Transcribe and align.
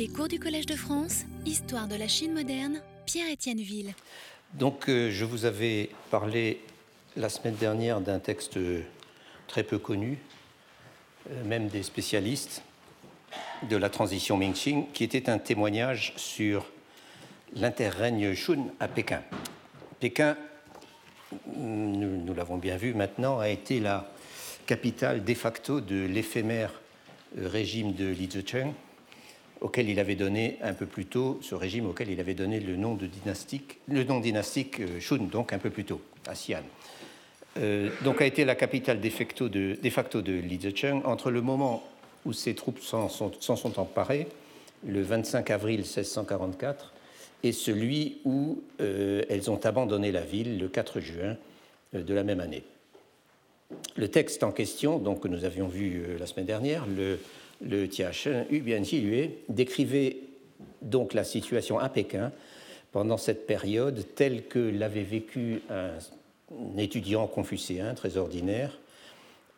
Les 0.00 0.08
cours 0.08 0.28
du 0.28 0.40
Collège 0.40 0.64
de 0.64 0.76
France, 0.76 1.26
Histoire 1.44 1.86
de 1.86 1.94
la 1.94 2.08
Chine 2.08 2.32
moderne, 2.32 2.80
Pierre-Étienne 3.04 3.60
Ville. 3.60 3.92
Donc, 4.54 4.88
euh, 4.88 5.10
je 5.10 5.26
vous 5.26 5.44
avais 5.44 5.90
parlé 6.10 6.62
la 7.18 7.28
semaine 7.28 7.56
dernière 7.56 8.00
d'un 8.00 8.18
texte 8.18 8.58
très 9.46 9.62
peu 9.62 9.76
connu, 9.76 10.16
euh, 11.28 11.44
même 11.44 11.68
des 11.68 11.82
spécialistes, 11.82 12.62
de 13.68 13.76
la 13.76 13.90
transition 13.90 14.38
Ming-Qing, 14.38 14.90
qui 14.94 15.04
était 15.04 15.28
un 15.28 15.36
témoignage 15.36 16.14
sur 16.16 16.64
l'interrègne 17.54 18.32
Shun 18.32 18.68
à 18.80 18.88
Pékin. 18.88 19.20
Pékin, 19.98 20.34
nous, 21.58 22.32
l'avons 22.32 22.56
bien 22.56 22.78
vu 22.78 22.94
maintenant, 22.94 23.38
a 23.38 23.50
été 23.50 23.80
la 23.80 24.10
capitale 24.64 25.22
de 25.22 25.34
facto 25.34 25.82
de 25.82 26.06
l'éphémère 26.06 26.72
régime 27.36 27.92
de 27.92 28.06
Li 28.06 28.30
Zicheng, 28.30 28.72
auquel 29.60 29.88
il 29.88 30.00
avait 30.00 30.14
donné 30.14 30.58
un 30.62 30.72
peu 30.72 30.86
plus 30.86 31.06
tôt, 31.06 31.38
ce 31.42 31.54
régime 31.54 31.86
auquel 31.86 32.10
il 32.10 32.20
avait 32.20 32.34
donné 32.34 32.60
le 32.60 32.76
nom, 32.76 32.94
de 32.94 33.06
dynastique, 33.06 33.78
le 33.88 34.04
nom 34.04 34.20
dynastique 34.20 34.80
euh, 34.80 35.00
Shun, 35.00 35.28
donc 35.30 35.52
un 35.52 35.58
peu 35.58 35.70
plus 35.70 35.84
tôt, 35.84 36.00
à 36.26 36.32
Xi'an. 36.32 36.62
Euh, 37.58 37.90
donc 38.04 38.22
a 38.22 38.26
été 38.26 38.44
la 38.44 38.54
capitale 38.54 39.00
de 39.00 39.10
facto 39.10 39.48
de, 39.48 40.32
Li 40.32 40.60
Zicheng 40.60 41.02
entre 41.04 41.30
le 41.30 41.42
moment 41.42 41.82
où 42.24 42.32
ses 42.32 42.54
troupes 42.54 42.80
s'en 42.80 43.08
sont, 43.08 43.80
emparées, 43.80 44.28
le 44.86 45.02
25 45.02 45.50
avril 45.50 45.80
1644, 45.80 46.92
et 47.42 47.52
celui 47.52 48.18
où 48.24 48.62
euh, 48.80 49.22
elles 49.28 49.50
ont 49.50 49.60
abandonné 49.64 50.12
la 50.12 50.20
ville 50.20 50.58
le 50.58 50.68
4 50.68 51.00
juin 51.00 51.36
de 51.92 52.14
la 52.14 52.22
même 52.22 52.40
année. 52.40 52.62
Le 53.96 54.08
texte 54.08 54.42
en 54.42 54.52
question, 54.52 54.98
donc, 54.98 55.20
que 55.20 55.28
nous 55.28 55.44
avions 55.44 55.66
vu 55.66 56.02
la 56.18 56.26
semaine 56.26 56.46
dernière, 56.46 56.86
le, 56.86 57.18
le 57.60 57.88
Tiachen 57.88 58.46
Yu 58.50 58.60
Bianjilue, 58.60 59.30
décrivait 59.48 60.16
donc 60.82 61.14
la 61.14 61.24
situation 61.24 61.78
à 61.78 61.88
Pékin 61.88 62.32
pendant 62.92 63.16
cette 63.16 63.46
période 63.46 64.04
telle 64.14 64.46
que 64.46 64.58
l'avait 64.58 65.02
vécu 65.02 65.62
un, 65.70 66.78
étudiant 66.78 67.26
confucéen 67.26 67.94
très 67.94 68.16
ordinaire, 68.16 68.78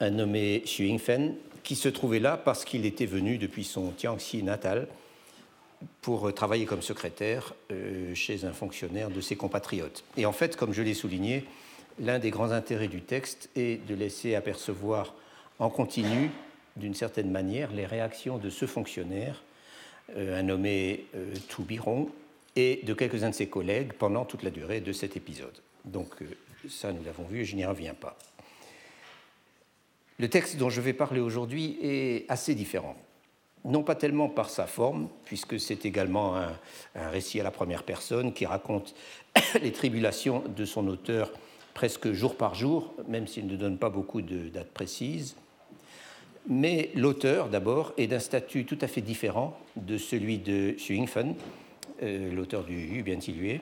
un 0.01 0.11
nommé 0.11 0.63
Xu 0.67 0.87
Yingfen, 0.87 1.35
qui 1.63 1.77
se 1.77 1.89
trouvait 1.89 2.19
là 2.19 2.37
parce 2.37 2.65
qu'il 2.65 2.85
était 2.85 3.07
venu 3.07 3.39
depuis 3.39 3.65
son 3.65 3.91
Tiangxi 3.93 4.43
natal 4.43 4.89
pour 6.01 6.33
travailler 6.35 6.65
comme 6.65 6.83
secrétaire 6.83 7.55
euh, 7.71 8.15
chez 8.15 8.45
un 8.45 8.53
fonctionnaire 8.53 9.11
de 9.11 9.21
ses 9.21 9.37
compatriotes. 9.37 10.05
Et 10.17 10.27
en 10.27 10.33
fait, 10.33 10.57
comme 10.57 10.73
je 10.73 10.83
l'ai 10.83 10.95
souligné, 10.95 11.45
l'un 11.99 12.19
des 12.19 12.31
grands 12.31 12.51
intérêts 12.51 12.89
du 12.89 13.01
texte 13.01 13.49
est 13.57 13.85
de 13.87 13.95
laisser 13.95 14.35
apercevoir 14.35 15.15
en 15.59 15.71
continu, 15.71 16.31
d'une 16.77 16.95
certaine 16.95 17.31
manière, 17.31 17.71
les 17.73 17.87
réactions 17.87 18.39
de 18.39 18.51
ce 18.51 18.67
fonctionnaire, 18.67 19.43
euh, 20.17 20.39
un 20.39 20.43
nommé 20.43 21.07
euh, 21.15 21.35
Toubiron, 21.49 22.11
et 22.57 22.81
de 22.85 22.95
quelques-uns 22.95 23.31
de 23.31 23.35
ses 23.35 23.49
collègues 23.49 23.93
pendant 23.95 24.25
toute 24.25 24.43
la 24.43 24.51
durée 24.51 24.81
de 24.81 24.93
cet 24.93 25.17
épisode. 25.17 25.59
Donc 25.85 26.09
ça, 26.69 26.93
nous 26.93 27.03
l'avons 27.03 27.25
vu 27.25 27.45
je 27.45 27.57
n'y 27.57 27.65
reviens 27.65 27.95
pas. 27.95 28.17
Le 30.19 30.29
texte 30.29 30.57
dont 30.57 30.71
je 30.71 30.81
vais 30.81 30.93
parler 30.93 31.21
aujourd'hui 31.21 31.79
est 31.83 32.31
assez 32.31 32.55
différent. 32.55 32.97
Non 33.65 33.83
pas 33.83 33.95
tellement 33.95 34.29
par 34.29 34.51
sa 34.51 34.67
forme, 34.67 35.09
puisque 35.25 35.59
c'est 35.59 35.87
également 35.87 36.37
un, 36.37 36.53
récit 36.95 37.41
à 37.41 37.45
la 37.45 37.51
première 37.51 37.85
personne 37.85 38.33
qui 38.33 38.45
raconte 38.45 38.95
les 39.63 39.73
tribulations 39.73 40.45
de 40.55 40.65
son 40.65 40.87
auteur 40.89 41.33
presque 41.75 42.13
jour 42.13 42.37
par 42.37 42.55
jour, 42.55 42.95
même 43.09 43.27
s'il 43.27 43.47
ne 43.47 43.57
donne 43.57 43.79
pas 43.79 43.89
beaucoup 43.89 44.21
de 44.21 44.49
dates 44.49 44.73
précises. 44.73 45.37
Mais 46.49 46.91
l'auteur, 46.95 47.49
d'abord, 47.49 47.93
est 47.97 48.09
d'un 48.09 48.19
statut 48.19 48.65
tout 48.65 48.79
à 48.81 48.89
fait 48.89 49.01
différent 49.01 49.59
de 49.77 49.97
celui 49.97 50.39
de 50.39 50.73
Xu 50.73 50.97
Yingfen, 50.97 51.35
euh, 52.03 52.33
l'auteur 52.33 52.65
du 52.65 52.75
Yu 52.75 53.03
Biantilue. 53.03 53.61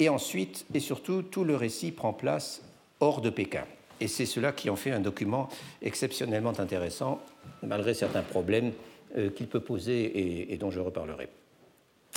Et 0.00 0.08
ensuite, 0.08 0.66
et 0.74 0.80
surtout, 0.80 1.22
tout 1.22 1.44
le 1.44 1.54
récit 1.54 1.92
prend 1.92 2.12
place 2.12 2.62
hors 3.00 3.20
de 3.20 3.30
Pékin. 3.30 3.64
Et 4.00 4.08
c'est 4.08 4.26
cela 4.26 4.52
qui 4.52 4.70
en 4.70 4.76
fait 4.76 4.90
un 4.90 5.00
document 5.00 5.48
exceptionnellement 5.82 6.58
intéressant, 6.58 7.20
malgré 7.62 7.94
certains 7.94 8.22
problèmes 8.22 8.72
euh, 9.16 9.30
qu'il 9.30 9.48
peut 9.48 9.60
poser 9.60 10.52
et, 10.52 10.56
dont 10.56 10.70
je 10.70 10.80
reparlerai. 10.80 11.28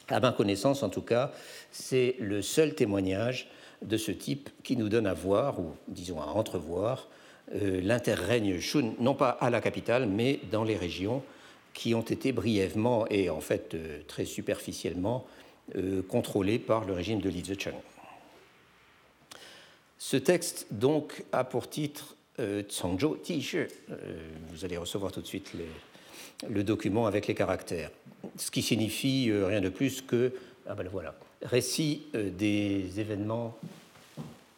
À 0.08 0.20
ma 0.20 0.32
connaissance, 0.32 0.84
en 0.84 0.90
tout 0.90 1.02
cas, 1.02 1.32
c'est 1.72 2.16
le 2.20 2.42
seul 2.42 2.76
témoignage 2.76 3.50
de 3.82 3.98
ce 3.98 4.12
type 4.12 4.50
qui 4.64 4.78
nous 4.78 4.90
donne 4.90 5.08
à 5.08 5.14
voir, 5.14 5.60
ou 5.60 5.74
disons 5.88 6.22
à 6.22 6.26
entrevoir, 6.26 7.08
l'interrègne 7.54 8.60
Shun, 8.60 8.94
non 9.00 9.14
pas 9.14 9.30
à 9.30 9.50
la 9.50 9.62
capitale, 9.62 10.08
mais 10.08 10.40
dans 10.52 10.64
les 10.64 10.78
régions 10.78 11.24
qui 11.74 11.96
ont 11.96 12.02
été 12.02 12.32
brièvement 12.32 13.08
et 13.10 13.30
en 13.30 13.42
fait 13.42 13.74
euh, 13.74 14.02
très 14.08 14.26
superficiellement 14.26 15.26
euh, 15.76 16.02
contrôlées 16.02 16.60
par 16.60 16.86
le 16.86 16.94
régime 16.94 17.22
de 17.22 17.30
Li 17.30 17.44
Zicheng. 17.44 17.76
Ce 19.98 20.18
texte, 20.18 20.68
donc, 20.72 21.24
a 21.32 21.44
pour 21.44 21.70
titre 21.70 22.16
euh, 22.40 22.64
Tsangzhou. 22.64 23.18
Euh, 23.30 23.68
vous 24.50 24.66
allez 24.66 24.78
recevoir 24.78 25.12
tout 25.12 25.22
de 25.22 25.28
suite 25.28 25.52
le 26.50 26.64
document 26.64 27.06
avec 27.06 27.28
les 27.28 27.36
caractères. 27.36 27.92
Ce 28.38 28.52
qui 28.52 28.62
signifie 28.62 29.30
euh, 29.30 29.46
rien 29.46 29.62
de 29.62 29.70
plus 29.70 30.02
que, 30.02 30.34
ah 30.68 30.76
ben 30.76 30.88
voilà, 30.92 31.16
récit 31.44 32.04
euh, 32.16 32.30
des 32.30 33.00
événements 33.00 33.58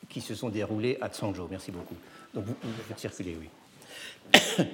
qui 0.10 0.22
se 0.22 0.36
sont 0.36 0.50
déroulés 0.50 0.98
à 1.02 1.10
Tsangzhou. 1.10 1.48
Merci 1.50 1.72
beaucoup. 1.72 1.96
Donc, 2.34 2.46
vous, 2.46 2.56
vous 2.64 2.84
faites 2.88 3.00
circuler, 3.00 3.38
oui. 3.40 3.50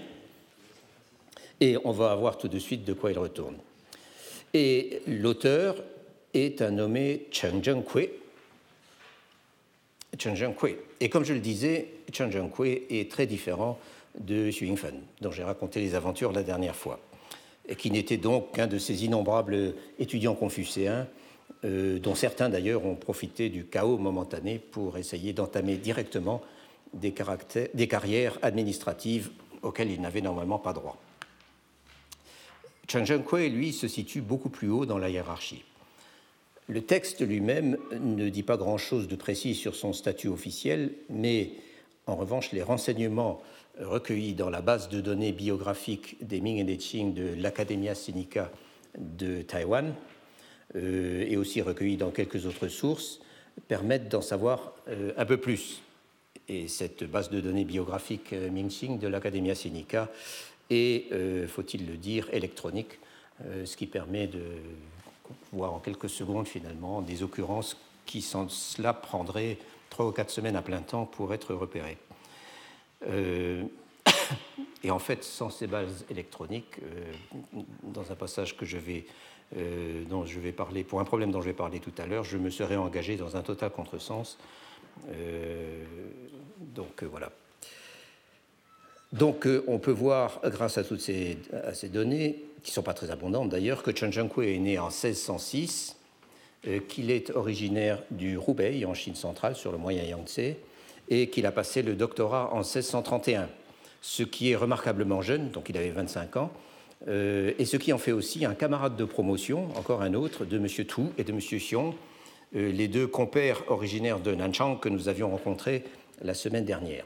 Et 1.62 1.78
on 1.84 1.92
va 1.92 2.16
voir 2.16 2.38
tout 2.38 2.48
de 2.48 2.60
suite 2.60 2.86
de 2.86 2.94
quoi 2.94 3.12
il 3.12 3.20
retourne. 3.20 3.58
Et 4.54 5.02
l'auteur 5.08 5.84
est 6.34 6.62
un 6.62 6.72
nommé 6.72 7.28
Zhengkui, 7.34 8.10
Chen 10.18 10.36
Zhengkui. 10.36 10.76
Et 11.00 11.10
comme 11.10 11.24
je 11.24 11.34
le 11.34 11.40
disais, 11.40 11.90
Chen 12.12 12.32
Zhengkui 12.32 12.84
est 12.90 13.12
très 13.12 13.26
différent 13.26 13.78
de 14.20 14.50
Xu 14.50 14.68
Yingfen, 14.68 15.02
dont 15.22 15.32
j'ai 15.32 15.44
raconté 15.44 15.82
les 15.82 15.96
aventures 15.96 16.32
la 16.32 16.44
dernière 16.44 16.76
fois, 16.76 17.00
et 17.68 17.76
qui 17.76 17.92
n'était 17.92 18.18
donc 18.18 18.54
qu'un 18.54 18.68
de 18.68 18.78
ces 18.78 19.06
innombrables 19.06 19.76
étudiants 20.00 20.36
confucéens, 20.36 21.08
euh, 21.66 22.00
dont 22.00 22.16
certains 22.16 22.50
d'ailleurs 22.50 22.86
ont 22.86 22.96
profité 22.96 23.50
du 23.50 23.66
chaos 23.66 23.98
momentané 23.98 24.60
pour 24.60 24.98
essayer 24.98 25.34
d'entamer 25.34 25.76
directement 25.76 26.42
des, 26.94 27.14
carrières 27.88 28.38
administratives 28.42 29.32
auxquelles 29.62 29.92
ils 29.92 30.02
n'avaient 30.02 30.22
normalement 30.22 30.60
pas 30.60 30.74
droit. 30.74 30.98
Chen 32.88 33.06
Zhengkui, 33.06 33.50
lui, 33.50 33.74
se 33.74 33.88
situe 33.88 34.22
beaucoup 34.22 34.50
plus 34.50 34.70
haut 34.70 34.86
dans 34.86 34.98
la 34.98 35.10
hiérarchie. 35.10 35.64
Le 36.68 36.82
texte 36.82 37.22
lui-même 37.22 37.78
ne 38.00 38.30
dit 38.30 38.44
pas 38.44 38.58
grand-chose 38.58 39.08
de 39.08 39.16
précis 39.16 39.56
sur 39.56 39.76
son 39.76 39.94
statut 39.94 40.28
officiel, 40.28 40.94
mais 41.10 41.52
en 42.06 42.16
revanche, 42.16 42.52
les 42.52 42.64
renseignements 42.64 43.42
recueillis 43.80 44.34
dans 44.34 44.50
la 44.50 44.62
base 44.62 44.90
de 44.90 45.02
données 45.02 45.32
biographiques 45.32 46.18
des 46.22 46.42
Ming 46.42 46.58
et 46.58 46.64
des 46.64 46.78
Qing 46.78 47.14
de 47.14 47.34
l'Academia 47.40 47.96
Sinica 47.96 48.52
de 48.98 49.42
Taïwan, 49.42 49.94
euh, 50.76 51.26
et 51.28 51.38
aussi 51.38 51.62
recueillis 51.62 51.98
dans 51.98 52.12
quelques 52.12 52.46
autres 52.46 52.68
sources, 52.68 53.20
permettent 53.68 54.10
d'en 54.10 54.22
savoir 54.22 54.74
euh, 54.88 55.12
un 55.18 55.26
peu 55.26 55.38
plus. 55.38 55.82
Et 56.50 56.68
cette 56.68 57.04
base 57.04 57.30
de 57.30 57.40
données 57.40 57.64
biographique 57.64 58.34
euh, 58.34 58.50
Ming-Qing 58.50 58.98
de 58.98 59.08
l'Academia 59.08 59.54
Sinica 59.54 60.10
est, 60.72 61.12
euh, 61.12 61.48
faut-il 61.48 61.86
le 61.86 61.96
dire, 61.96 62.28
électronique, 62.34 62.98
euh, 63.46 63.66
ce 63.66 63.78
qui 63.78 63.86
permet 63.86 64.26
de 64.26 64.42
voir 65.54 65.74
en 65.74 65.80
quelques 65.80 66.10
secondes 66.10 66.48
finalement 66.48 67.02
des 67.02 67.22
occurrences 67.22 67.78
qui 68.08 68.24
sans 68.24 68.50
cela 68.50 68.94
prendraient 68.94 69.60
trois 69.92 70.08
ou 70.08 70.12
quatre 70.12 70.32
semaines 70.32 70.56
à 70.56 70.64
plein 70.64 70.82
temps 70.82 71.06
pour 71.06 71.32
être 71.36 71.54
repérées. 71.54 71.98
Et 74.84 74.92
en 74.92 75.00
fait, 75.00 75.24
sans 75.24 75.52
ces 75.52 75.68
bases 75.68 76.06
électroniques, 76.10 76.80
dans 77.84 78.12
un 78.12 78.16
passage 78.16 78.58
que 78.58 78.66
je 78.66 78.78
vais, 78.78 79.06
dont 80.10 80.26
je 80.26 80.40
vais 80.40 80.52
parler, 80.52 80.84
pour 80.84 81.00
un 81.00 81.06
problème 81.06 81.32
dont 81.32 81.42
je 81.42 81.48
vais 81.48 81.54
parler 81.54 81.80
tout 81.80 81.94
à 81.98 82.08
l'heure, 82.08 82.24
je 82.24 82.38
me 82.38 82.50
serais 82.50 82.78
engagé 82.78 83.18
dans 83.18 83.36
un 83.36 83.42
total 83.42 83.70
contresens. 83.72 84.38
Euh, 85.12 85.84
donc 86.60 87.04
voilà. 87.04 87.32
Donc 89.12 89.48
on 89.68 89.80
peut 89.80 89.92
voir, 89.92 90.40
grâce 90.44 90.78
à 90.78 90.84
toutes 90.84 91.02
ces, 91.02 91.38
données, 91.92 92.44
qui 92.62 92.72
ne 92.72 92.74
sont 92.74 92.84
pas 92.84 92.94
très 92.94 93.10
abondantes 93.10 93.50
d'ailleurs, 93.50 93.82
que 93.82 93.96
Chen 93.96 94.12
Zhengkui 94.12 94.54
est 94.54 94.60
né 94.60 94.78
en 94.78 94.90
1606, 94.90 95.98
euh, 96.68 96.80
qu'il 96.90 97.10
est 97.10 97.30
originaire 97.32 98.04
du 98.12 98.38
Hubei, 98.38 98.84
en 98.84 98.94
Chine 98.94 99.16
centrale, 99.16 99.56
sur 99.56 99.72
le 99.72 99.78
moyen 99.78 100.04
Yangtze, 100.04 100.56
et 101.08 101.30
qu'il 101.30 101.46
a 101.46 101.54
passé 101.54 101.82
le 101.82 101.96
doctorat 101.96 102.50
en 102.52 102.58
1631, 102.58 103.48
ce 104.02 104.24
qui 104.24 104.52
est 104.52 104.58
remarquablement 104.58 105.22
jeune, 105.22 105.52
donc 105.52 105.70
il 105.70 105.78
avait 105.78 105.92
25 105.92 106.36
ans, 106.36 106.52
euh, 107.08 107.54
et 107.58 107.64
ce 107.64 107.78
qui 107.78 107.94
en 107.94 107.98
fait 107.98 108.12
aussi 108.12 108.44
un 108.44 108.56
camarade 108.56 108.98
de 108.98 109.06
promotion, 109.06 109.70
encore 109.78 110.02
un 110.02 110.14
autre, 110.14 110.44
de 110.44 110.58
M. 110.58 110.68
Tu 110.68 110.84
et 111.18 111.24
de 111.24 111.32
M. 111.32 111.40
Xiong, 111.40 111.94
euh, 111.94 112.09
les 112.54 112.88
deux 112.88 113.08
compères 113.08 113.70
originaires 113.72 114.20
de 114.20 114.34
Nanchang 114.34 114.80
que 114.80 114.90
nous 114.90 115.08
avions 115.08 115.30
rencontrés 115.30 115.84
la 116.22 116.34
semaine 116.34 116.66
dernière. 116.66 117.06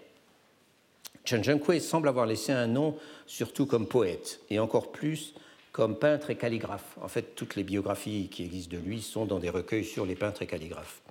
Chen 1.26 1.44
Zhengkui 1.44 1.80
semble 1.80 2.10
avoir 2.10 2.26
laissé 2.26 2.52
un 2.52 2.68
nom 2.68 2.98
surtout 3.26 3.66
comme 3.66 3.88
poète, 3.88 4.42
et 4.50 4.60
encore 4.60 4.92
plus 4.92 5.34
comme 5.72 5.98
peintre 5.98 6.30
et 6.30 6.36
calligraphe. 6.36 6.98
En 7.02 7.08
fait, 7.08 7.36
toutes 7.36 7.56
les 7.56 7.64
biographies 7.64 8.30
qui 8.30 8.44
existent 8.44 8.76
de 8.76 8.82
lui 8.82 9.02
sont 9.02 9.26
dans 9.26 9.40
des 9.40 9.50
recueils 9.50 9.86
sur 9.86 10.06
les 10.06 10.16
peintres 10.16 10.42
et 10.42 10.48
calligraphes. 10.48 11.02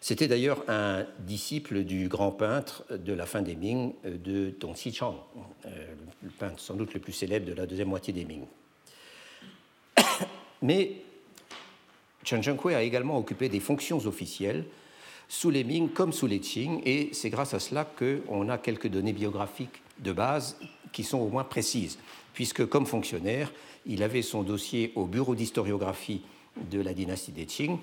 C'était 0.00 0.28
d'ailleurs 0.28 0.62
un 0.68 1.04
disciple 1.20 1.82
du 1.82 2.08
grand 2.08 2.30
peintre 2.30 2.84
de 2.90 3.12
la 3.12 3.26
fin 3.26 3.42
des 3.42 3.56
Ming, 3.56 3.94
euh, 4.04 4.16
de 4.16 4.54
Dong 4.60 4.74
Xichang, 4.74 5.16
euh, 5.66 5.94
le 6.22 6.30
peintre 6.30 6.60
sans 6.60 6.74
doute 6.74 6.94
le 6.94 7.00
plus 7.00 7.12
célèbre 7.12 7.46
de 7.46 7.52
la 7.52 7.66
deuxième 7.66 7.88
moitié 7.88 8.12
des 8.12 8.24
Ming. 8.24 8.44
Mais 10.62 10.92
Chen 12.28 12.42
Zhenghui 12.42 12.74
a 12.74 12.82
également 12.82 13.16
occupé 13.16 13.48
des 13.48 13.58
fonctions 13.58 14.04
officielles 14.06 14.64
sous 15.28 15.48
les 15.48 15.64
Ming 15.64 15.88
comme 15.88 16.12
sous 16.12 16.26
les 16.26 16.40
Qing, 16.40 16.82
et 16.84 17.08
c'est 17.12 17.30
grâce 17.30 17.54
à 17.54 17.58
cela 17.58 17.86
qu'on 17.86 18.50
a 18.50 18.58
quelques 18.58 18.88
données 18.88 19.14
biographiques 19.14 19.82
de 20.00 20.12
base 20.12 20.58
qui 20.92 21.04
sont 21.04 21.18
au 21.18 21.28
moins 21.28 21.44
précises, 21.44 21.98
puisque 22.34 22.66
comme 22.66 22.84
fonctionnaire, 22.84 23.50
il 23.86 24.02
avait 24.02 24.20
son 24.20 24.42
dossier 24.42 24.92
au 24.94 25.06
bureau 25.06 25.34
d'historiographie 25.34 26.20
de 26.70 26.82
la 26.82 26.92
dynastie 26.92 27.32
des 27.32 27.46
Qing, 27.46 27.78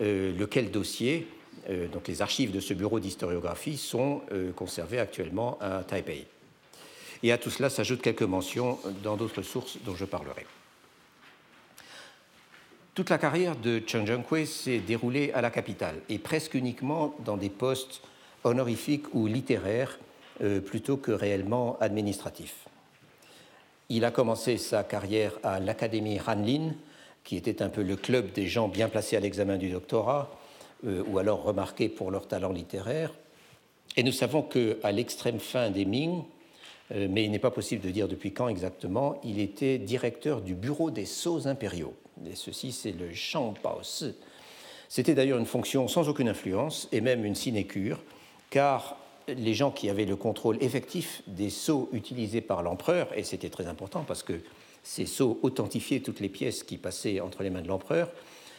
euh, 0.00 0.34
lequel 0.38 0.70
dossier 0.70 1.26
euh, 1.68 1.86
donc 1.86 2.08
les 2.08 2.22
archives 2.22 2.50
de 2.50 2.60
ce 2.60 2.72
bureau 2.72 2.98
d'historiographie 2.98 3.76
sont 3.76 4.22
euh, 4.32 4.52
conservées 4.52 5.00
actuellement 5.00 5.58
à 5.60 5.84
Taipei. 5.84 6.26
Et 7.22 7.30
à 7.30 7.36
tout 7.36 7.50
cela 7.50 7.68
s'ajoutent 7.68 8.02
quelques 8.02 8.22
mentions 8.22 8.78
dans 9.02 9.16
d'autres 9.16 9.42
sources 9.42 9.76
dont 9.84 9.94
je 9.94 10.06
parlerai. 10.06 10.46
Toute 12.94 13.08
la 13.08 13.16
carrière 13.16 13.56
de 13.56 13.80
Chen 13.86 14.06
Zhenghui 14.06 14.46
s'est 14.46 14.80
déroulée 14.80 15.32
à 15.32 15.40
la 15.40 15.50
capitale 15.50 15.94
et 16.10 16.18
presque 16.18 16.52
uniquement 16.52 17.14
dans 17.24 17.38
des 17.38 17.48
postes 17.48 18.02
honorifiques 18.44 19.14
ou 19.14 19.26
littéraires 19.26 19.98
euh, 20.42 20.60
plutôt 20.60 20.98
que 20.98 21.10
réellement 21.10 21.78
administratifs. 21.80 22.68
Il 23.88 24.04
a 24.04 24.10
commencé 24.10 24.58
sa 24.58 24.84
carrière 24.84 25.32
à 25.42 25.58
l'Académie 25.58 26.20
Hanlin, 26.26 26.74
qui 27.24 27.36
était 27.36 27.62
un 27.62 27.70
peu 27.70 27.82
le 27.82 27.96
club 27.96 28.30
des 28.32 28.46
gens 28.46 28.68
bien 28.68 28.90
placés 28.90 29.16
à 29.16 29.20
l'examen 29.20 29.56
du 29.56 29.70
doctorat, 29.70 30.30
euh, 30.86 31.02
ou 31.06 31.16
alors 31.18 31.44
remarqués 31.44 31.88
pour 31.88 32.10
leur 32.10 32.28
talent 32.28 32.52
littéraire. 32.52 33.10
Et 33.96 34.02
nous 34.02 34.12
savons 34.12 34.42
qu'à 34.42 34.92
l'extrême 34.92 35.38
fin 35.40 35.70
des 35.70 35.86
Ming, 35.86 36.24
euh, 36.94 37.08
mais 37.10 37.24
il 37.24 37.30
n'est 37.30 37.38
pas 37.38 37.50
possible 37.50 37.82
de 37.82 37.90
dire 37.90 38.06
depuis 38.06 38.34
quand 38.34 38.48
exactement, 38.48 39.18
il 39.24 39.40
était 39.40 39.78
directeur 39.78 40.42
du 40.42 40.54
bureau 40.54 40.90
des 40.90 41.06
sceaux 41.06 41.46
impériaux. 41.46 41.94
Et 42.30 42.34
ceci, 42.34 42.72
c'est 42.72 42.92
le 42.92 43.12
Shang 43.12 43.54
Si. 43.82 44.14
C'était 44.88 45.14
d'ailleurs 45.14 45.38
une 45.38 45.46
fonction 45.46 45.88
sans 45.88 46.08
aucune 46.08 46.28
influence 46.28 46.88
et 46.92 47.00
même 47.00 47.24
une 47.24 47.34
sinécure, 47.34 48.02
car 48.50 48.96
les 49.28 49.54
gens 49.54 49.70
qui 49.70 49.88
avaient 49.88 50.04
le 50.04 50.16
contrôle 50.16 50.62
effectif 50.62 51.22
des 51.26 51.50
sceaux 51.50 51.88
utilisés 51.92 52.40
par 52.40 52.62
l'empereur, 52.62 53.16
et 53.16 53.22
c'était 53.22 53.48
très 53.48 53.66
important 53.66 54.04
parce 54.06 54.22
que 54.22 54.40
ces 54.82 55.06
sceaux 55.06 55.38
authentifiaient 55.42 56.00
toutes 56.00 56.20
les 56.20 56.28
pièces 56.28 56.62
qui 56.62 56.76
passaient 56.76 57.20
entre 57.20 57.42
les 57.42 57.50
mains 57.50 57.62
de 57.62 57.68
l'empereur, 57.68 58.10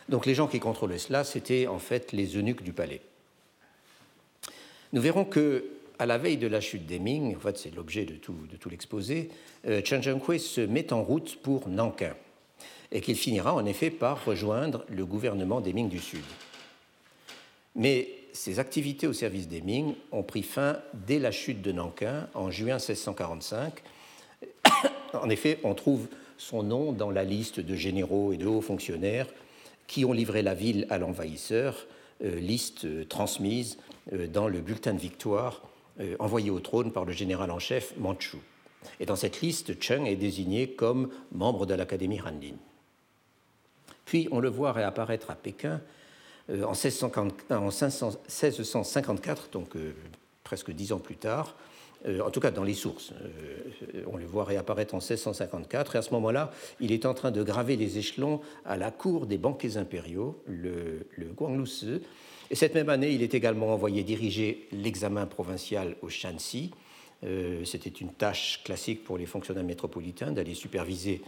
donc 0.10 0.26
les 0.26 0.34
gens 0.34 0.48
qui 0.48 0.60
contrôlaient 0.60 0.98
cela, 0.98 1.24
c'étaient 1.24 1.68
en 1.68 1.80
fait 1.80 2.12
les 2.12 2.36
eunuques 2.38 2.64
du 2.64 2.74
palais. 2.74 3.02
Nous 4.92 5.02
verrons 5.02 5.26
que 5.26 5.66
à 6.00 6.06
la 6.06 6.18
veille 6.18 6.38
de 6.38 6.48
la 6.48 6.60
chute 6.60 6.86
des 6.86 7.00
Ming, 7.00 7.36
en 7.36 7.40
fait 7.40 7.58
c'est 7.58 7.76
l'objet 7.76 8.06
de 8.06 8.16
tout, 8.16 8.36
de 8.52 8.58
tout 8.58 8.70
l'exposé, 8.70 9.30
euh, 9.68 9.82
Chen 9.84 10.02
Zhenghui 10.02 10.40
se 10.40 10.62
met 10.62 10.92
en 10.92 11.04
route 11.04 11.38
pour 11.44 11.70
Nankin 11.70 12.16
et 12.94 13.02
qu'il 13.02 13.16
finira 13.16 13.54
en 13.54 13.66
effet 13.66 13.90
par 13.90 14.24
rejoindre 14.24 14.86
le 14.88 15.06
gouvernement 15.06 15.60
des 15.60 15.74
Ming 15.74 15.90
du 15.90 16.00
Sud. 16.00 16.24
Mais 17.76 18.08
ses 18.34 18.60
activités 18.60 19.08
au 19.08 19.14
service 19.14 19.48
des 19.48 19.62
Ming 19.62 19.96
ont 20.12 20.24
pris 20.24 20.44
fin 20.44 20.78
dès 20.94 21.20
la 21.20 21.32
chute 21.32 21.62
de 21.62 21.72
Nankin 21.72 22.30
en 22.36 22.52
juin 22.52 22.76
1645. 22.76 23.84
en 25.14 25.30
effet, 25.30 25.60
on 25.64 25.74
trouve 25.74 26.08
son 26.38 26.62
nom 26.62 26.92
dans 26.92 27.10
la 27.10 27.24
liste 27.24 27.60
de 27.60 27.76
généraux 27.76 28.32
et 28.32 28.38
de 28.38 28.46
hauts 28.46 28.62
fonctionnaires 28.62 29.28
qui 29.88 30.06
ont 30.06 30.14
livré 30.14 30.44
la 30.44 30.54
ville 30.54 30.86
à 30.90 30.98
l'envahisseur, 30.98 31.88
euh, 32.24 32.36
liste 32.36 32.86
euh, 32.86 33.06
transmise 33.06 33.78
euh, 34.14 34.28
dans 34.28 34.48
le 34.48 34.62
bulletin 34.62 34.94
de 34.94 35.00
victoire 35.00 35.62
envoyé 36.18 36.50
au 36.50 36.60
trône 36.60 36.92
par 36.92 37.06
le 37.06 37.14
général 37.14 37.52
en 37.52 37.60
chef 37.60 37.94
Manchu. 38.00 38.38
Et 39.00 39.06
dans 39.06 39.16
cette 39.16 39.42
liste, 39.42 39.80
Cheng 39.80 40.08
est 40.08 40.16
désigné 40.16 40.72
comme 40.72 41.12
membre 41.32 41.68
de 41.68 41.76
l'Académie 41.76 42.20
Hanlin. 42.20 42.56
Puis 44.06 44.30
on 44.32 44.40
le 44.40 44.50
voit 44.50 44.72
réapparaître 44.72 45.32
à 45.32 45.36
Pékin 45.36 45.82
en, 46.50 46.74
1654, 46.74 49.50
donc 49.52 49.76
presque 50.44 50.72
dix 50.72 50.92
ans 50.92 51.00
plus 51.00 51.16
tard, 51.16 51.56
euh, 52.06 52.22
en 52.22 52.30
tout 52.30 52.40
cas 52.40 52.52
dans 52.52 52.64
les 52.64 52.74
sources. 52.74 53.14
Euh, 53.14 54.04
on 54.12 54.18
le 54.18 54.26
voit 54.26 54.44
réapparaître 54.44 54.94
en 54.94 55.00
1654, 55.00 55.96
et 55.96 56.00
à 56.00 56.02
ce 56.02 56.12
moment-là, 56.12 56.52
il 56.80 56.92
est 56.92 57.06
en 57.06 57.14
train 57.14 57.32
de 57.32 57.42
graver 57.44 57.76
les 57.76 57.98
échelons 57.98 58.42
à 58.66 58.78
la 58.78 58.92
cour 58.92 59.26
des 59.26 59.38
banquets 59.38 59.78
impériaux, 59.78 60.42
le, 60.48 61.08
le 61.18 61.26
Guanglu 61.28 61.70
Et 62.52 62.56
cette 62.56 62.76
même 62.76 62.90
année, 62.90 63.12
il 63.12 63.24
est 63.24 63.34
également 63.34 63.74
envoyé 63.74 64.04
diriger 64.04 64.68
l'examen 64.72 65.26
provincial 65.26 65.96
au 66.02 66.10
Shanxi. 66.10 66.72
Euh, 67.24 67.64
c'était 67.64 67.90
une 67.90 68.12
tâche 68.12 68.62
classique 68.66 69.06
pour 69.06 69.18
les 69.18 69.26
fonctionnaires 69.26 69.64
métropolitains 69.64 70.34
d'aller 70.34 70.56
superviser 70.56 71.22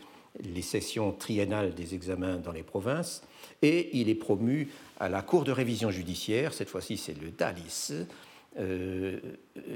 les 0.43 0.61
sessions 0.61 1.11
triennales 1.11 1.73
des 1.73 1.95
examens 1.95 2.37
dans 2.37 2.51
les 2.51 2.63
provinces. 2.63 3.23
Et 3.61 3.97
il 3.97 4.09
est 4.09 4.15
promu 4.15 4.69
à 4.99 5.09
la 5.09 5.21
Cour 5.21 5.43
de 5.43 5.51
révision 5.51 5.91
judiciaire, 5.91 6.53
cette 6.53 6.69
fois-ci 6.69 6.97
c'est 6.97 7.19
le 7.19 7.29
Dalis, 7.31 7.91
euh, 8.57 9.19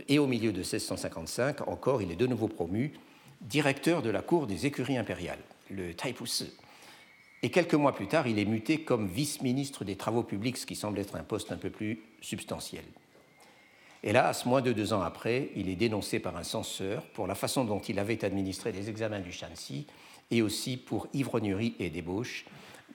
et 0.08 0.20
au 0.20 0.28
milieu 0.28 0.52
de 0.52 0.60
1655, 0.60 1.68
encore, 1.68 2.02
il 2.02 2.12
est 2.12 2.16
de 2.16 2.28
nouveau 2.28 2.48
promu 2.48 2.94
directeur 3.42 4.02
de 4.02 4.10
la 4.10 4.22
cour 4.22 4.48
des 4.48 4.66
écuries 4.66 4.98
impériales, 4.98 5.40
le 5.70 5.94
Taipus. 5.94 6.46
Et 7.42 7.52
quelques 7.52 7.74
mois 7.74 7.94
plus 7.94 8.08
tard, 8.08 8.28
il 8.28 8.38
est 8.38 8.46
muté 8.46 8.82
comme 8.82 9.08
vice-ministre 9.08 9.86
des 9.86 9.96
Travaux 9.96 10.24
publics, 10.24 10.58
ce 10.58 10.66
qui 10.66 10.76
semble 10.76 11.00
être 11.00 11.16
un 11.16 11.24
poste 11.24 11.52
un 11.52 11.58
peu 11.58 11.70
plus 11.70 12.02
substantiel. 12.22 12.84
Hélas, 14.04 14.46
moins 14.46 14.62
de 14.62 14.72
deux 14.72 14.94
ans 14.94 15.02
après, 15.02 15.50
il 15.56 15.70
est 15.70 15.76
dénoncé 15.76 16.20
par 16.20 16.36
un 16.38 16.44
censeur 16.44 17.04
pour 17.08 17.28
la 17.28 17.36
façon 17.36 17.66
dont 17.66 17.80
il 17.80 18.00
avait 18.00 18.24
administré 18.24 18.72
les 18.72 18.90
examens 18.90 19.20
du 19.20 19.32
Shanxi 19.32 19.88
et 20.32 20.42
aussi 20.42 20.78
pour 20.78 21.08
ivrognerie 21.14 21.76
et 21.80 21.90
débauche 21.90 22.46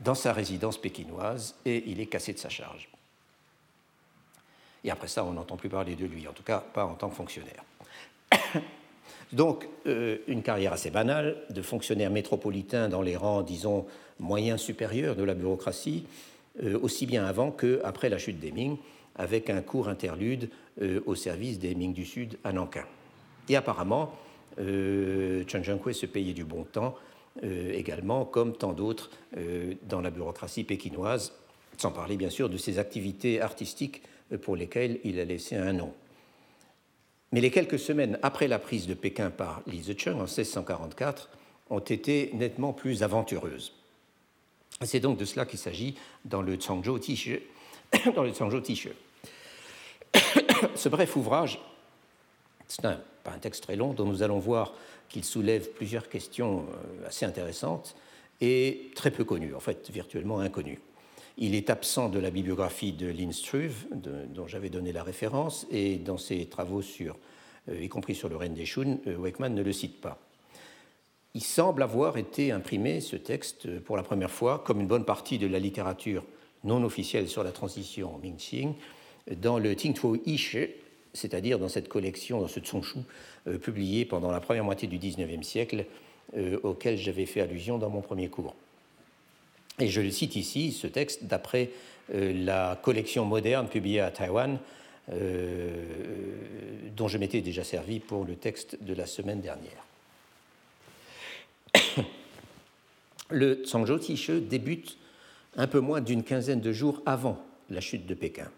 dans 0.00 0.14
sa 0.14 0.32
résidence 0.32 0.80
pékinoise 0.80 1.54
et 1.64 1.84
il 1.86 2.00
est 2.00 2.06
cassé 2.06 2.32
de 2.32 2.38
sa 2.38 2.48
charge. 2.48 2.88
Et 4.84 4.90
après 4.90 5.08
ça, 5.08 5.24
on 5.24 5.32
n'entend 5.32 5.56
plus 5.56 5.68
parler 5.68 5.96
de 5.96 6.04
lui, 6.04 6.28
en 6.28 6.32
tout 6.32 6.42
cas 6.42 6.58
pas 6.58 6.84
en 6.84 6.94
tant 6.94 7.08
que 7.08 7.14
fonctionnaire. 7.14 7.64
Donc, 9.32 9.66
euh, 9.86 10.18
une 10.28 10.42
carrière 10.42 10.72
assez 10.72 10.90
banale 10.90 11.36
de 11.50 11.62
fonctionnaire 11.62 12.10
métropolitain 12.10 12.88
dans 12.88 13.02
les 13.02 13.16
rangs, 13.16 13.42
disons, 13.42 13.86
moyens 14.20 14.60
supérieurs 14.60 15.16
de 15.16 15.24
la 15.24 15.34
bureaucratie, 15.34 16.06
euh, 16.62 16.78
aussi 16.80 17.06
bien 17.06 17.24
avant 17.24 17.50
qu'après 17.50 18.08
la 18.08 18.18
chute 18.18 18.38
des 18.38 18.52
Ming, 18.52 18.76
avec 19.16 19.48
un 19.48 19.62
court 19.62 19.88
interlude 19.88 20.50
euh, 20.82 21.00
au 21.06 21.14
service 21.14 21.58
des 21.58 21.74
Ming 21.74 21.94
du 21.94 22.04
Sud 22.04 22.38
à 22.44 22.52
Nankin. 22.52 22.84
Et 23.48 23.56
apparemment, 23.56 24.12
Chen 24.56 25.64
Zhenghui 25.64 25.94
se 25.94 26.06
payait 26.06 26.32
du 26.32 26.44
bon 26.44 26.62
temps 26.62 26.94
également, 27.42 28.24
comme 28.24 28.56
tant 28.56 28.72
d'autres 28.72 29.10
dans 29.88 30.00
la 30.00 30.10
bureaucratie 30.10 30.64
pékinoise, 30.64 31.32
sans 31.78 31.90
parler 31.90 32.16
bien 32.16 32.30
sûr 32.30 32.48
de 32.48 32.56
ses 32.56 32.78
activités 32.78 33.40
artistiques 33.40 34.02
pour 34.42 34.54
lesquels 34.56 35.00
il 35.04 35.18
a 35.18 35.24
laissé 35.24 35.56
un 35.56 35.72
nom. 35.72 35.92
Mais 37.32 37.40
les 37.40 37.50
quelques 37.50 37.80
semaines 37.80 38.18
après 38.22 38.46
la 38.46 38.60
prise 38.60 38.86
de 38.86 38.94
Pékin 38.94 39.30
par 39.30 39.62
Li 39.66 39.82
Zicheng 39.82 40.14
en 40.14 40.26
1644 40.26 41.28
ont 41.70 41.80
été 41.80 42.30
nettement 42.34 42.72
plus 42.72 43.02
aventureuses. 43.02 43.72
C'est 44.82 45.00
donc 45.00 45.18
de 45.18 45.24
cela 45.24 45.44
qu'il 45.44 45.58
s'agit 45.58 45.96
dans 46.24 46.42
le 46.42 46.60
Changzhou 46.60 46.96
Tishe. 46.98 47.30
dans 48.14 48.22
le 48.22 48.32
Ce 50.74 50.88
bref 50.88 51.16
ouvrage, 51.16 51.60
c'est 52.68 52.84
un 53.32 53.38
texte 53.38 53.62
très 53.62 53.76
long 53.76 53.92
dont 53.92 54.04
nous 54.04 54.22
allons 54.22 54.38
voir 54.38 54.74
qu'il 55.08 55.24
soulève 55.24 55.70
plusieurs 55.70 56.08
questions 56.08 56.60
euh, 56.60 57.06
assez 57.06 57.24
intéressantes 57.24 57.94
et 58.40 58.90
très 58.94 59.10
peu 59.10 59.24
connues, 59.24 59.54
en 59.54 59.60
fait 59.60 59.90
virtuellement 59.90 60.40
inconnues. 60.40 60.80
Il 61.36 61.54
est 61.54 61.70
absent 61.70 62.08
de 62.08 62.18
la 62.18 62.30
bibliographie 62.30 62.92
de 62.92 63.08
Lynn 63.08 63.32
Struve, 63.32 63.86
dont 63.92 64.46
j'avais 64.46 64.70
donné 64.70 64.92
la 64.92 65.02
référence, 65.02 65.66
et 65.70 65.96
dans 65.96 66.18
ses 66.18 66.46
travaux, 66.46 66.82
sur, 66.82 67.16
euh, 67.68 67.82
y 67.82 67.88
compris 67.88 68.14
sur 68.14 68.28
le 68.28 68.36
règne 68.36 68.54
des 68.54 68.66
Shun, 68.66 68.98
euh, 69.06 69.16
Wakeman 69.16 69.54
ne 69.54 69.62
le 69.62 69.72
cite 69.72 70.00
pas. 70.00 70.18
Il 71.34 71.42
semble 71.42 71.82
avoir 71.82 72.16
été 72.16 72.52
imprimé, 72.52 73.00
ce 73.00 73.16
texte, 73.16 73.80
pour 73.80 73.96
la 73.96 74.04
première 74.04 74.30
fois, 74.30 74.62
comme 74.64 74.80
une 74.80 74.86
bonne 74.86 75.04
partie 75.04 75.38
de 75.38 75.48
la 75.48 75.58
littérature 75.58 76.24
non 76.62 76.84
officielle 76.84 77.28
sur 77.28 77.42
la 77.42 77.50
transition 77.50 78.18
Ming-Qing, 78.22 78.74
dans 79.36 79.58
le 79.58 79.74
Tingtuo 79.74 80.16
Ishe, 80.26 80.56
c'est-à-dire 81.14 81.58
dans 81.58 81.68
cette 81.68 81.88
collection, 81.88 82.40
dans 82.40 82.48
ce 82.48 82.60
Tsonshu, 82.60 82.98
euh, 83.46 83.58
publié 83.58 84.04
pendant 84.04 84.30
la 84.30 84.40
première 84.40 84.64
moitié 84.64 84.86
du 84.88 84.98
XIXe 84.98 85.46
siècle, 85.46 85.86
auquel 86.64 86.96
j'avais 86.96 87.26
fait 87.26 87.42
allusion 87.42 87.78
dans 87.78 87.90
mon 87.90 88.00
premier 88.00 88.28
cours. 88.28 88.56
Et 89.78 89.88
je 89.88 90.00
le 90.00 90.10
cite 90.10 90.36
ici, 90.36 90.72
ce 90.72 90.86
texte, 90.86 91.24
d'après 91.24 91.70
euh, 92.12 92.32
la 92.44 92.78
collection 92.82 93.24
moderne 93.24 93.68
publiée 93.68 94.00
à 94.00 94.10
Taïwan, 94.10 94.58
euh, 95.12 95.72
dont 96.96 97.08
je 97.08 97.18
m'étais 97.18 97.40
déjà 97.40 97.64
servi 97.64 97.98
pour 97.98 98.24
le 98.24 98.36
texte 98.36 98.82
de 98.82 98.94
la 98.94 99.06
semaine 99.06 99.40
dernière. 99.40 99.84
Le 103.30 103.64
Zhangzhou 103.64 103.98
Tiche 103.98 104.30
débute 104.30 104.98
un 105.56 105.66
peu 105.66 105.80
moins 105.80 106.00
d'une 106.00 106.22
quinzaine 106.22 106.60
de 106.60 106.72
jours 106.72 107.02
avant 107.06 107.42
la 107.70 107.80
chute 107.80 108.06
de 108.06 108.14
Pékin. 108.14 108.50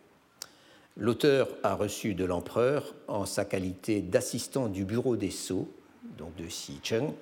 L'auteur 0.99 1.49
a 1.62 1.75
reçu 1.75 2.15
de 2.15 2.25
l'empereur, 2.25 2.95
en 3.07 3.26
sa 3.26 3.45
qualité 3.45 4.00
d'assistant 4.00 4.69
du 4.69 4.85
bureau 4.85 5.17
des 5.17 5.31
sceaux, 5.31 5.69
donc 6.17 6.35
de 6.37 6.47
Xi 6.47 6.81
Cheng, 6.83 7.12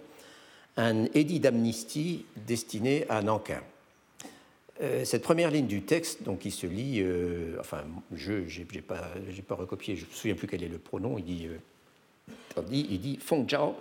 un 0.77 1.05
édit 1.07 1.41
d'amnistie 1.41 2.25
destiné 2.47 3.05
à 3.09 3.23
Nankin. 3.23 3.63
Euh, 4.81 5.05
cette 5.05 5.23
première 5.23 5.51
ligne 5.51 5.67
du 5.67 5.83
texte, 5.83 6.23
donc, 6.23 6.41
qui 6.41 6.51
se 6.51 6.67
lit, 6.67 7.01
euh, 7.01 7.57
enfin, 7.61 7.85
je 8.13 8.33
n'ai 8.33 8.83
pas, 8.83 9.55
recopié, 9.55 9.97
je 9.97 10.05
ne 10.05 10.11
me 10.11 10.15
souviens 10.15 10.35
plus 10.35 10.49
quel 10.49 10.63
est 10.63 10.69
le 10.69 10.79
pronom, 10.79 11.19
il 11.19 11.25
dit, 11.25 11.47
euh, 11.47 12.63
il 12.71 13.01
dit 13.01 13.19
Feng 13.21 13.49
Zhao, 13.49 13.77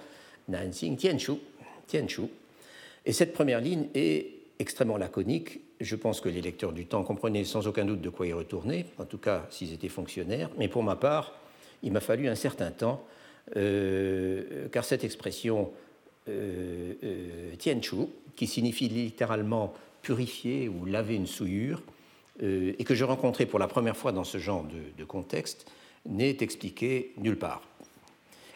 Nanxing, 0.49 0.97
Tianshu, 0.97 1.33
Tianshu. 1.87 2.23
Et 3.05 3.13
cette 3.13 3.33
première 3.33 3.59
ligne 3.59 3.87
est 3.93 4.27
extrêmement 4.59 4.97
laconique. 4.97 5.59
Je 5.83 5.97
pense 5.97 6.21
que 6.21 6.29
les 6.29 6.41
lecteurs 6.41 6.71
du 6.71 6.85
temps 6.85 7.03
comprenaient 7.03 7.43
sans 7.43 7.67
aucun 7.67 7.83
doute 7.83 7.99
de 7.99 8.09
quoi 8.09 8.25
y 8.25 8.31
retourner, 8.31 8.85
en 8.99 9.05
tout 9.05 9.17
cas 9.17 9.45
s'ils 9.49 9.73
étaient 9.73 9.89
fonctionnaires. 9.89 10.49
Mais 10.57 10.69
pour 10.69 10.81
ma 10.81 10.95
part, 10.95 11.33
il 11.83 11.91
m'a 11.91 11.99
fallu 11.99 12.29
un 12.29 12.35
certain 12.35 12.71
temps, 12.71 13.05
euh, 13.57 14.69
car 14.71 14.85
cette 14.85 15.03
expression 15.03 15.71
euh, 16.29 16.93
euh, 17.03 17.55
qui 18.35 18.47
signifie 18.47 18.87
littéralement 18.87 19.73
purifier 20.01 20.69
ou 20.69 20.85
laver 20.85 21.15
une 21.15 21.27
souillure, 21.27 21.81
euh, 22.41 22.73
et 22.79 22.83
que 22.85 22.95
je 22.95 23.03
rencontrais 23.03 23.45
pour 23.45 23.59
la 23.59 23.67
première 23.67 23.97
fois 23.97 24.13
dans 24.13 24.23
ce 24.23 24.37
genre 24.37 24.63
de, 24.63 24.79
de 24.97 25.03
contexte, 25.03 25.69
n'est 26.05 26.37
expliqué 26.39 27.11
nulle 27.17 27.37
part. 27.37 27.61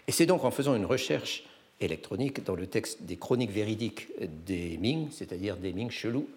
Et 0.07 0.13
c'est 0.13 0.25
donc 0.25 0.46
en 0.46 0.51
faisant 0.51 0.75
une 0.75 0.86
recherche 0.86 1.43
électronique 1.81 2.43
dans 2.46 2.55
le 2.55 2.67
texte 2.67 3.03
des 3.03 3.17
chroniques 3.17 3.51
véridiques 3.51 4.07
des 4.46 4.77
Ming, 4.77 5.10
c'est-à-dire 5.12 5.57
des 5.57 5.74
Ming 5.74 5.91
chelous, 5.91 6.27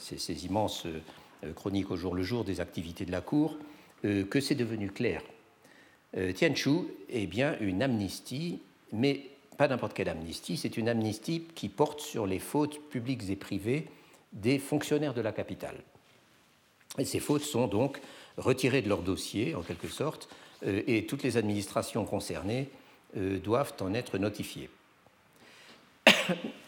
ces, 0.00 0.46
immenses 0.46 0.86
euh, 0.86 1.52
chroniques 1.52 1.90
au 1.90 1.96
jour 1.96 2.14
le 2.14 2.22
jour 2.22 2.44
des 2.44 2.60
activités 2.60 3.04
de 3.04 3.12
la 3.12 3.20
cour, 3.20 3.56
euh, 4.04 4.24
que 4.24 4.40
c'est 4.40 4.54
devenu 4.54 4.90
clair. 4.90 5.22
Euh, 6.16 6.32
Tianchu 6.32 6.86
est 7.08 7.26
bien 7.26 7.56
une 7.60 7.82
amnistie, 7.82 8.60
mais 8.92 9.26
pas 9.56 9.68
n'importe 9.68 9.94
quelle 9.94 10.08
amnistie, 10.08 10.56
c'est 10.56 10.76
une 10.76 10.88
amnistie 10.88 11.44
qui 11.54 11.68
porte 11.68 12.00
sur 12.00 12.26
les 12.26 12.38
fautes 12.38 12.80
publiques 12.88 13.28
et 13.28 13.36
privées 13.36 13.86
des 14.32 14.58
fonctionnaires 14.58 15.14
de 15.14 15.20
la 15.20 15.32
capitale. 15.32 15.76
Ces 17.04 17.20
fautes 17.20 17.42
sont 17.42 17.68
donc 17.68 18.00
retirées 18.36 18.82
de 18.82 18.88
leur 18.88 19.02
dossier, 19.02 19.54
en 19.54 19.62
quelque 19.62 19.88
sorte, 19.88 20.28
et 20.64 21.06
toutes 21.06 21.22
les 21.22 21.36
administrations 21.36 22.04
concernées 22.04 22.68
doivent 23.14 23.74
en 23.80 23.94
être 23.94 24.18
notifiées. 24.18 24.70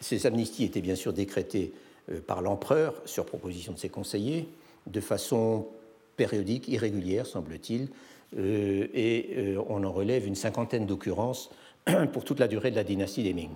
Ces 0.01 0.27
amnisties 0.27 0.65
étaient 0.65 0.81
bien 0.81 0.95
sûr 0.95 1.13
décrétées 1.13 1.73
par 2.27 2.43
l'empereur 2.43 2.95
sur 3.05 3.25
proposition 3.25 3.73
de 3.73 3.79
ses 3.79 3.89
conseillers 3.89 4.49
de 4.87 5.01
façon 5.01 5.67
périodique, 6.17 6.69
irrégulière, 6.69 7.27
semble-t-il, 7.27 7.89
euh, 8.37 8.87
et 8.95 9.35
euh, 9.37 9.63
on 9.69 9.85
en 9.85 9.93
relève 9.93 10.27
une 10.27 10.35
cinquantaine 10.35 10.87
d'occurrences 10.87 11.51
pour 12.13 12.25
toute 12.25 12.39
la 12.39 12.49
durée 12.49 12.71
de 12.71 12.77
la 12.77 12.85
dynastie 12.85 13.23
des 13.23 13.33
Ming. 13.33 13.51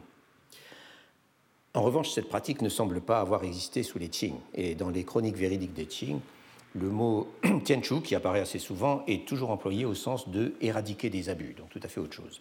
En 1.75 1.83
revanche, 1.83 2.11
cette 2.11 2.29
pratique 2.29 2.63
ne 2.63 2.69
semble 2.69 3.01
pas 3.01 3.21
avoir 3.21 3.45
existé 3.45 3.83
sous 3.83 3.99
les 3.99 4.09
Qing, 4.09 4.35
et 4.55 4.75
dans 4.75 4.91
les 4.91 5.05
chroniques 5.05 5.37
véridiques 5.37 5.75
des 5.75 5.87
Qing, 5.87 6.21
le 6.75 6.89
mot 6.89 7.29
tianchu, 7.65 8.01
qui 8.01 8.15
apparaît 8.15 8.41
assez 8.41 8.59
souvent, 8.59 9.03
est 9.07 9.27
toujours 9.27 9.51
employé 9.51 9.85
au 9.85 9.95
sens 9.95 10.29
de 10.29 10.55
éradiquer 10.61 11.11
des 11.11 11.29
abus, 11.29 11.55
donc 11.55 11.71
tout 11.71 11.81
à 11.83 11.89
fait 11.89 12.01
autre 12.01 12.15
chose. 12.15 12.41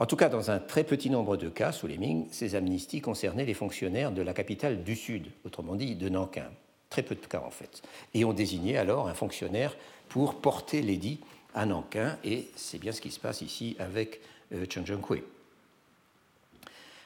En 0.00 0.06
tout 0.06 0.16
cas, 0.16 0.30
dans 0.30 0.50
un 0.50 0.58
très 0.58 0.82
petit 0.82 1.10
nombre 1.10 1.36
de 1.36 1.50
cas, 1.50 1.72
sous 1.72 1.86
les 1.86 1.98
Ming, 1.98 2.26
ces 2.30 2.54
amnisties 2.54 3.02
concernaient 3.02 3.44
les 3.44 3.52
fonctionnaires 3.52 4.12
de 4.12 4.22
la 4.22 4.32
capitale 4.32 4.82
du 4.82 4.96
Sud, 4.96 5.26
autrement 5.44 5.76
dit 5.76 5.94
de 5.94 6.08
Nankin. 6.08 6.50
Très 6.88 7.02
peu 7.02 7.14
de 7.14 7.26
cas 7.26 7.42
en 7.46 7.50
fait. 7.50 7.82
Et 8.14 8.24
on 8.24 8.32
désignait 8.32 8.78
alors 8.78 9.08
un 9.08 9.14
fonctionnaire 9.14 9.76
pour 10.08 10.36
porter 10.36 10.80
l'édit 10.80 11.20
à 11.54 11.66
Nankin, 11.66 12.16
et 12.24 12.48
c'est 12.56 12.78
bien 12.78 12.92
ce 12.92 13.02
qui 13.02 13.10
se 13.10 13.20
passe 13.20 13.42
ici 13.42 13.76
avec 13.78 14.22
euh, 14.54 14.64
Chen 14.70 14.86
Zhenghui. 14.86 15.22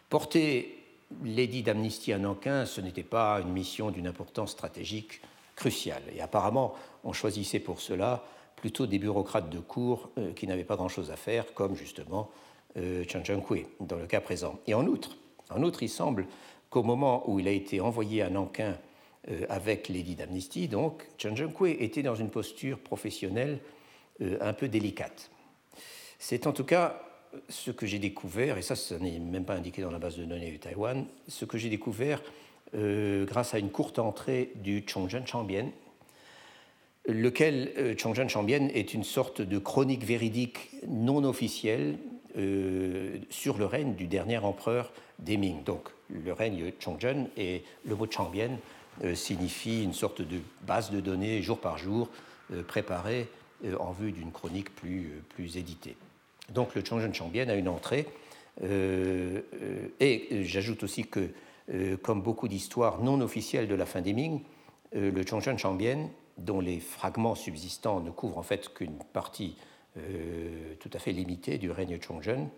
Porter 0.08 0.78
l'édit 1.24 1.64
d'amnistie 1.64 2.12
à 2.12 2.18
Nankin, 2.18 2.64
ce 2.64 2.80
n'était 2.80 3.02
pas 3.02 3.40
une 3.40 3.50
mission 3.50 3.90
d'une 3.90 4.06
importance 4.06 4.52
stratégique 4.52 5.20
cruciale. 5.56 6.02
Et 6.14 6.20
apparemment, 6.20 6.74
on 7.02 7.12
choisissait 7.12 7.58
pour 7.58 7.80
cela 7.80 8.22
plutôt 8.54 8.86
des 8.86 9.00
bureaucrates 9.00 9.50
de 9.50 9.58
cour 9.58 10.10
euh, 10.16 10.32
qui 10.32 10.46
n'avaient 10.46 10.62
pas 10.62 10.76
grand-chose 10.76 11.10
à 11.10 11.16
faire, 11.16 11.54
comme 11.54 11.74
justement 11.74 12.30
euh, 12.76 13.04
dans 13.81 13.97
le 13.97 14.07
cas 14.07 14.21
présent. 14.21 14.59
Et 14.66 14.75
en 14.75 14.87
outre, 14.87 15.16
en 15.50 15.62
outre 15.62 15.83
il 15.83 15.88
semble 15.88 16.26
qu'au 16.71 16.83
moment 16.83 17.28
où 17.31 17.38
il 17.38 17.49
a 17.49 17.52
été 17.52 17.81
envoyé 17.81 18.23
à 18.23 18.31
Nankin 18.31 18.76
euh, 19.31 19.47
avec 19.49 19.88
l'édit 19.88 20.16
d'amnistie, 20.16 20.69
donc, 20.69 21.07
Chen 21.19 21.37
était 21.78 22.02
dans 22.02 22.14
une 22.14 22.31
posture 22.31 22.78
professionnelle 22.78 23.61
euh, 24.21 24.38
un 24.40 24.52
peu 24.52 24.69
délicate. 24.69 25.31
C'est 26.19 26.47
en 26.47 26.52
tout 26.52 26.64
cas 26.64 27.00
ce 27.49 27.71
que 27.71 27.87
j'ai 27.87 27.99
découvert, 27.99 28.59
et 28.59 28.62
ça, 28.62 28.76
ce 28.76 28.95
n'est 28.95 29.19
même 29.19 29.45
pas 29.45 29.54
indiqué 29.54 29.83
dans 29.83 29.90
la 29.90 29.99
base 29.99 30.16
de 30.16 30.25
données 30.25 30.52
de 30.52 30.57
Taïwan, 30.57 31.04
ce 31.28 31.45
que 31.45 31.59
j'ai 31.59 31.69
découvert 31.69 32.23
euh, 32.75 33.25
grâce 33.25 33.54
à 33.54 33.59
une 33.59 33.71
courte 33.71 33.99
entrée 33.99 34.52
du 34.57 34.85
Chongzhen 34.87 35.26
Chambien, 35.26 35.69
lequel 37.07 37.73
euh, 37.76 37.95
Chongzhen 37.97 38.28
Chambien 38.28 38.69
est 38.69 38.95
une 38.95 39.04
sorte 39.04 39.43
de 39.43 39.59
chronique 39.59 40.04
véridique 40.04 40.71
non 40.88 41.25
officielle 41.25 41.99
euh, 42.37 43.19
sur 43.31 43.59
le 43.59 43.64
règne 43.64 43.95
du 43.95 44.09
dernier 44.09 44.38
empereur 44.38 44.93
des 45.21 45.37
Ming. 45.37 45.62
Donc 45.62 45.91
le 46.11 46.33
règne 46.33 46.73
Chongzhen 46.81 47.29
et 47.37 47.62
le 47.85 47.95
mot 47.95 48.09
Changbian 48.11 48.59
euh, 49.05 49.14
signifie 49.14 49.85
une 49.85 49.93
sorte 49.93 50.21
de 50.21 50.41
base 50.67 50.91
de 50.91 50.99
données 50.99 51.43
jour 51.43 51.61
par 51.61 51.79
jour 51.79 52.09
euh, 52.53 52.64
préparée 52.64 53.29
en 53.79 53.93
vue 53.93 54.11
d'une 54.11 54.33
chronique 54.33 54.75
plus, 54.75 55.23
plus 55.29 55.57
éditée. 55.57 55.97
Donc 56.53 56.75
le 56.75 56.83
Chongzhen 56.85 57.14
Changbian 57.14 57.49
a 57.49 57.55
une 57.55 57.69
entrée 57.69 58.07
et 58.61 60.43
j'ajoute 60.43 60.83
aussi 60.83 61.05
que 61.07 61.31
comme 62.03 62.21
beaucoup 62.21 62.47
d'histoires 62.47 63.00
non 63.00 63.23
officielles 63.23 63.67
de 63.67 63.75
la 63.75 63.87
fin 63.87 64.03
des 64.03 64.12
Ming, 64.12 64.43
le 64.93 65.23
Chongzhen 65.25 65.57
Changbian, 65.57 66.11
dont 66.37 66.61
les 66.61 66.79
fragments 66.79 67.35
subsistants 67.35 68.00
ne 68.00 68.11
couvrent 68.11 68.37
en 68.37 68.43
fait 68.43 68.75
qu'une 68.75 68.99
partie 69.14 69.57
euh, 69.96 70.74
tout 70.80 70.90
à 70.92 70.98
fait 70.98 71.12
limité 71.12 71.58
du 71.58 71.70
règne 71.70 71.98
Chongzhen. 72.00 72.48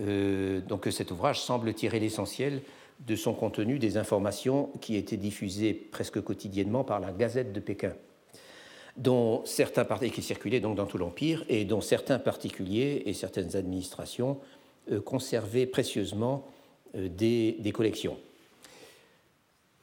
Euh, 0.00 0.60
donc 0.60 0.88
cet 0.90 1.10
ouvrage 1.10 1.40
semble 1.40 1.74
tirer 1.74 2.00
l'essentiel 2.00 2.62
de 3.00 3.14
son 3.14 3.34
contenu 3.34 3.78
des 3.78 3.98
informations 3.98 4.70
qui 4.80 4.96
étaient 4.96 5.16
diffusées 5.16 5.74
presque 5.74 6.20
quotidiennement 6.22 6.84
par 6.84 7.00
la 7.00 7.12
Gazette 7.12 7.52
de 7.52 7.60
Pékin, 7.60 7.94
dont 8.96 9.44
certains 9.44 9.84
qui 9.84 10.22
circulaient 10.22 10.60
donc 10.60 10.76
dans 10.76 10.86
tout 10.86 10.98
l'empire 10.98 11.44
et 11.48 11.64
dont 11.64 11.80
certains 11.80 12.18
particuliers 12.18 13.02
et 13.06 13.12
certaines 13.12 13.54
administrations 13.56 14.38
euh, 14.90 15.00
conservaient 15.00 15.66
précieusement 15.66 16.46
des 16.94 17.72
collections. 17.74 18.18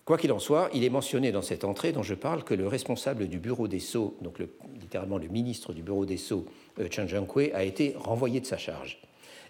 Quoi 0.10 0.18
qu'il 0.18 0.32
en 0.32 0.40
soit, 0.40 0.72
il 0.74 0.84
est 0.84 0.90
mentionné 0.90 1.32
dans 1.32 1.44
cette 1.44 1.64
entrée 1.64 1.92
dont 1.92 2.02
je 2.02 2.16
parle 2.16 2.44
que 2.44 2.56
le 2.56 2.68
responsable 2.68 3.28
du 3.28 3.38
bureau 3.38 3.68
des 3.68 3.78
Sceaux, 3.78 4.18
donc 4.22 4.40
littéralement 4.82 5.20
le 5.20 5.28
ministre 5.28 5.72
du 5.72 5.84
bureau 5.84 6.08
des 6.08 6.18
Sceaux, 6.18 6.48
euh, 6.80 6.88
Chen 6.90 7.08
Zhenghui, 7.08 7.52
a 7.52 7.64
été 7.64 7.94
renvoyé 7.96 8.40
de 8.40 8.48
sa 8.48 8.58
charge 8.58 9.00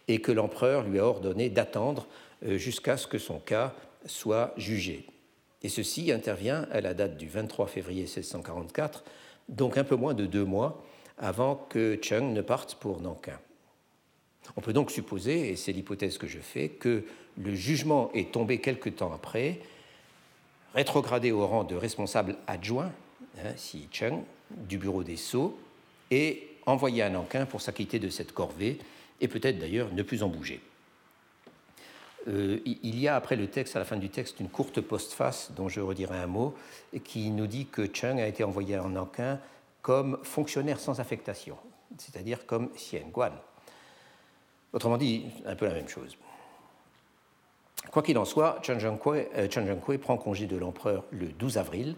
et 0.10 0.20
que 0.20 0.34
l'empereur 0.34 0.84
lui 0.84 1.00
a 1.00 1.06
ordonné 1.06 1.48
d'attendre 1.48 2.08
euh, 2.46 2.58
jusqu'à 2.58 2.98
ce 2.98 3.08
que 3.08 3.18
son 3.18 3.39
cas 3.39 3.74
soit 4.06 4.54
jugé. 4.58 5.06
Et 5.63 5.70
ceci 5.70 6.12
intervient 6.12 6.68
à 6.74 6.82
la 6.82 6.94
date 6.94 7.16
du 7.16 7.30
23 7.30 7.68
février 7.68 8.01
1644, 8.01 9.06
donc 9.48 9.78
un 9.78 9.86
peu 9.86 9.96
moins 9.96 10.13
de 10.13 10.25
deux 10.25 10.44
mois 10.44 10.84
avant 11.18 11.56
que 11.56 11.98
Cheng 12.01 12.34
ne 12.34 12.42
parte 12.42 12.75
pour 12.75 13.00
Nankin. 13.00 13.39
On 14.58 14.62
peut 14.62 14.74
donc 14.74 14.92
supposer, 14.92 15.51
et 15.51 15.56
c'est 15.56 15.72
l'hypothèse 15.72 16.18
que 16.18 16.28
je 16.28 16.39
fais, 16.39 16.68
que 16.68 17.06
le 17.38 17.56
jugement 17.56 18.12
est 18.13 18.34
tombé 18.34 18.60
quelque 18.60 18.89
temps 18.89 19.13
après, 19.13 19.62
rétrogradé 20.74 21.32
au 21.32 21.46
rang 21.46 21.64
de 21.64 21.76
responsable 21.76 22.36
adjoint, 22.48 22.92
hein, 23.38 23.54
Xi 23.56 23.88
Cheng, 23.92 24.24
du 24.52 24.78
bureau 24.78 25.04
des 25.04 25.18
Sceaux, 25.18 25.58
et 26.12 26.48
envoyé 26.66 27.02
à 27.02 27.10
Nankin 27.10 27.46
pour 27.46 27.62
s'acquitter 27.62 28.00
de 28.00 28.10
cette 28.10 28.32
corvée, 28.32 28.80
et 29.22 29.28
peut-être 29.28 29.60
d'ailleurs 29.60 29.94
ne 29.94 30.04
plus 30.04 30.24
en 30.24 30.30
bouger. 30.30 30.62
Euh, 32.28 32.60
il 32.66 33.00
y 33.00 33.08
a 33.08 33.16
après 33.16 33.36
le 33.36 33.48
texte, 33.48 33.76
à 33.76 33.80
la 33.80 33.86
fin 33.86 33.98
du 33.98 34.10
texte, 34.10 34.40
une 34.40 34.50
courte 34.50 34.82
postface 34.82 35.52
dont 35.56 35.70
je 35.70 35.80
redirai 35.80 36.18
un 36.18 36.28
mot, 36.28 36.56
qui 37.04 37.30
nous 37.32 37.48
dit 37.48 37.68
que 37.68 37.88
Cheng 37.92 38.20
a 38.20 38.28
été 38.28 38.44
envoyé 38.44 38.76
à 38.76 38.84
Nankin 38.84 39.40
comme 39.82 40.20
fonctionnaire 40.24 40.80
sans 40.80 41.00
affectation, 41.00 41.58
c'est-à-dire 41.98 42.46
comme 42.46 42.70
Xian 42.76 43.08
Guan. 43.12 43.32
Autrement 44.74 44.98
dit, 44.98 45.26
un 45.46 45.56
peu 45.56 45.66
la 45.66 45.74
même 45.74 45.88
chose. 45.88 46.18
Quoi 47.92 48.04
qu'il 48.04 48.18
en 48.18 48.26
soit, 48.26 48.60
Chen 48.62 48.80
Zhenghui 48.80 49.26
euh, 49.36 49.98
prend 49.98 50.18
congé 50.18 50.46
de 50.46 50.58
l'empereur 50.58 51.04
le 51.12 51.28
12 51.28 51.58
avril 51.58 51.96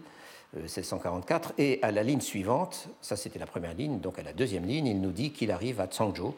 1644 0.56 1.50
euh, 1.50 1.52
et 1.58 1.78
à 1.82 1.90
la 1.90 2.02
ligne 2.02 2.20
suivante, 2.20 2.88
ça 3.02 3.16
c'était 3.16 3.38
la 3.38 3.46
première 3.46 3.74
ligne, 3.74 4.00
donc 4.00 4.18
à 4.18 4.22
la 4.22 4.32
deuxième 4.32 4.64
ligne, 4.64 4.86
il 4.86 5.00
nous 5.00 5.12
dit 5.12 5.32
qu'il 5.32 5.50
arrive 5.50 5.80
à 5.80 5.90
Changzhou 5.90 6.34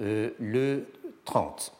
euh, 0.00 0.30
le 0.38 0.86
30 1.24 1.72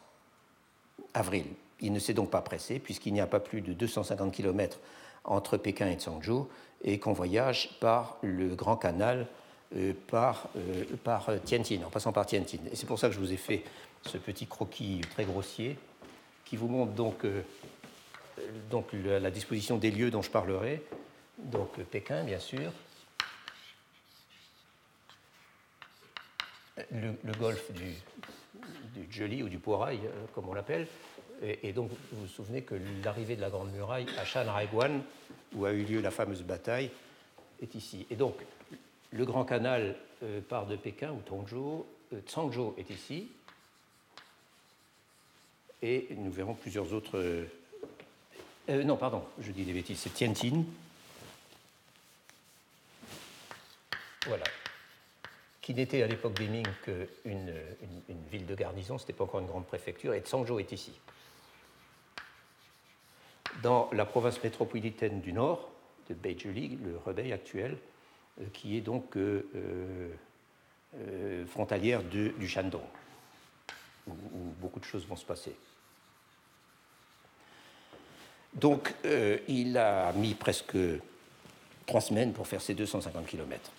avril. 1.14 1.46
Il 1.80 1.92
ne 1.92 1.98
s'est 1.98 2.14
donc 2.14 2.30
pas 2.30 2.42
pressé, 2.42 2.78
puisqu'il 2.78 3.12
n'y 3.14 3.20
a 3.20 3.26
pas 3.26 3.40
plus 3.40 3.62
de 3.62 3.72
250 3.72 4.32
km 4.32 4.78
entre 5.24 5.56
Pékin 5.56 5.88
et 5.88 5.96
Tsangzhou, 5.96 6.48
et 6.82 6.98
qu'on 6.98 7.12
voyage 7.12 7.78
par 7.80 8.18
le 8.22 8.54
Grand 8.54 8.76
Canal, 8.76 9.26
par, 10.06 10.48
par 11.02 11.28
Tianjin, 11.44 11.80
en 11.84 11.90
passant 11.90 12.12
par 12.12 12.24
Tianjin. 12.26 12.58
Et 12.70 12.76
c'est 12.76 12.86
pour 12.86 12.98
ça 12.98 13.08
que 13.08 13.14
je 13.14 13.18
vous 13.18 13.32
ai 13.32 13.36
fait 13.36 13.64
ce 14.02 14.16
petit 14.18 14.46
croquis 14.46 15.00
très 15.10 15.24
grossier, 15.24 15.76
qui 16.46 16.56
vous 16.56 16.68
montre 16.68 16.92
donc, 16.92 17.24
euh, 17.24 17.42
donc 18.70 18.86
la 18.94 19.30
disposition 19.30 19.76
des 19.76 19.90
lieux 19.90 20.10
dont 20.10 20.22
je 20.22 20.30
parlerai. 20.30 20.82
Donc 21.38 21.78
Pékin, 21.90 22.24
bien 22.24 22.38
sûr, 22.38 22.72
le, 26.90 27.32
golfe 27.38 27.70
du, 27.72 27.92
du 28.94 29.06
Joli 29.10 29.42
ou 29.42 29.48
du 29.48 29.58
Poirail, 29.58 30.00
euh, 30.04 30.24
comme 30.34 30.48
on 30.48 30.54
l'appelle. 30.54 30.86
Et, 31.42 31.74
donc, 31.74 31.90
vous 32.12 32.22
vous 32.22 32.26
souvenez 32.26 32.62
que 32.62 32.74
l'arrivée 33.04 33.36
de 33.36 33.42
la 33.42 33.50
Grande 33.50 33.70
Muraille 33.70 34.06
à 34.18 34.24
Shanhaiguan, 34.24 35.02
où 35.54 35.66
a 35.66 35.72
eu 35.72 35.84
lieu 35.84 36.00
la 36.00 36.10
fameuse 36.10 36.42
bataille, 36.42 36.90
est 37.60 37.74
ici. 37.74 38.06
Et 38.10 38.16
donc, 38.16 38.36
le 39.10 39.24
Grand 39.26 39.44
Canal 39.44 39.96
euh, 40.22 40.40
part 40.40 40.66
de 40.66 40.76
Pékin 40.76 41.12
ou 41.12 41.20
Tongzhou, 41.20 41.84
euh, 42.14 42.20
Tsangzhou 42.26 42.74
est 42.78 42.88
ici. 42.88 43.30
Et 45.82 46.08
nous 46.16 46.30
verrons 46.30 46.54
plusieurs 46.54 46.92
autres. 46.92 47.46
non, 48.68 48.96
pardon, 48.96 49.24
je 49.40 49.52
dis 49.52 49.64
des 49.64 49.72
bêtises, 49.72 49.98
c'est 49.98 50.14
Tianjin. 50.14 50.64
Voilà, 54.26 54.44
qui 55.66 55.74
n'était 55.74 56.02
à 56.02 56.06
l'époque 56.06 56.34
des 56.34 56.46
Ming 56.46 56.64
qu'une 56.84 57.52
une, 58.08 58.24
ville 58.30 58.46
de 58.46 58.54
garnison, 58.54 58.98
ce 58.98 59.02
n'était 59.02 59.14
pas 59.14 59.24
encore 59.24 59.40
une 59.40 59.48
grande 59.48 59.66
préfecture, 59.66 60.14
et 60.14 60.20
Tsangzhou 60.20 60.60
est 60.60 60.70
ici. 60.70 60.92
Dans 63.64 63.90
la 63.92 64.04
province 64.04 64.40
métropolitaine 64.44 65.20
du 65.20 65.32
Nord, 65.32 65.68
de 66.08 66.14
Beijing, 66.14 66.78
le 66.84 66.96
Rebei 67.04 67.32
actuel, 67.32 67.76
euh, 68.40 68.44
qui 68.52 68.76
est 68.76 68.80
donc 68.80 69.16
euh, 69.16 69.42
euh, 70.96 71.44
frontalière 71.46 72.04
du 72.04 72.48
Shandong, 72.48 72.82
où, 74.06 74.12
beaucoup 74.60 74.80
de 74.80 74.84
choses 74.84 75.06
vont 75.06 75.16
se 75.16 75.24
passer. 75.24 75.54
Donc, 78.54 78.94
il 79.48 79.76
a 79.76 80.12
mis 80.12 80.34
presque 80.34 80.78
trois 81.84 82.00
semaines 82.00 82.32
pour 82.32 82.46
faire 82.46 82.60
ses 82.62 82.74
250 82.74 83.26
kilomètres. 83.26 83.70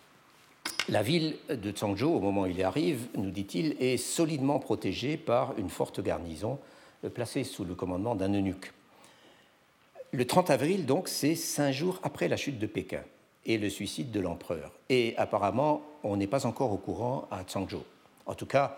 La 0.90 1.02
ville 1.02 1.36
de 1.50 1.72
Tsangzhou, 1.72 2.08
au 2.08 2.22
moment 2.22 2.44
où 2.44 2.46
il 2.46 2.58
y 2.58 2.64
arrive, 2.64 3.08
nous 3.16 3.30
dit-il, 3.30 3.76
est 3.82 3.98
solidement 3.98 4.58
protégée 4.60 5.18
par 5.18 5.58
une 5.60 5.70
forte 5.70 6.02
garnison 6.02 6.60
euh, 7.04 7.10
placée 7.10 7.44
sous 7.44 7.66
le 7.66 7.76
commandement 7.76 8.16
d'un 8.16 8.34
eunuque. 8.34 8.72
Le 10.14 10.26
30 10.26 10.50
avril, 10.50 10.86
donc, 10.86 11.10
c'est 11.10 11.36
cinq 11.36 11.74
jours 11.74 12.00
après 12.04 12.30
la 12.30 12.38
chute 12.38 12.58
de 12.58 12.68
Pékin 12.68 13.02
et 13.46 13.58
le 13.58 13.70
suicide 13.70 14.12
de 14.12 14.22
l'empereur. 14.22 14.72
Et 14.88 15.14
apparemment, 15.18 15.82
on 16.04 16.16
n'est 16.16 16.28
pas 16.28 16.46
encore 16.46 16.72
au 16.72 16.78
courant 16.78 17.28
à 17.32 17.44
Tsangzhou. 17.44 17.84
En 18.26 18.34
tout 18.34 18.46
cas, 18.46 18.78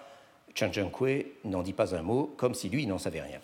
Chen 0.55 0.73
Zhenghui 0.73 1.25
n'en 1.45 1.63
dit 1.63 1.73
pas 1.73 1.95
un 1.95 2.01
mot, 2.01 2.33
comme 2.37 2.53
si 2.53 2.69
lui 2.69 2.85
n'en 2.85 2.97
savait 2.97 3.21
rien. 3.21 3.39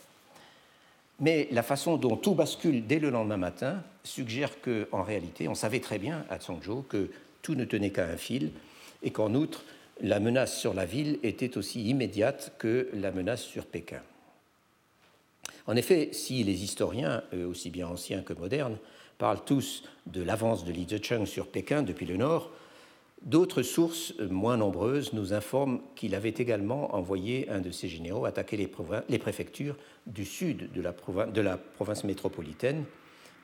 Mais 1.19 1.47
la 1.51 1.63
façon 1.63 1.97
dont 1.97 2.17
tout 2.17 2.35
bascule 2.35 2.85
dès 2.85 2.99
le 2.99 3.09
lendemain 3.09 3.37
matin 3.37 3.83
suggère 4.03 4.59
qu'en 4.61 5.03
réalité, 5.03 5.47
on 5.47 5.55
savait 5.55 5.79
très 5.79 5.97
bien 5.97 6.25
à 6.29 6.37
Tsangzhou 6.37 6.83
que 6.89 7.09
tout 7.41 7.55
ne 7.55 7.63
tenait 7.63 7.91
qu'à 7.91 8.05
un 8.05 8.17
fil, 8.17 8.51
et 9.03 9.11
qu'en 9.11 9.33
outre, 9.33 9.63
la 10.01 10.19
menace 10.19 10.57
sur 10.59 10.73
la 10.73 10.85
ville 10.85 11.19
était 11.23 11.57
aussi 11.57 11.83
immédiate 11.83 12.53
que 12.57 12.89
la 12.93 13.11
menace 13.11 13.43
sur 13.43 13.65
Pékin. 13.65 14.01
En 15.67 15.75
effet, 15.75 16.09
si 16.11 16.43
les 16.43 16.63
historiens, 16.63 17.23
aussi 17.47 17.69
bien 17.69 17.87
anciens 17.87 18.21
que 18.21 18.33
modernes, 18.33 18.77
parlent 19.17 19.43
tous 19.45 19.83
de 20.05 20.21
l'avance 20.21 20.65
de 20.65 20.71
Li 20.71 20.85
Zicheng 20.87 21.25
sur 21.25 21.47
Pékin 21.47 21.81
depuis 21.81 22.05
le 22.05 22.17
nord, 22.17 22.51
d'autres 23.25 23.63
sources 23.63 24.13
moins 24.29 24.57
nombreuses 24.57 25.13
nous 25.13 25.33
informent 25.33 25.81
qu'il 25.95 26.15
avait 26.15 26.33
également 26.37 26.95
envoyé 26.95 27.49
un 27.49 27.59
de 27.59 27.71
ses 27.71 27.87
généraux 27.87 28.25
attaquer 28.25 28.57
les, 28.57 29.17
préfectures 29.17 29.75
du 30.05 30.25
sud 30.25 30.71
de 30.71 30.81
la, 31.41 31.57
province, 31.57 32.03
métropolitaine, 32.03 32.85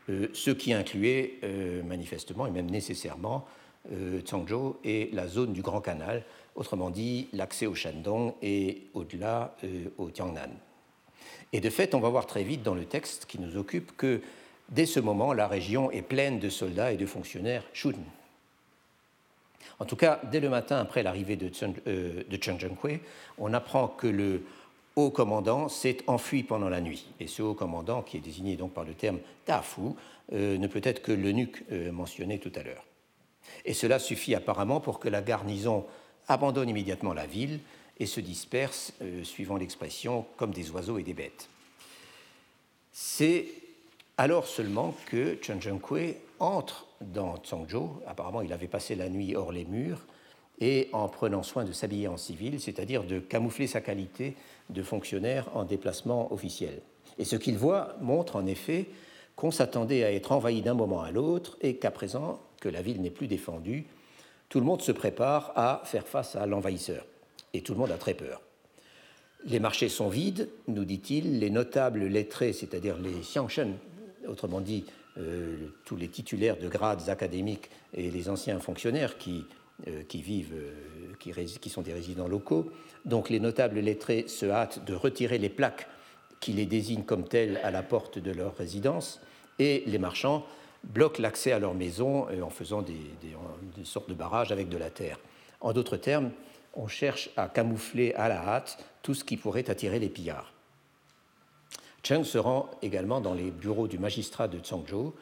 euh, 0.09 0.27
ce 0.33 0.51
qui 0.51 0.73
incluait 0.73 1.33
euh, 1.43 1.83
manifestement 1.83 2.47
et 2.47 2.51
même 2.51 2.69
nécessairement 2.69 3.45
euh, 3.91 4.21
Tsangzhou 4.21 4.77
et 4.83 5.09
la 5.11 5.27
zone 5.27 5.53
du 5.53 5.63
Grand 5.63 5.81
Canal, 5.81 6.23
autrement 6.55 6.91
dit 6.91 7.29
l'accès 7.33 7.65
au 7.65 7.73
Shandong 7.73 8.33
et 8.41 8.83
au-delà 8.93 9.55
euh, 9.63 9.85
au 9.97 10.11
Tiangnan. 10.11 10.51
Et 11.51 11.61
de 11.61 11.69
fait, 11.71 11.95
on 11.95 11.99
va 11.99 12.09
voir 12.09 12.27
très 12.27 12.43
vite 12.43 12.61
dans 12.61 12.75
le 12.75 12.85
texte 12.85 13.25
qui 13.25 13.39
nous 13.39 13.57
occupe 13.57 13.97
que 13.97 14.21
dès 14.69 14.85
ce 14.85 14.99
moment, 14.99 15.33
la 15.33 15.47
région 15.47 15.89
est 15.89 16.03
pleine 16.03 16.39
de 16.39 16.49
soldats 16.49 16.91
et 16.91 16.97
de 16.97 17.07
fonctionnaires 17.07 17.63
Shun. 17.73 17.95
En 19.79 19.85
tout 19.85 19.95
cas, 19.95 20.21
dès 20.31 20.39
le 20.39 20.49
matin 20.49 20.77
après 20.77 21.03
l'arrivée 21.03 21.35
de, 21.35 21.51
euh, 21.87 22.23
Chen 22.41 22.59
Zhenghui, 22.59 22.99
on 23.37 23.53
apprend 23.53 23.87
que 23.87 24.07
le 24.07 24.43
haut 24.95 25.09
commandant 25.09 25.69
s'est 25.69 25.97
enfui 26.07 26.43
pendant 26.43 26.69
la 26.69 26.81
nuit. 26.81 27.07
Et 27.19 27.27
ce 27.27 27.41
haut 27.41 27.53
commandant, 27.53 28.01
qui 28.01 28.17
est 28.17 28.21
désigné 28.21 28.55
donc 28.57 28.73
par 28.73 28.83
le 28.83 28.93
terme 28.93 29.19
Tafu, 29.45 29.93
ne 30.31 30.67
peut 30.67 30.81
être 30.83 31.01
que 31.01 31.11
l'eunuque 31.11 31.63
mentionné 31.91 32.39
tout 32.39 32.51
à 32.55 32.63
l'heure. 32.63 32.85
Et 33.65 33.73
cela 33.73 33.99
suffit 33.99 34.35
apparemment 34.35 34.79
pour 34.79 34.99
que 34.99 35.09
la 35.09 35.21
garnison 35.21 35.85
abandonne 36.27 36.69
immédiatement 36.69 37.13
la 37.13 37.25
ville 37.25 37.59
et 37.99 38.05
se 38.05 38.19
disperse, 38.19 38.93
euh, 39.01 39.23
suivant 39.23 39.57
l'expression, 39.57 40.25
comme 40.37 40.51
des 40.51 40.71
oiseaux 40.71 40.97
et 40.97 41.03
des 41.03 41.13
bêtes. 41.13 41.49
C'est 42.91 43.45
alors 44.21 44.45
seulement 44.45 44.93
que 45.07 45.39
Chen 45.41 45.59
Zhenghui 45.59 46.13
entre 46.37 46.85
dans 47.01 47.37
Tsangzhou. 47.37 47.89
Apparemment, 48.05 48.41
il 48.41 48.53
avait 48.53 48.67
passé 48.67 48.93
la 48.93 49.09
nuit 49.09 49.35
hors 49.35 49.51
les 49.51 49.65
murs 49.65 50.05
et 50.59 50.89
en 50.93 51.07
prenant 51.07 51.41
soin 51.41 51.65
de 51.65 51.71
s'habiller 51.71 52.07
en 52.07 52.17
civil, 52.17 52.61
c'est-à-dire 52.61 53.03
de 53.03 53.17
camoufler 53.17 53.65
sa 53.65 53.81
qualité 53.81 54.35
de 54.69 54.83
fonctionnaire 54.83 55.49
en 55.55 55.63
déplacement 55.63 56.31
officiel. 56.31 56.83
Et 57.17 57.25
ce 57.25 57.35
qu'il 57.35 57.57
voit 57.57 57.95
montre 57.99 58.35
en 58.35 58.45
effet 58.45 58.89
qu'on 59.35 59.49
s'attendait 59.49 60.03
à 60.03 60.13
être 60.13 60.31
envahi 60.31 60.61
d'un 60.61 60.75
moment 60.75 61.01
à 61.01 61.09
l'autre 61.09 61.57
et 61.61 61.77
qu'à 61.77 61.89
présent, 61.89 62.39
que 62.59 62.69
la 62.69 62.83
ville 62.83 63.01
n'est 63.01 63.09
plus 63.09 63.25
défendue, 63.25 63.87
tout 64.49 64.59
le 64.59 64.67
monde 64.67 64.83
se 64.83 64.91
prépare 64.91 65.51
à 65.55 65.81
faire 65.85 66.05
face 66.05 66.35
à 66.35 66.45
l'envahisseur. 66.45 67.07
Et 67.55 67.61
tout 67.61 67.73
le 67.73 67.79
monde 67.79 67.91
a 67.91 67.97
très 67.97 68.13
peur. 68.13 68.39
Les 69.45 69.59
marchés 69.59 69.89
sont 69.89 70.09
vides, 70.09 70.47
nous 70.67 70.85
dit-il, 70.85 71.39
les 71.39 71.49
notables 71.49 72.05
lettrés, 72.05 72.53
c'est-à-dire 72.53 72.99
les 72.99 73.21
xiangshen, 73.21 73.73
autrement 74.27 74.61
dit 74.61 74.85
euh, 75.17 75.67
tous 75.83 75.97
les 75.97 76.07
titulaires 76.07 76.57
de 76.57 76.69
grades 76.69 77.09
académiques 77.09 77.69
et 77.93 78.09
les 78.09 78.29
anciens 78.29 78.59
fonctionnaires 78.59 79.17
qui, 79.17 79.45
euh, 79.87 80.03
qui 80.03 80.21
vivent, 80.21 80.53
euh, 80.53 81.33
qui, 81.59 81.69
sont 81.69 81.81
des 81.81 81.91
résidents 81.91 82.29
locaux. 82.29 82.71
Donc 83.03 83.29
les 83.29 83.41
notables 83.41 83.79
lettrés 83.79 84.25
se 84.27 84.45
hâtent 84.45 84.85
de 84.85 84.93
retirer 84.93 85.37
les 85.37 85.49
plaques 85.49 85.87
qui 86.39 86.53
les 86.53 86.65
désignent 86.65 87.03
comme 87.03 87.27
tels 87.27 87.57
à 87.57 87.71
la 87.71 87.83
porte 87.83 88.19
de 88.19 88.31
leur 88.31 88.55
résidence, 88.55 89.19
et 89.59 89.83
les 89.85 89.99
marchands 89.99 90.45
bloquent 90.83 91.21
l'accès 91.21 91.51
à 91.51 91.59
leur 91.59 91.75
maison 91.75 92.27
en 92.41 92.49
faisant 92.49 92.81
des, 92.81 92.95
sortes 93.83 94.09
de 94.09 94.15
barrages 94.15 94.51
avec 94.51 94.69
de 94.69 94.77
la 94.77 94.89
terre. 94.89 95.19
En 95.59 95.73
d'autres 95.73 95.97
termes, 95.97 96.31
on 96.73 96.87
cherche 96.87 97.29
à 97.35 97.47
camoufler 97.47 98.13
à 98.13 98.29
la 98.29 98.37
hâte 98.37 98.83
tout 99.03 99.13
ce 99.13 99.23
qui 99.23 99.37
pourrait 99.37 99.69
attirer 99.69 99.99
les 99.99 100.09
pillards. 100.09 100.53
Cheng 102.03 102.23
se 102.23 102.37
rend 102.37 102.69
également 102.81 103.21
dans 103.21 103.33
les 103.33 103.51
bureaux 103.51 103.87
du 103.87 103.99
magistrat 103.99 104.47
de 104.47 104.59
Tsangzhou, 104.59 105.13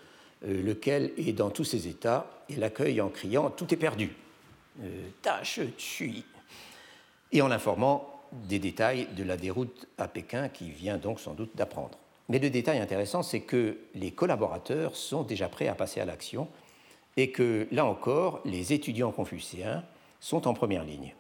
euh, 0.46 0.64
lequel 0.64 1.12
est 1.18 1.34
dans 1.34 1.50
tous 1.50 1.66
ses 1.66 1.88
états 1.88 2.28
et 2.48 2.56
l'accueille 2.56 3.02
en 3.02 3.10
criant 3.10 3.50
Tout 3.50 3.74
est 3.74 3.78
perdu. 3.78 4.16
Euh, 4.82 5.10
tâche, 5.22 5.60
suis. 5.78 6.24
Et 7.32 7.42
en 7.42 7.48
l'informant 7.48 8.22
des 8.32 8.60
détails 8.60 9.08
de 9.18 9.24
la 9.24 9.38
déroute 9.38 9.88
à 9.98 10.08
Pékin 10.08 10.50
qui 10.50 10.70
vient 10.72 10.98
donc 10.98 11.20
sans 11.20 11.34
doute 11.34 11.56
d'apprendre. 11.56 11.98
Mais 12.30 12.40
le 12.40 12.50
détail 12.50 12.80
intéressant, 12.80 13.24
c'est 13.24 13.42
que 13.42 13.78
les 13.96 14.12
collaborateurs 14.12 14.96
sont 14.96 15.24
déjà 15.24 15.50
prêts 15.50 15.68
à 15.68 15.76
passer 15.76 16.00
à 16.00 16.06
l'action 16.06 16.48
et 17.18 17.32
que, 17.32 17.68
là 17.72 17.86
encore, 17.86 18.40
les 18.46 18.72
étudiants 18.72 19.12
confucéens 19.12 19.84
sont 20.20 20.48
en 20.48 20.54
première 20.54 20.84
ligne. 20.84 21.16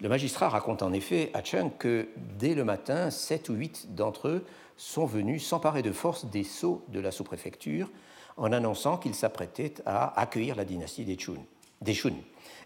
Le 0.00 0.08
magistrat 0.08 0.48
raconte 0.48 0.82
en 0.82 0.94
effet 0.94 1.30
à 1.34 1.44
Cheng 1.44 1.70
que 1.78 2.08
dès 2.38 2.54
le 2.54 2.64
matin, 2.64 3.10
sept 3.10 3.50
ou 3.50 3.54
huit 3.54 3.94
d'entre 3.94 4.28
eux 4.28 4.44
sont 4.78 5.04
venus 5.04 5.46
s'emparer 5.46 5.82
de 5.82 5.92
force 5.92 6.24
des 6.24 6.42
sceaux 6.42 6.82
de 6.88 7.00
la 7.00 7.10
sous-préfecture 7.10 7.90
en 8.38 8.50
annonçant 8.50 8.96
qu'ils 8.96 9.14
s'apprêtaient 9.14 9.74
à 9.84 10.18
accueillir 10.18 10.56
la 10.56 10.64
dynastie 10.64 11.04
des 11.04 11.18
Chun. 11.18 11.34
Des 11.82 11.92
Shun. 11.92 12.14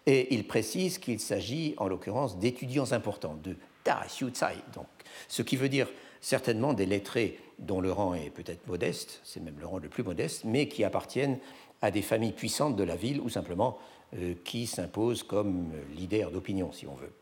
Et 0.07 0.33
il 0.33 0.47
précise 0.47 0.99
qu'il 0.99 1.19
s'agit 1.19 1.75
en 1.79 1.89
l'occurrence 1.89 2.39
d'étudiants 2.39 2.93
importants, 2.93 3.37
de 3.43 3.57
Da 3.85 4.05
Xiu 4.07 4.29
Tsai, 4.29 4.55
donc, 4.73 4.87
ce 5.27 5.43
qui 5.43 5.57
veut 5.57 5.69
dire 5.69 5.89
certainement 6.21 6.73
des 6.73 6.87
lettrés 6.87 7.41
dont 7.59 7.81
le 7.81 7.91
rang 7.91 8.15
est 8.15 8.31
peut-être 8.31 8.67
modeste, 8.69 9.21
c'est 9.25 9.41
même 9.41 9.59
le 9.59 9.67
rang 9.67 9.79
le 9.79 9.89
plus 9.89 10.05
modeste, 10.05 10.45
mais 10.45 10.69
qui 10.69 10.85
appartiennent 10.85 11.39
à 11.83 11.91
des 11.91 12.03
familles 12.03 12.33
puissantes 12.33 12.77
de 12.77 12.85
la 12.85 12.97
ville 12.97 13.21
ou 13.21 13.29
simplement 13.29 13.77
euh, 14.17 14.35
qui 14.45 14.69
s'imposent 14.69 15.25
comme 15.25 15.73
leaders 15.97 16.31
d'opinion, 16.31 16.71
si 16.71 16.87
on 16.87 16.95
veut. 16.95 17.13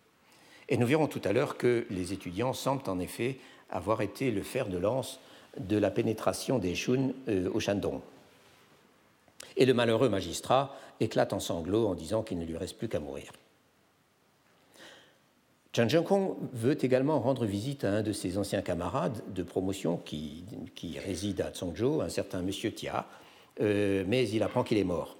Et 0.72 0.78
nous 0.78 0.86
verrons 0.86 1.06
tout 1.06 1.20
à 1.24 1.34
l'heure 1.34 1.58
que 1.58 1.84
les 1.90 2.14
étudiants 2.14 2.54
semblent 2.54 2.88
en 2.88 2.98
effet 2.98 3.36
avoir 3.68 4.00
été 4.00 4.30
le 4.30 4.42
fer 4.42 4.68
de 4.68 4.78
lance 4.78 5.20
de 5.58 5.76
la 5.76 5.90
pénétration 5.90 6.58
des 6.58 6.74
Shun 6.74 7.10
euh, 7.28 7.50
au 7.52 7.60
Shandong. 7.60 8.00
Et 9.58 9.66
le 9.66 9.74
malheureux 9.74 10.08
magistrat 10.08 10.74
éclate 10.98 11.34
en 11.34 11.40
sanglots 11.40 11.88
en 11.88 11.94
disant 11.94 12.22
qu'il 12.22 12.38
ne 12.38 12.46
lui 12.46 12.56
reste 12.56 12.78
plus 12.78 12.88
qu'à 12.88 13.00
mourir. 13.00 13.32
Chan 15.76 15.88
Kong 16.02 16.36
veut 16.54 16.82
également 16.82 17.20
rendre 17.20 17.44
visite 17.44 17.84
à 17.84 17.90
un 17.90 18.02
de 18.02 18.12
ses 18.12 18.38
anciens 18.38 18.62
camarades 18.62 19.22
de 19.28 19.42
promotion 19.42 19.98
qui, 19.98 20.46
réside 21.04 21.42
à 21.42 21.50
Tsongzhou, 21.50 22.00
un 22.00 22.08
certain 22.08 22.40
monsieur 22.40 22.72
Tia, 22.72 23.04
euh, 23.60 24.04
mais 24.08 24.26
il 24.26 24.42
apprend 24.42 24.64
qu'il 24.64 24.78
est 24.78 24.84
mort. 24.84 25.18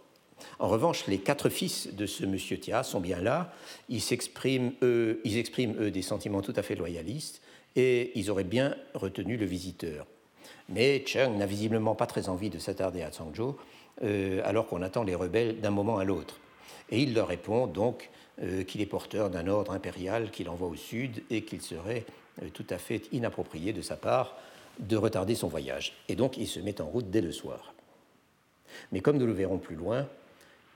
En 0.58 0.68
revanche, 0.68 1.06
les 1.06 1.18
quatre 1.18 1.48
fils 1.48 1.94
de 1.94 2.06
ce 2.06 2.24
monsieur 2.24 2.58
Tia 2.58 2.82
sont 2.82 3.00
bien 3.00 3.20
là. 3.20 3.52
Ils, 3.88 4.12
expriment, 4.12 4.72
eux, 4.82 5.20
ils 5.24 5.38
expriment, 5.38 5.76
eux, 5.80 5.90
des 5.90 6.02
sentiments 6.02 6.42
tout 6.42 6.54
à 6.56 6.62
fait 6.62 6.74
loyalistes 6.74 7.40
et 7.76 8.12
ils 8.18 8.30
auraient 8.30 8.44
bien 8.44 8.76
retenu 8.94 9.36
le 9.36 9.46
visiteur. 9.46 10.06
Mais 10.68 11.04
Cheng 11.06 11.36
n'a 11.36 11.46
visiblement 11.46 11.94
pas 11.94 12.06
très 12.06 12.28
envie 12.28 12.50
de 12.50 12.58
s'attarder 12.58 13.02
à 13.02 13.10
Tsangzhou, 13.10 13.56
euh, 14.02 14.40
alors 14.44 14.66
qu'on 14.66 14.82
attend 14.82 15.02
les 15.02 15.14
rebelles 15.14 15.60
d'un 15.60 15.70
moment 15.70 15.98
à 15.98 16.04
l'autre. 16.04 16.38
Et 16.90 17.00
il 17.00 17.14
leur 17.14 17.28
répond 17.28 17.66
donc 17.66 18.10
euh, 18.42 18.64
qu'il 18.64 18.80
est 18.80 18.86
porteur 18.86 19.30
d'un 19.30 19.46
ordre 19.48 19.72
impérial 19.72 20.30
qu'il 20.30 20.48
envoie 20.48 20.68
au 20.68 20.76
sud 20.76 21.22
et 21.30 21.42
qu'il 21.42 21.62
serait 21.62 22.04
euh, 22.42 22.48
tout 22.52 22.66
à 22.70 22.78
fait 22.78 23.02
inapproprié 23.12 23.72
de 23.72 23.82
sa 23.82 23.96
part 23.96 24.36
de 24.78 24.96
retarder 24.96 25.34
son 25.34 25.48
voyage. 25.48 25.94
Et 26.08 26.16
donc 26.16 26.36
il 26.36 26.46
se 26.46 26.60
met 26.60 26.80
en 26.80 26.86
route 26.86 27.10
dès 27.10 27.20
le 27.20 27.32
soir. 27.32 27.74
Mais 28.90 29.00
comme 29.00 29.18
nous 29.18 29.26
le 29.26 29.32
verrons 29.32 29.58
plus 29.58 29.76
loin, 29.76 30.08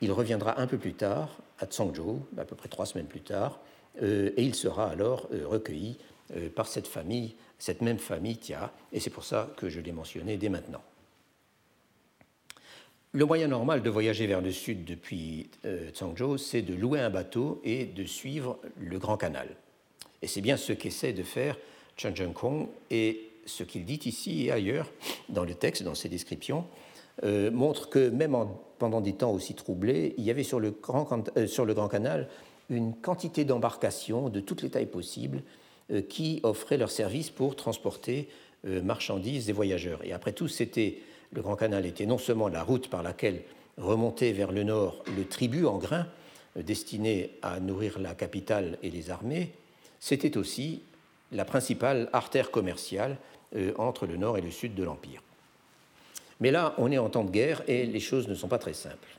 il 0.00 0.12
reviendra 0.12 0.60
un 0.60 0.66
peu 0.66 0.78
plus 0.78 0.94
tard 0.94 1.38
à 1.58 1.66
Tsangzhou, 1.66 2.20
à 2.38 2.44
peu 2.44 2.54
près 2.54 2.68
trois 2.68 2.86
semaines 2.86 3.06
plus 3.06 3.20
tard, 3.20 3.60
et 4.02 4.42
il 4.42 4.54
sera 4.54 4.90
alors 4.90 5.28
recueilli 5.46 5.96
par 6.54 6.66
cette 6.66 6.86
famille 6.86 7.34
cette 7.58 7.80
même 7.80 7.98
famille 7.98 8.36
Tia, 8.36 8.72
et 8.92 9.00
c'est 9.00 9.10
pour 9.10 9.24
ça 9.24 9.50
que 9.56 9.68
je 9.68 9.80
l'ai 9.80 9.92
mentionné 9.92 10.36
dès 10.36 10.48
maintenant. 10.48 10.82
Le 13.12 13.24
moyen 13.24 13.48
normal 13.48 13.82
de 13.82 13.88
voyager 13.88 14.26
vers 14.26 14.42
le 14.42 14.50
sud 14.50 14.84
depuis 14.84 15.48
euh, 15.64 15.90
c'est 16.36 16.62
de 16.62 16.74
louer 16.74 17.00
un 17.00 17.08
bateau 17.08 17.62
et 17.64 17.86
de 17.86 18.04
suivre 18.04 18.58
le 18.78 18.98
Grand 18.98 19.16
Canal. 19.16 19.48
Et 20.20 20.26
c'est 20.26 20.42
bien 20.42 20.58
ce 20.58 20.72
qu'essaie 20.72 21.14
de 21.14 21.22
faire 21.22 21.56
Chen 21.96 22.34
Kong, 22.34 22.68
et 22.90 23.30
ce 23.46 23.62
qu'il 23.62 23.86
dit 23.86 24.00
ici 24.04 24.46
et 24.46 24.52
ailleurs 24.52 24.90
dans 25.30 25.44
le 25.44 25.54
texte, 25.54 25.82
dans 25.82 25.94
ses 25.94 26.10
descriptions, 26.10 26.66
euh, 27.24 27.50
montre 27.50 27.88
que 27.88 28.10
même 28.10 28.36
pendant 28.78 29.00
des 29.00 29.14
temps 29.14 29.32
aussi 29.32 29.54
troublés, 29.54 30.14
il 30.18 30.24
y 30.24 30.30
avait 30.30 30.42
sur 30.42 30.60
le 30.60 30.70
Grand, 30.70 31.08
euh, 31.36 31.46
sur 31.46 31.64
le 31.64 31.72
grand 31.72 31.88
Canal 31.88 32.28
une 32.68 32.94
quantité 32.94 33.44
d'embarcations 33.44 34.28
de 34.28 34.40
toutes 34.40 34.62
les 34.62 34.70
tailles 34.70 34.86
possibles 34.86 35.42
euh, 35.90 36.02
qui 36.02 36.40
offraient 36.42 36.76
leurs 36.76 36.90
services 36.90 37.30
pour 37.30 37.56
transporter 37.56 38.28
marchandises 38.82 39.48
et 39.48 39.52
voyageurs. 39.52 40.04
Et 40.04 40.12
après 40.12 40.32
tout, 40.32 40.48
c'était 40.48 40.98
le 41.32 41.40
Grand 41.40 41.54
Canal 41.54 41.86
était 41.86 42.06
non 42.06 42.18
seulement 42.18 42.48
la 42.48 42.64
route 42.64 42.88
par 42.88 43.04
laquelle 43.04 43.42
remontait 43.76 44.32
vers 44.32 44.50
le 44.50 44.64
nord 44.64 45.04
le 45.16 45.24
tribut 45.24 45.66
en 45.66 45.78
grains 45.78 46.08
destiné 46.56 47.30
à 47.42 47.60
nourrir 47.60 48.00
la 48.00 48.16
capitale 48.16 48.76
et 48.82 48.90
les 48.90 49.10
armées, 49.10 49.52
c'était 50.00 50.36
aussi 50.36 50.82
la 51.30 51.44
principale 51.44 52.08
artère 52.12 52.50
commerciale 52.50 53.18
entre 53.76 54.06
le 54.06 54.16
nord 54.16 54.36
et 54.36 54.40
le 54.40 54.50
sud 54.50 54.74
de 54.74 54.82
l'Empire. 54.82 55.22
Mais 56.40 56.50
là, 56.50 56.74
on 56.78 56.90
est 56.92 56.98
en 56.98 57.08
temps 57.08 57.24
de 57.24 57.30
guerre 57.30 57.62
et 57.66 57.86
les 57.86 58.00
choses 58.00 58.28
ne 58.28 58.34
sont 58.34 58.48
pas 58.48 58.58
très 58.58 58.74
simples. 58.74 59.16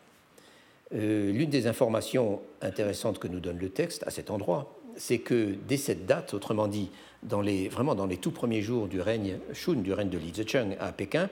L'une 0.92 1.50
des 1.50 1.68
informations 1.68 2.42
intéressantes 2.62 3.20
que 3.20 3.28
nous 3.28 3.40
donne 3.40 3.58
le 3.58 3.70
texte 3.70 4.04
à 4.08 4.12
cet 4.12 4.32
endroit, 4.32 4.74
c'est 4.96 5.20
que 5.20 5.56
dès 5.68 5.78
cette 5.78 6.06
date, 6.06 6.34
autrement 6.34 6.68
dit, 6.68 6.90
vraiment 7.24 7.96
dans 7.96 8.06
les 8.06 8.18
tout 8.18 8.32
premiers 8.32 8.62
jours 8.62 8.88
du 8.88 9.02
règne 9.02 9.38
Shun, 9.54 9.76
du 9.76 9.94
règne 9.94 10.10
de 10.10 10.18
Li 10.18 10.34
Zicheng 10.34 10.78
à 10.80 10.92
Pékin, 10.92 11.30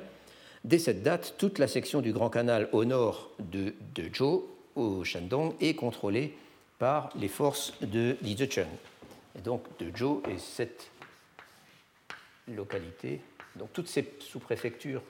dès 0.64 0.80
cette 0.80 1.04
date, 1.04 1.36
toute 1.38 1.60
la 1.60 1.68
section 1.68 2.02
du 2.02 2.12
Grand 2.12 2.30
Canal 2.30 2.68
au 2.74 2.84
nord 2.84 3.32
de, 3.40 3.74
de 3.94 4.14
Zhou, 4.14 4.46
au 4.76 5.04
Shandong, 5.04 5.54
est 5.62 5.76
contrôlée 5.76 6.34
par 6.80 7.10
les 7.16 7.30
forces 7.30 7.74
de 7.82 8.18
Li 8.22 8.36
Zicheng. 8.36 8.68
Et 9.38 9.42
donc 9.42 9.64
de 9.80 9.96
Zhou 9.96 10.22
et 10.30 10.38
cette 10.38 10.90
localité, 12.48 13.22
donc 13.56 13.72
toutes 13.72 13.88
ces 13.88 14.06
sous-préfectures 14.20 15.02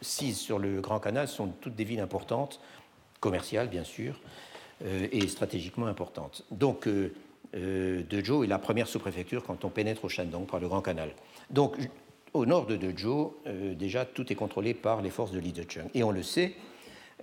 sises 0.00 0.38
sur 0.38 0.58
le 0.58 0.80
Grand 0.80 1.00
Canal 1.00 1.28
sont 1.28 1.48
toutes 1.60 1.74
des 1.74 1.84
villes 1.84 2.00
importantes, 2.00 2.60
commerciales 3.20 3.68
bien 3.68 3.84
sûr, 3.84 4.20
euh, 4.84 5.08
et 5.12 5.26
stratégiquement 5.28 5.86
importantes. 5.86 6.44
Donc 6.50 6.86
euh, 6.86 7.14
euh, 7.54 8.02
de 8.02 8.24
Zhou 8.24 8.44
est 8.44 8.48
la 8.48 8.58
première 8.58 8.88
sous-préfecture 8.88 9.44
quand 9.44 9.64
on 9.64 9.70
pénètre 9.70 10.04
au 10.04 10.08
Shandong 10.08 10.46
par 10.46 10.60
le 10.60 10.68
Grand 10.68 10.82
Canal. 10.82 11.10
Donc, 11.50 11.76
au 12.34 12.44
nord 12.44 12.66
de 12.66 12.76
Dezhou, 12.76 13.34
euh, 13.46 13.74
déjà, 13.74 14.04
tout 14.04 14.30
est 14.32 14.36
contrôlé 14.36 14.74
par 14.74 15.00
les 15.00 15.10
forces 15.10 15.32
de 15.32 15.38
Li 15.38 15.54
Zicheng. 15.54 15.88
Et 15.94 16.02
on 16.02 16.10
le 16.10 16.22
sait, 16.22 16.54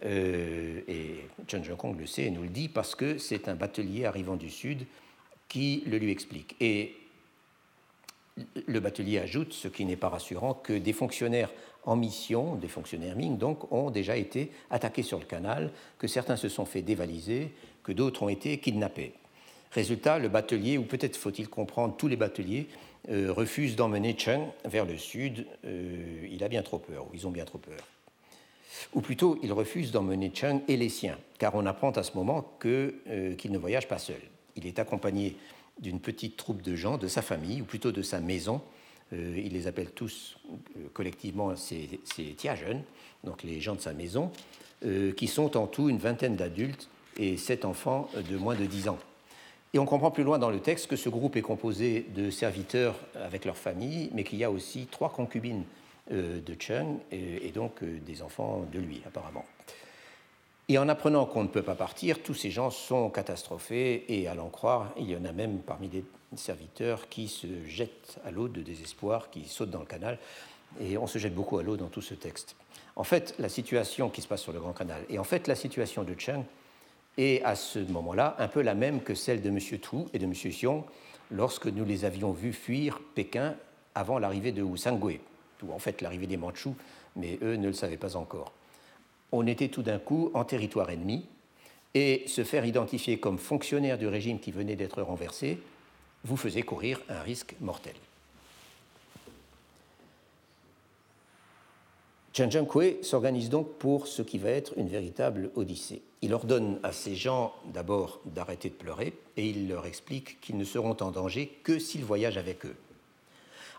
euh, 0.05 0.81
et 0.87 1.27
Chen 1.47 1.63
Zhongkong 1.63 1.99
le 1.99 2.07
sait 2.07 2.23
et 2.23 2.31
nous 2.31 2.43
le 2.43 2.49
dit, 2.49 2.67
parce 2.67 2.95
que 2.95 3.17
c'est 3.17 3.47
un 3.47 3.55
batelier 3.55 4.05
arrivant 4.05 4.35
du 4.35 4.49
sud 4.49 4.85
qui 5.49 5.83
le 5.85 5.97
lui 5.97 6.11
explique. 6.11 6.55
Et 6.59 6.95
le 8.65 8.79
batelier 8.79 9.19
ajoute, 9.19 9.53
ce 9.53 9.67
qui 9.67 9.85
n'est 9.85 9.95
pas 9.95 10.09
rassurant, 10.09 10.55
que 10.55 10.73
des 10.73 10.93
fonctionnaires 10.93 11.51
en 11.85 11.95
mission, 11.95 12.55
des 12.55 12.67
fonctionnaires 12.67 13.15
Ming, 13.15 13.37
donc, 13.37 13.71
ont 13.71 13.91
déjà 13.91 14.17
été 14.17 14.51
attaqués 14.69 15.03
sur 15.03 15.19
le 15.19 15.25
canal, 15.25 15.71
que 15.97 16.07
certains 16.07 16.35
se 16.35 16.49
sont 16.49 16.65
fait 16.65 16.81
dévaliser, 16.81 17.51
que 17.83 17.91
d'autres 17.91 18.23
ont 18.23 18.29
été 18.29 18.57
kidnappés. 18.59 19.13
Résultat, 19.71 20.19
le 20.19 20.29
batelier, 20.29 20.77
ou 20.77 20.83
peut-être 20.83 21.17
faut-il 21.17 21.49
comprendre 21.49 21.95
tous 21.97 22.07
les 22.07 22.15
bateliers, 22.15 22.67
euh, 23.09 23.33
refusent 23.33 23.75
d'emmener 23.75 24.15
Cheng 24.17 24.45
vers 24.65 24.85
le 24.85 24.97
sud. 24.97 25.45
Euh, 25.65 26.27
il 26.31 26.43
a 26.43 26.47
bien 26.47 26.61
trop 26.61 26.79
peur, 26.79 27.05
ou 27.05 27.09
ils 27.13 27.27
ont 27.27 27.31
bien 27.31 27.45
trop 27.45 27.57
peur. 27.57 27.79
Ou 28.93 29.01
plutôt, 29.01 29.39
il 29.43 29.51
refuse 29.51 29.91
d'emmener 29.91 30.31
Cheng 30.33 30.61
et 30.67 30.77
les 30.77 30.89
siens, 30.89 31.17
car 31.37 31.55
on 31.55 31.65
apprend 31.65 31.91
à 31.91 32.03
ce 32.03 32.13
moment 32.15 32.45
euh, 32.65 33.35
qu'il 33.35 33.51
ne 33.51 33.57
voyage 33.57 33.87
pas 33.87 33.97
seul. 33.97 34.21
Il 34.55 34.67
est 34.67 34.79
accompagné 34.79 35.35
d'une 35.79 35.99
petite 35.99 36.37
troupe 36.37 36.61
de 36.61 36.75
gens, 36.75 36.97
de 36.97 37.07
sa 37.07 37.21
famille, 37.21 37.61
ou 37.61 37.65
plutôt 37.65 37.91
de 37.91 38.01
sa 38.01 38.19
maison. 38.19 38.61
Il 39.11 39.53
les 39.53 39.67
appelle 39.67 39.91
tous 39.91 40.37
collectivement 40.93 41.55
ses, 41.55 41.99
ses 42.03 42.35
jeunes, 42.55 42.81
donc 43.23 43.43
les 43.43 43.61
gens 43.61 43.75
de 43.75 43.81
sa 43.81 43.93
maison, 43.93 44.31
qui 45.15 45.27
sont 45.27 45.55
en 45.55 45.67
tout 45.67 45.89
une 45.89 45.97
vingtaine 45.97 46.35
d'adultes 46.35 46.89
et 47.17 47.37
sept 47.37 47.65
enfants 47.65 48.09
de 48.29 48.37
moins 48.37 48.55
de 48.55 48.65
dix 48.65 48.87
ans. 48.87 48.97
Et 49.75 49.79
on 49.79 49.85
comprend 49.85 50.11
plus 50.11 50.23
loin 50.23 50.37
dans 50.37 50.51
le 50.51 50.59
texte 50.59 50.85
que 50.87 50.95
ce 50.95 51.09
groupe 51.09 51.35
est 51.35 51.41
composé 51.41 52.05
de 52.15 52.29
serviteurs 52.29 52.95
avec 53.15 53.43
leurs 53.43 53.57
familles, 53.57 54.11
mais 54.13 54.23
qu'il 54.23 54.37
y 54.37 54.43
a 54.43 54.51
aussi 54.51 54.87
trois 54.91 55.09
concubines 55.09 55.63
euh, 56.11 56.41
de 56.41 56.55
Cheng 56.59 56.99
et, 57.11 57.49
donc 57.49 57.81
euh, 57.81 57.97
des 58.05 58.21
enfants 58.21 58.67
de 58.71 58.77
lui, 58.77 59.01
apparemment. 59.07 59.45
Et 60.69 60.77
en 60.77 60.87
apprenant 60.89 61.25
qu'on 61.25 61.41
ne 61.43 61.47
peut 61.47 61.63
pas 61.63 61.73
partir, 61.73 62.21
tous 62.21 62.35
ces 62.35 62.51
gens 62.51 62.69
sont 62.69 63.09
catastrophés 63.09 64.05
et 64.09 64.27
à 64.27 64.35
l'en 64.35 64.49
croire, 64.49 64.93
il 64.97 65.09
y 65.09 65.15
en 65.15 65.25
a 65.25 65.31
même 65.31 65.59
parmi 65.59 65.87
des 65.87 66.03
serviteurs 66.37 67.09
qui 67.09 67.27
se 67.27 67.47
jettent 67.67 68.19
à 68.25 68.31
l'eau 68.31 68.47
de 68.47 68.61
désespoir, 68.61 69.29
qui 69.29 69.45
sautent 69.45 69.71
dans 69.71 69.79
le 69.79 69.85
canal. 69.85 70.17
Et 70.81 70.97
on 70.97 71.07
se 71.07 71.19
jette 71.19 71.35
beaucoup 71.35 71.57
à 71.57 71.63
l'eau 71.63 71.77
dans 71.77 71.87
tout 71.87 72.01
ce 72.01 72.13
texte. 72.13 72.55
En 72.95 73.03
fait, 73.03 73.35
la 73.39 73.49
situation 73.49 74.09
qui 74.09 74.21
se 74.21 74.27
passe 74.27 74.41
sur 74.41 74.53
le 74.53 74.59
Grand 74.59 74.73
Canal, 74.73 75.03
et 75.09 75.19
en 75.19 75.23
fait 75.23 75.47
la 75.47 75.55
situation 75.55 76.03
de 76.03 76.15
Cheng, 76.17 76.43
et 77.17 77.43
à 77.43 77.55
ce 77.55 77.79
moment-là 77.79 78.35
un 78.39 78.47
peu 78.47 78.61
la 78.61 78.75
même 78.75 79.01
que 79.01 79.15
celle 79.15 79.41
de 79.41 79.49
M. 79.49 79.59
Tu 79.59 79.77
et 80.13 80.19
de 80.19 80.25
M. 80.25 80.33
Xiong 80.33 80.83
lorsque 81.31 81.67
nous 81.67 81.85
les 81.85 82.05
avions 82.05 82.31
vus 82.31 82.53
fuir 82.53 82.99
Pékin 83.15 83.55
avant 83.95 84.19
l'arrivée 84.19 84.51
de 84.51 84.61
Wu 84.61 84.77
Sangui, 84.77 85.19
ou 85.63 85.71
en 85.73 85.79
fait 85.79 86.01
l'arrivée 86.01 86.27
des 86.27 86.37
Mandchous, 86.37 86.75
mais 87.15 87.39
eux 87.41 87.55
ne 87.55 87.67
le 87.67 87.73
savaient 87.73 87.97
pas 87.97 88.15
encore. 88.15 88.51
On 89.31 89.47
était 89.47 89.69
tout 89.69 89.83
d'un 89.83 89.99
coup 89.99 90.31
en 90.33 90.43
territoire 90.43 90.89
ennemi, 90.89 91.25
et 91.95 92.23
se 92.27 92.43
faire 92.43 92.65
identifier 92.65 93.19
comme 93.19 93.37
fonctionnaire 93.37 93.97
du 93.97 94.07
régime 94.07 94.39
qui 94.39 94.51
venait 94.51 94.75
d'être 94.75 95.01
renversé 95.01 95.59
vous 96.23 96.37
faisait 96.37 96.63
courir 96.63 97.01
un 97.09 97.21
risque 97.21 97.55
mortel. 97.59 97.95
Chen 102.33 102.51
Zhenghui 102.51 102.97
s'organise 103.03 103.49
donc 103.49 103.73
pour 103.73 104.07
ce 104.07 104.23
qui 104.23 104.39
va 104.39 104.49
être 104.49 104.73
une 104.77 104.87
véritable 104.87 105.51
odyssée. 105.55 106.01
Il 106.23 106.33
ordonne 106.33 106.79
à 106.81 106.91
ces 106.91 107.15
gens 107.15 107.53
d'abord 107.73 108.21
d'arrêter 108.25 108.69
de 108.69 108.73
pleurer 108.73 109.13
et 109.37 109.47
il 109.47 109.67
leur 109.67 109.85
explique 109.85 110.41
qu'ils 110.41 110.57
ne 110.57 110.63
seront 110.63 110.97
en 111.01 111.11
danger 111.11 111.47
que 111.63 111.77
s'ils 111.77 112.03
voyagent 112.03 112.37
avec 112.37 112.65
eux. 112.65 112.75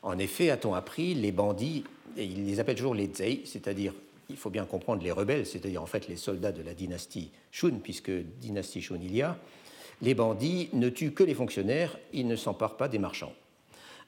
En 0.04 0.18
effet, 0.18 0.50
a-t-on 0.50 0.74
appris, 0.74 1.14
les 1.14 1.32
bandits, 1.32 1.82
et 2.16 2.24
il 2.24 2.46
les 2.46 2.60
appelle 2.60 2.76
toujours 2.76 2.94
les 2.94 3.10
Zei, 3.12 3.40
c'est-à-dire, 3.44 3.92
il 4.28 4.36
faut 4.36 4.50
bien 4.50 4.66
comprendre 4.66 5.02
les 5.02 5.10
rebelles, 5.10 5.46
c'est-à-dire 5.46 5.82
en 5.82 5.86
fait 5.86 6.06
les 6.06 6.16
soldats 6.16 6.52
de 6.52 6.62
la 6.62 6.74
dynastie 6.74 7.30
Shun, 7.50 7.80
puisque 7.82 8.12
dynastie 8.12 8.82
Shun 8.82 9.00
il 9.02 9.16
y 9.16 9.22
a, 9.22 9.36
les 10.04 10.14
bandits 10.14 10.68
ne 10.74 10.90
tuent 10.90 11.12
que 11.12 11.24
les 11.24 11.34
fonctionnaires, 11.34 11.98
ils 12.12 12.28
ne 12.28 12.36
s'emparent 12.36 12.76
pas 12.76 12.88
des 12.88 12.98
marchands. 12.98 13.32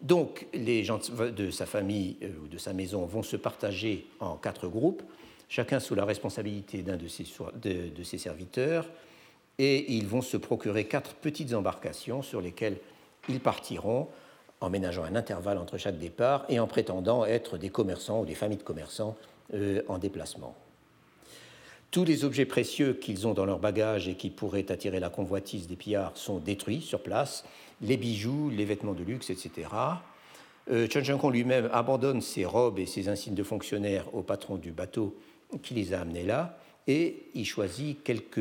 Donc 0.02 0.46
les 0.52 0.84
gens 0.84 1.00
de 1.18 1.50
sa 1.50 1.64
famille 1.64 2.16
euh, 2.22 2.28
ou 2.44 2.48
de 2.48 2.58
sa 2.58 2.74
maison 2.74 3.06
vont 3.06 3.22
se 3.22 3.36
partager 3.36 4.06
en 4.20 4.36
quatre 4.36 4.68
groupes, 4.68 5.02
chacun 5.48 5.80
sous 5.80 5.94
la 5.94 6.04
responsabilité 6.04 6.82
d'un 6.82 6.98
de, 6.98 7.08
ses 7.08 8.18
serviteurs, 8.18 8.86
et 9.58 9.94
ils 9.94 10.06
vont 10.06 10.20
se 10.20 10.36
procurer 10.36 10.84
quatre 10.84 11.14
petites 11.14 11.54
embarcations 11.54 12.20
sur 12.20 12.42
lesquelles 12.42 12.76
ils 13.30 13.40
partiront 13.40 14.08
en 14.60 14.68
ménageant 14.68 15.04
un 15.04 15.16
intervalle 15.16 15.56
entre 15.56 15.78
chaque 15.78 15.98
départ 15.98 16.44
et 16.50 16.60
en 16.60 16.66
prétendant 16.66 17.24
être 17.24 17.56
des 17.56 17.70
commerçants 17.70 18.20
ou 18.20 18.26
des 18.26 18.34
familles 18.34 18.58
de 18.58 18.62
commerçants 18.62 19.16
euh, 19.54 19.80
en 19.88 19.96
déplacement. 19.96 20.54
Tous 21.90 22.04
les 22.04 22.24
objets 22.24 22.44
précieux 22.44 22.94
qu'ils 22.94 23.26
ont 23.26 23.34
dans 23.34 23.46
leur 23.46 23.58
bagage 23.58 24.08
et 24.08 24.14
qui 24.14 24.30
pourraient 24.30 24.70
attirer 24.70 25.00
la 25.00 25.08
convoitise 25.08 25.66
des 25.66 25.76
pillards 25.76 26.16
sont 26.16 26.38
détruits 26.38 26.82
sur 26.82 27.02
place, 27.02 27.44
les 27.80 27.96
bijoux, 27.96 28.50
les 28.50 28.64
vêtements 28.64 28.94
de 28.94 29.04
luxe, 29.04 29.30
etc. 29.30 29.68
Euh, 30.70 30.88
Chen 30.90 31.18
lui-même 31.30 31.70
abandonne 31.72 32.20
ses 32.20 32.44
robes 32.44 32.78
et 32.78 32.86
ses 32.86 33.08
insignes 33.08 33.34
de 33.34 33.42
fonctionnaire 33.42 34.12
au 34.14 34.22
patron 34.22 34.56
du 34.56 34.72
bateau 34.72 35.16
qui 35.62 35.74
les 35.74 35.94
a 35.94 36.00
amenés 36.00 36.24
là, 36.24 36.58
et 36.88 37.24
il 37.34 37.44
choisit 37.44 38.02
quelques 38.02 38.38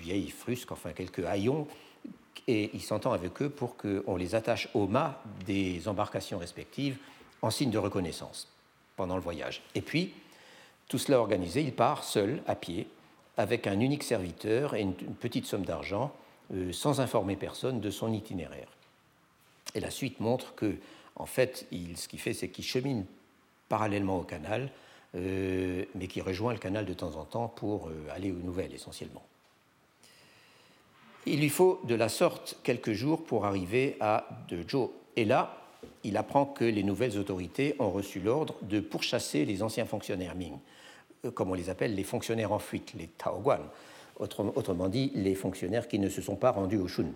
vieilles 0.00 0.30
frusques, 0.30 0.72
enfin 0.72 0.92
quelques 0.92 1.24
haillons, 1.24 1.66
et 2.46 2.70
il 2.74 2.82
s'entend 2.82 3.12
avec 3.12 3.40
eux 3.40 3.48
pour 3.48 3.76
qu'on 3.76 4.16
les 4.16 4.34
attache 4.34 4.68
au 4.74 4.86
mât 4.86 5.22
des 5.46 5.88
embarcations 5.88 6.38
respectives 6.38 6.98
en 7.40 7.50
signe 7.50 7.70
de 7.70 7.78
reconnaissance 7.78 8.48
pendant 8.96 9.16
le 9.16 9.22
voyage. 9.22 9.62
Et 9.74 9.80
puis, 9.80 10.12
tout 10.88 10.98
cela 10.98 11.20
organisé, 11.20 11.62
il 11.62 11.72
part 11.72 12.04
seul, 12.04 12.42
à 12.46 12.54
pied, 12.54 12.86
avec 13.36 13.66
un 13.66 13.80
unique 13.80 14.02
serviteur 14.02 14.74
et 14.74 14.82
une, 14.82 14.94
petite 14.94 15.46
somme 15.46 15.64
d'argent, 15.64 16.12
euh, 16.52 16.72
sans 16.72 17.00
informer 17.00 17.36
personne 17.36 17.80
de 17.80 17.90
son 17.90 18.12
itinéraire. 18.12 18.68
Et 19.74 19.80
la 19.80 19.90
suite 19.90 20.20
montre 20.20 20.54
que, 20.54 20.76
en 21.16 21.26
fait, 21.26 21.66
ce 21.70 22.08
qu'il 22.08 22.20
fait, 22.20 22.34
c'est 22.34 22.48
qu'il 22.48 22.64
chemine 22.64 23.06
parallèlement 23.68 24.18
au 24.18 24.22
canal, 24.22 24.70
euh, 25.16 25.84
mais 25.94 26.06
qui 26.06 26.20
rejoint 26.20 26.52
le 26.52 26.58
canal 26.58 26.84
de 26.84 26.94
temps 26.94 27.16
en 27.16 27.24
temps 27.24 27.48
pour 27.48 27.88
euh, 27.88 28.06
aller 28.14 28.30
aux 28.30 28.44
nouvelles 28.44 28.74
essentiellement. 28.74 29.24
Il 31.26 31.40
lui 31.40 31.48
faut 31.48 31.80
de 31.84 31.94
la 31.94 32.08
sorte 32.08 32.58
quelques 32.62 32.92
jours 32.92 33.24
pour 33.24 33.46
arriver 33.46 33.96
à 34.00 34.28
Dezhou. 34.48 34.92
Et 35.16 35.24
là, 35.24 35.63
il 36.02 36.16
apprend 36.16 36.46
que 36.46 36.64
les 36.64 36.82
nouvelles 36.82 37.18
autorités 37.18 37.74
ont 37.78 37.90
reçu 37.90 38.20
l'ordre 38.20 38.54
de 38.62 38.80
pourchasser 38.80 39.44
les 39.44 39.62
anciens 39.62 39.84
fonctionnaires 39.84 40.34
Ming, 40.34 40.58
euh, 41.24 41.30
comme 41.30 41.50
on 41.50 41.54
les 41.54 41.70
appelle 41.70 41.94
les 41.94 42.04
fonctionnaires 42.04 42.52
en 42.52 42.58
fuite, 42.58 42.94
les 42.98 43.06
Taoguan, 43.06 43.60
autrement 44.18 44.88
dit 44.88 45.10
les 45.14 45.34
fonctionnaires 45.34 45.88
qui 45.88 45.98
ne 45.98 46.08
se 46.08 46.22
sont 46.22 46.36
pas 46.36 46.52
rendus 46.52 46.78
au 46.78 46.88
Shun, 46.88 47.12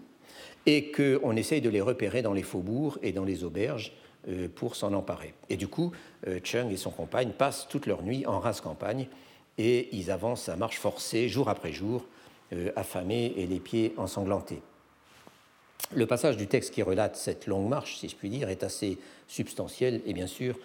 et 0.67 0.91
qu'on 0.91 1.37
essaye 1.37 1.61
de 1.61 1.71
les 1.71 1.81
repérer 1.81 2.23
dans 2.23 2.33
les 2.33 2.43
faubourgs 2.43 2.99
et 3.03 3.13
dans 3.13 3.25
les 3.25 3.45
auberges 3.45 3.93
euh, 4.29 4.49
pour 4.49 4.77
s'en 4.77 4.93
emparer. 4.93 5.35
Et 5.49 5.57
du 5.57 5.69
coup, 5.69 5.93
euh, 6.27 6.41
Chung 6.43 6.71
et 6.71 6.77
son 6.77 6.91
compagne 6.91 7.31
passent 7.31 7.69
toute 7.69 7.87
leur 7.87 8.03
nuit 8.03 8.27
en 8.27 8.41
race 8.41 8.61
campagne 8.61 9.07
et 9.59 9.89
ils 9.97 10.11
avancent 10.11 10.49
à 10.49 10.57
marche 10.57 10.79
forcée 10.79 11.29
jour 11.29 11.49
après 11.49 11.73
jour, 11.73 12.07
affamés 12.77 13.35
et 13.37 13.47
les 13.47 13.61
pieds 13.61 13.93
ensanglantés. 13.99 14.63
Le 15.95 16.07
passage 16.07 16.37
du 16.37 16.47
texte 16.47 16.75
qui 16.75 16.83
relate 16.83 17.17
cette 17.17 17.47
longue 17.47 17.69
marche, 17.69 17.99
si 17.99 18.09
je 18.09 18.17
puis 18.17 18.29
dire, 18.29 18.49
est 18.49 18.63
assez 18.63 18.99
substantiel 19.27 20.03
et 20.07 20.13
bien 20.13 20.27
sûr, 20.27 20.59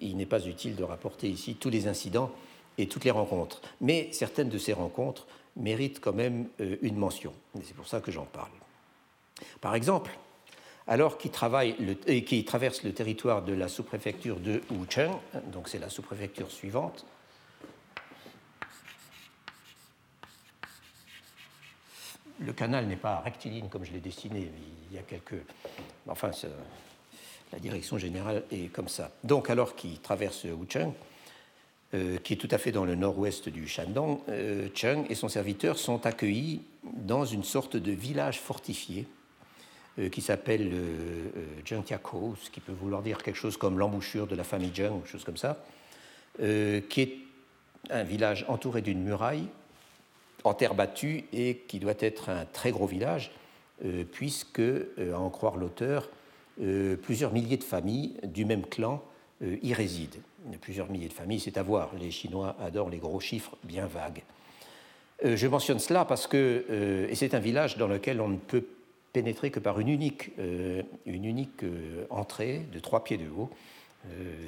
il 0.00 0.16
n'est 0.16 0.26
pas 0.26 0.46
utile 0.46 0.76
de 0.76 0.84
rapporter 0.84 1.28
ici 1.28 1.56
tous 1.56 1.70
les 1.70 1.88
incidents 1.88 2.30
et 2.76 2.86
toutes 2.86 3.04
les 3.04 3.10
rencontres. 3.10 3.60
Mais 3.80 4.08
certaines 4.12 4.48
de 4.48 4.58
ces 4.58 4.72
rencontres 4.72 5.26
méritent 5.56 6.00
quand 6.00 6.12
même 6.12 6.46
euh, 6.60 6.76
une 6.82 6.96
mention. 6.96 7.32
Et 7.58 7.64
c'est 7.64 7.74
pour 7.74 7.88
ça 7.88 8.00
que 8.00 8.12
j'en 8.12 8.24
parle. 8.24 8.50
Par 9.60 9.74
exemple, 9.74 10.16
alors 10.86 11.18
qu'il 11.18 11.30
traverse 11.30 12.82
le 12.82 12.92
territoire 12.92 13.42
de 13.42 13.52
la 13.52 13.68
sous-préfecture 13.68 14.40
de 14.40 14.62
Wucheng, 14.70 15.12
donc 15.52 15.68
c'est 15.68 15.78
la 15.78 15.90
sous-préfecture 15.90 16.50
suivante, 16.50 17.04
le 22.40 22.52
canal 22.52 22.86
n'est 22.86 22.96
pas 22.96 23.20
rectiligne 23.20 23.68
comme 23.68 23.84
je 23.84 23.92
l'ai 23.92 24.00
dessiné, 24.00 24.50
il 24.90 24.96
y 24.96 24.98
a 24.98 25.02
quelques. 25.02 25.42
Enfin, 26.06 26.30
la 27.52 27.58
direction 27.58 27.98
générale 27.98 28.44
est 28.50 28.72
comme 28.72 28.88
ça. 28.88 29.10
Donc, 29.24 29.50
alors 29.50 29.74
qu'il 29.74 29.98
traverse 30.00 30.44
Wucheng, 30.44 30.92
euh, 31.94 32.18
qui 32.18 32.34
est 32.34 32.36
tout 32.36 32.48
à 32.50 32.58
fait 32.58 32.72
dans 32.72 32.84
le 32.84 32.94
nord-ouest 32.94 33.48
du 33.48 33.66
Shandong, 33.66 34.18
euh, 34.28 34.68
Cheng 34.74 35.06
et 35.08 35.14
son 35.14 35.28
serviteur 35.28 35.78
sont 35.78 36.04
accueillis 36.04 36.60
dans 36.84 37.24
une 37.24 37.44
sorte 37.44 37.76
de 37.76 37.92
village 37.92 38.40
fortifié 38.40 39.06
euh, 39.98 40.10
qui 40.10 40.20
s'appelle 40.20 40.70
euh, 40.72 41.30
Zhengtiako, 41.66 42.36
ce 42.42 42.50
qui 42.50 42.60
peut 42.60 42.72
vouloir 42.72 43.02
dire 43.02 43.22
quelque 43.22 43.36
chose 43.36 43.56
comme 43.56 43.78
l'embouchure 43.78 44.26
de 44.26 44.36
la 44.36 44.44
famille 44.44 44.72
Zheng, 44.74 45.00
ou 45.02 45.06
chose 45.06 45.24
comme 45.24 45.38
ça, 45.38 45.64
qui 46.38 47.00
est 47.00 47.16
un 47.90 48.04
village 48.04 48.44
entouré 48.48 48.80
d'une 48.80 49.02
muraille 49.02 49.48
en 50.44 50.54
terre 50.54 50.74
battue 50.74 51.24
et 51.32 51.62
qui 51.68 51.78
doit 51.78 51.94
être 51.98 52.28
un 52.28 52.44
très 52.44 52.70
gros 52.70 52.86
village, 52.86 53.32
puisque, 54.12 54.60
à 54.60 55.18
en 55.18 55.30
croire 55.30 55.56
l'auteur, 55.56 56.08
plusieurs 57.02 57.32
milliers 57.32 57.56
de 57.56 57.64
familles 57.64 58.14
du 58.24 58.44
même 58.44 58.66
clan 58.66 59.02
y 59.40 59.72
résident 59.72 60.20
plusieurs 60.56 60.90
milliers 60.90 61.08
de 61.08 61.12
familles, 61.12 61.40
c'est 61.40 61.58
à 61.58 61.62
voir. 61.62 61.90
Les 62.00 62.10
Chinois 62.10 62.56
adorent 62.60 62.90
les 62.90 62.98
gros 62.98 63.20
chiffres 63.20 63.56
bien 63.64 63.86
vagues. 63.86 64.22
Euh, 65.24 65.36
je 65.36 65.46
mentionne 65.46 65.78
cela 65.78 66.04
parce 66.04 66.26
que, 66.26 66.64
euh, 66.70 67.08
et 67.08 67.14
c'est 67.14 67.34
un 67.34 67.40
village 67.40 67.76
dans 67.76 67.88
lequel 67.88 68.20
on 68.20 68.28
ne 68.28 68.36
peut 68.36 68.64
pénétrer 69.12 69.50
que 69.50 69.60
par 69.60 69.80
une 69.80 69.88
unique, 69.88 70.30
euh, 70.38 70.82
une 71.06 71.24
unique 71.24 71.64
entrée 72.10 72.62
de 72.72 72.78
trois 72.78 73.04
pieds 73.04 73.18
de 73.18 73.28
haut. 73.28 73.50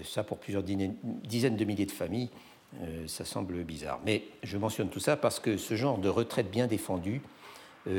ça, 0.05 0.22
pour 0.22 0.38
plusieurs 0.38 0.62
dizaines 0.62 1.57
de 1.57 1.64
milliers 1.64 1.87
de 1.87 1.90
familles, 1.90 2.31
ça 3.06 3.24
semble 3.24 3.62
bizarre. 3.64 4.00
Mais 4.06 4.22
je 4.42 4.56
mentionne 4.56 4.88
tout 4.88 5.00
ça 5.00 5.16
parce 5.16 5.40
que 5.40 5.56
ce 5.56 5.74
genre 5.74 5.98
de 5.98 6.09
retraite 6.09 6.50
bien 6.50 6.66
défendue, 6.66 7.20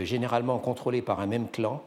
généralement 0.04 0.60
contrôlée 0.60 1.02
par 1.02 1.20
un 1.20 1.28
même 1.28 1.50
clan, 1.50 1.84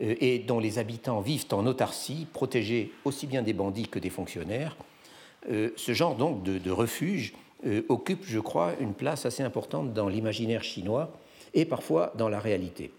et 0.00 0.38
dont 0.38 0.58
les 0.58 0.78
habitants 0.78 1.20
vivent 1.20 1.46
en 1.52 1.66
autarcie, 1.66 2.26
protégés 2.32 2.92
aussi 3.04 3.26
bien 3.26 3.42
des 3.42 3.52
bandits 3.52 3.88
que 3.88 3.98
des 3.98 4.10
fonctionnaires, 4.10 4.76
euh, 5.50 5.70
ce 5.76 5.92
genre 5.92 6.14
donc 6.14 6.42
de, 6.42 6.70
refuge 6.70 7.34
euh, 7.66 7.82
occupe, 7.88 8.24
je 8.24 8.38
crois, 8.38 8.74
une 8.80 8.94
place 8.94 9.26
assez 9.26 9.42
importante 9.42 9.92
dans 9.92 10.08
l'imaginaire 10.08 10.62
chinois 10.62 11.10
et 11.54 11.64
parfois 11.64 12.12
dans 12.16 12.28
la 12.28 12.38
réalité. 12.38 12.92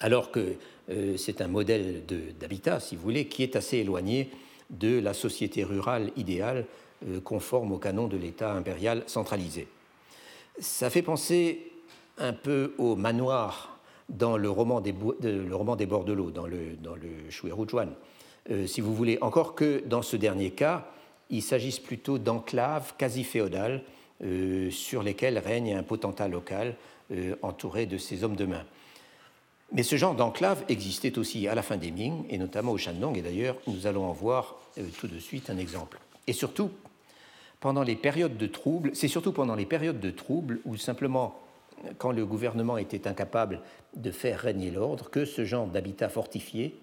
Alors 0.00 0.30
que 0.30 0.56
euh, 0.90 1.16
c'est 1.16 1.40
un 1.40 1.48
modèle 1.48 2.02
d'habitat, 2.40 2.80
si 2.80 2.96
vous 2.96 3.02
voulez, 3.02 3.26
qui 3.26 3.42
est 3.42 3.56
assez 3.56 3.78
éloigné 3.78 4.30
de 4.70 4.98
la 4.98 5.14
société 5.14 5.64
rurale 5.64 6.10
idéale 6.16 6.66
conforme 7.24 7.72
au 7.72 7.78
canon 7.78 8.08
de 8.08 8.16
l'État 8.16 8.52
impérial 8.52 9.04
centralisé. 9.06 9.68
Ça 10.58 10.90
fait 10.90 11.02
penser 11.02 11.72
un 12.18 12.32
peu 12.32 12.74
au 12.78 12.96
manoir 12.96 13.78
dans 14.08 14.36
le 14.36 14.50
roman 14.50 14.80
des, 14.80 14.94
le 15.22 15.54
roman 15.54 15.76
des 15.76 15.86
bords 15.86 16.04
de 16.04 16.12
l'eau, 16.12 16.30
dans 16.30 16.46
le, 16.46 16.76
dans 16.82 16.96
le 16.96 18.66
si 18.66 18.80
vous 18.80 18.94
voulez, 18.94 19.18
encore 19.20 19.54
que 19.54 19.82
dans 19.86 20.02
ce 20.02 20.16
dernier 20.16 20.50
cas, 20.50 20.90
il 21.30 21.42
s'agisse 21.42 21.78
plutôt 21.78 22.18
d'enclaves 22.18 22.94
quasi 22.96 23.24
féodales 23.24 23.82
euh, 24.24 24.70
sur 24.70 25.02
lesquelles 25.02 25.38
règne 25.38 25.74
un 25.74 25.82
potentat 25.82 26.28
local 26.28 26.74
euh, 27.12 27.36
entouré 27.42 27.86
de 27.86 27.98
ses 27.98 28.24
hommes 28.24 28.36
de 28.36 28.46
main. 28.46 28.64
Mais 29.72 29.82
ce 29.82 29.96
genre 29.96 30.14
d'enclave 30.14 30.64
existait 30.68 31.18
aussi 31.18 31.46
à 31.46 31.54
la 31.54 31.62
fin 31.62 31.76
des 31.76 31.90
Ming, 31.90 32.24
et 32.30 32.38
notamment 32.38 32.72
au 32.72 32.78
Shandong, 32.78 33.16
et 33.16 33.22
d'ailleurs 33.22 33.56
nous 33.66 33.86
allons 33.86 34.04
en 34.06 34.12
voir 34.12 34.56
euh, 34.78 34.82
tout 34.98 35.08
de 35.08 35.18
suite 35.18 35.50
un 35.50 35.58
exemple. 35.58 36.00
Et 36.26 36.32
surtout, 36.32 36.70
pendant 37.60 37.82
les 37.82 37.96
périodes 37.96 38.36
de 38.36 38.46
troubles, 38.46 38.90
c'est 38.94 39.08
surtout 39.08 39.32
pendant 39.32 39.54
les 39.54 39.66
périodes 39.66 40.00
de 40.00 40.10
troubles 40.10 40.60
où 40.64 40.76
simplement 40.76 41.38
quand 41.98 42.12
le 42.12 42.26
gouvernement 42.26 42.78
était 42.78 43.06
incapable 43.06 43.60
de 43.94 44.10
faire 44.10 44.40
régner 44.40 44.70
l'ordre, 44.70 45.10
que 45.10 45.24
ce 45.24 45.44
genre 45.44 45.66
d'habitat 45.66 46.08
fortifié 46.08 46.74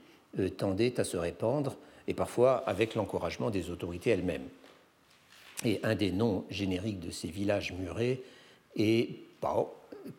tendait 0.57 0.99
à 0.99 1.03
se 1.03 1.17
répandre 1.17 1.75
et 2.07 2.13
parfois 2.13 2.63
avec 2.67 2.95
l'encouragement 2.95 3.49
des 3.49 3.69
autorités 3.71 4.11
elles-mêmes. 4.11 4.47
Et 5.63 5.79
un 5.83 5.95
des 5.95 6.11
noms 6.11 6.45
génériques 6.49 6.99
de 6.99 7.11
ces 7.11 7.29
villages 7.29 7.73
murés 7.73 8.23
est 8.75 9.09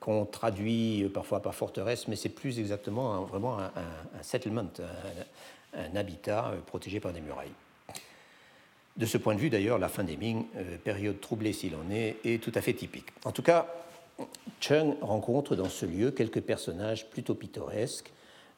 qu'on 0.01 0.25
traduit 0.25 1.09
parfois 1.13 1.41
par 1.41 1.55
forteresse, 1.55 2.09
mais 2.09 2.17
c'est 2.17 2.29
plus 2.29 2.59
exactement 2.59 3.23
vraiment 3.23 3.59
un, 3.59 4.23
settlement, 4.23 4.67
un, 5.75 5.97
habitat 5.97 6.49
euh, 6.49 6.61
protégé 6.61 7.01
par 7.01 7.13
des 7.13 7.21
murailles. 7.21 7.53
De 8.97 9.05
ce 9.05 9.19
point 9.19 9.35
de 9.35 9.41
vue, 9.41 9.51
d'ailleurs, 9.51 9.79
la 9.79 9.89
fin 9.89 10.05
des 10.05 10.17
Ming, 10.17 10.47
euh, 10.57 10.79
période 10.83 11.21
troublée 11.21 11.53
s'il 11.53 11.75
en 11.75 11.91
est, 11.91 12.17
est 12.25 12.43
tout 12.43 12.53
à 12.55 12.63
fait 12.63 12.73
typique. 12.73 13.07
En 13.27 13.33
tout 13.33 13.43
cas, 13.43 13.67
Cheng 14.61 14.97
rencontre 15.03 15.55
dans 15.55 15.69
ce 15.69 15.85
lieu 15.85 16.11
quelques 16.11 16.41
personnages 16.41 17.11
plutôt 17.11 17.35
pittoresques 17.35 18.13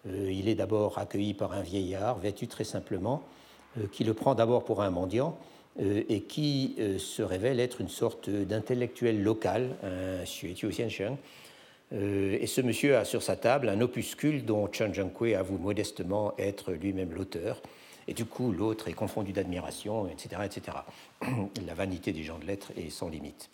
euh, 0.07 0.31
il 0.31 0.48
est 0.48 0.55
d'abord 0.55 0.98
accueilli 0.98 1.35
par 1.35 1.53
un 1.53 1.62
vieillard 1.62 2.20
vêtu 2.20 2.46
très 2.46 2.62
simplement, 2.62 3.24
euh, 3.79 3.88
qui 3.90 4.05
le 4.05 4.14
prend 4.14 4.37
d'abord 4.37 4.64
pour 4.64 4.81
un 4.83 4.90
mendiant 4.90 5.37
et 5.81 6.22
qui 6.22 6.74
se 6.98 7.22
révèle 7.22 7.61
être 7.61 7.81
une 7.81 7.88
sorte 7.88 8.29
d'intellectuel 8.29 9.22
local, 9.22 9.77
un 9.85 10.24
Xue 10.24 10.53
Xiansheng. 10.53 11.16
Et 11.92 12.48
ce 12.48 12.61
monsieur 12.62 12.96
a 12.96 13.05
sur 13.05 13.22
sa 13.22 13.37
table 13.37 13.68
un 13.68 13.81
opuscule 13.81 14.44
dont 14.44 14.68
Chen 14.72 14.92
Zhengkui 14.92 15.37
avoue 15.37 15.57
modestement 15.57 16.35
être 16.37 16.72
lui-même 16.72 17.12
l'auteur. 17.12 17.62
Et 18.09 18.14
du 18.14 18.25
coup, 18.25 18.53
l'autre 18.53 18.88
est 18.88 18.94
confondu 18.94 19.33
d'admiration, 19.33 20.09
etc., 20.09 20.42
etc. 20.44 20.79
La 21.66 21.75
vanité 21.75 22.11
des 22.11 22.25
gens 22.25 22.38
de 22.38 22.47
lettres 22.47 22.73
est 22.77 22.88
sans 22.88 23.11
limite. 23.11 23.51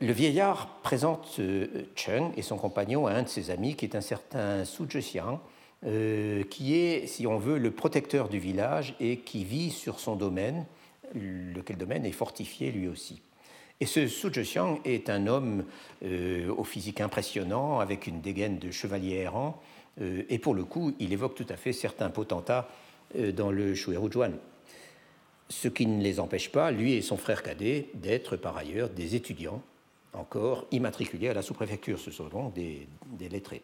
Le 0.00 0.12
vieillard 0.12 0.80
présente 0.82 1.36
euh, 1.38 1.86
Chen 1.94 2.32
et 2.36 2.42
son 2.42 2.56
compagnon 2.56 3.06
à 3.06 3.12
un 3.12 3.22
de 3.22 3.28
ses 3.28 3.50
amis, 3.50 3.76
qui 3.76 3.84
est 3.84 3.94
un 3.94 4.00
certain 4.00 4.64
Su 4.64 4.82
Zhexiang, 4.90 5.40
qui 6.50 6.76
est, 6.76 7.06
si 7.06 7.26
on 7.26 7.38
veut, 7.38 7.56
le 7.56 7.70
protecteur 7.70 8.28
du 8.28 8.38
village 8.38 8.96
et 9.00 9.18
qui 9.18 9.44
vit 9.44 9.70
sur 9.70 9.98
son 9.98 10.14
domaine, 10.14 10.66
lequel 11.14 11.78
domaine 11.78 12.04
est 12.04 12.12
fortifié 12.12 12.70
lui 12.70 12.86
aussi. 12.86 13.22
Et 13.80 13.86
ce 13.86 14.06
Su 14.06 14.30
Zhexiang 14.30 14.80
est 14.84 15.08
un 15.08 15.26
homme 15.26 15.64
au 16.02 16.64
physique 16.64 17.00
impressionnant, 17.00 17.80
avec 17.80 18.06
une 18.06 18.20
dégaine 18.20 18.58
de 18.58 18.70
chevalier 18.70 19.16
errant, 19.20 19.58
et 19.98 20.38
pour 20.38 20.52
le 20.52 20.64
coup, 20.64 20.92
il 20.98 21.14
évoque 21.14 21.34
tout 21.34 21.46
à 21.48 21.56
fait 21.56 21.72
certains 21.72 22.10
potentats 22.10 22.68
dans 23.14 23.50
le 23.50 23.74
Shueru-Zhuan 23.74 24.32
ce 25.50 25.68
qui 25.68 25.84
ne 25.84 26.02
les 26.02 26.20
empêche 26.20 26.50
pas, 26.50 26.70
lui 26.70 26.94
et 26.94 27.02
son 27.02 27.16
frère 27.16 27.42
cadet, 27.42 27.88
d'être 27.94 28.36
par 28.36 28.56
ailleurs 28.56 28.88
des 28.88 29.16
étudiants 29.16 29.62
encore 30.12 30.66
immatriculés 30.70 31.28
à 31.28 31.34
la 31.34 31.42
sous-préfecture. 31.42 31.98
Ce 31.98 32.10
sont 32.10 32.28
donc 32.28 32.54
des, 32.54 32.86
lettrés. 33.28 33.62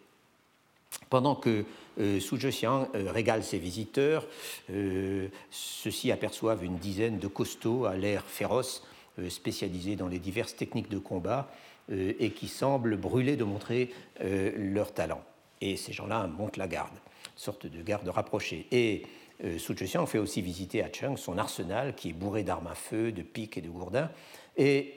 Pendant 1.10 1.34
que 1.36 1.64
euh, 2.00 2.20
Su 2.20 2.38
Zhexiang 2.38 2.88
euh, 2.94 3.10
régale 3.10 3.42
ses 3.42 3.58
visiteurs, 3.58 4.26
euh, 4.70 5.28
ceux-ci 5.50 6.10
aperçoivent 6.10 6.64
une 6.64 6.78
dizaine 6.78 7.18
de 7.18 7.28
costauds 7.28 7.84
à 7.84 7.96
l'air 7.96 8.24
féroce, 8.24 8.82
euh, 9.18 9.30
spécialisés 9.30 9.96
dans 9.96 10.08
les 10.08 10.18
diverses 10.18 10.56
techniques 10.56 10.90
de 10.90 10.98
combat 10.98 11.50
et 11.88 12.32
qui 12.32 12.48
semblent 12.48 12.96
brûler 12.96 13.36
de 13.36 13.44
montrer 13.44 13.92
leur 14.18 14.92
talent. 14.92 15.22
Et 15.60 15.76
ces 15.76 15.92
gens-là 15.92 16.26
montent 16.26 16.56
la 16.56 16.66
garde, 16.66 16.96
sorte 17.36 17.68
de 17.68 17.80
garde 17.80 18.08
rapprochée. 18.08 18.66
Et 18.72 19.04
euh, 19.44 19.58
Su 19.58 19.74
fait 19.76 20.18
aussi 20.18 20.40
visiter 20.42 20.82
à 20.82 20.90
Cheng 20.92 21.16
son 21.16 21.38
arsenal 21.38 21.94
qui 21.94 22.10
est 22.10 22.12
bourré 22.12 22.42
d'armes 22.42 22.68
à 22.68 22.74
feu, 22.74 23.12
de 23.12 23.22
piques 23.22 23.58
et 23.58 23.60
de 23.60 23.68
gourdins, 23.68 24.10
et 24.56 24.94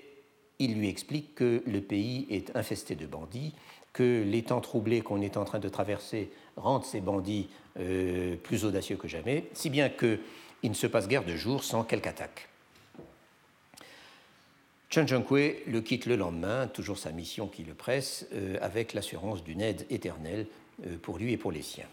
il 0.60 0.76
lui 0.76 0.90
explique 0.90 1.36
que 1.36 1.64
le 1.66 1.82
pays 1.82 2.28
est 2.30 2.56
infesté 2.56 2.96
de 2.96 3.06
bandits, 3.06 3.54
que 3.94 4.24
les 4.26 4.44
temps 4.44 4.62
troublés 4.62 5.02
qu'on 5.02 5.22
est 5.22 5.38
en 5.38 5.46
train 5.46 5.60
de 5.60 5.70
traverser 5.70 6.32
rendent 6.56 6.86
ces 6.86 7.02
bandits 7.02 7.50
euh, 7.80 8.36
plus 8.36 8.66
audacieux 8.66 8.98
que 8.98 9.08
jamais, 9.08 9.46
si 9.54 9.70
bien 9.70 9.90
qu'il 9.90 10.20
ne 10.64 10.74
se 10.74 10.88
passe 10.88 11.08
guère 11.08 11.26
de 11.26 11.36
jour 11.36 11.64
sans 11.64 11.84
quelque 11.84 12.08
attaque. 12.08 12.48
Chen 14.90 15.08
Zhenghui 15.08 15.56
le 15.68 15.82
quitte 15.82 16.06
le 16.06 16.16
lendemain, 16.16 16.68
toujours 16.68 16.98
sa 16.98 17.12
mission 17.12 17.48
qui 17.48 17.64
le 17.64 17.74
presse, 17.74 18.26
euh, 18.34 18.58
avec 18.62 18.94
l'assurance 18.94 19.44
d'une 19.44 19.62
aide 19.62 19.86
éternelle 19.90 20.48
pour 21.02 21.18
lui 21.18 21.34
et 21.34 21.38
pour 21.38 21.52
les 21.52 21.62
siens. 21.62 21.86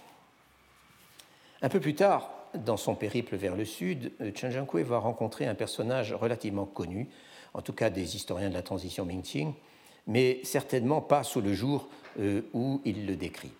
Un 1.66 1.68
peu 1.68 1.80
plus 1.80 1.96
tard, 1.96 2.30
dans 2.64 2.76
son 2.76 2.94
périple 2.94 3.34
vers 3.34 3.56
le 3.56 3.64
sud, 3.64 4.12
Chen 4.36 4.52
Zhenghui 4.52 4.84
va 4.84 4.98
rencontrer 4.98 5.48
un 5.48 5.56
personnage 5.56 6.12
relativement 6.12 6.64
connu, 6.64 7.08
en 7.54 7.60
tout 7.60 7.72
cas 7.72 7.90
des 7.90 8.14
historiens 8.14 8.50
de 8.50 8.54
la 8.54 8.62
transition 8.62 9.04
Mingqing, 9.04 9.52
mais 10.06 10.38
certainement 10.44 11.00
pas 11.00 11.24
sous 11.24 11.40
le 11.40 11.54
jour 11.54 11.88
euh, 12.20 12.42
où 12.52 12.80
il 12.84 13.04
le 13.04 13.16
décrit. 13.16 13.50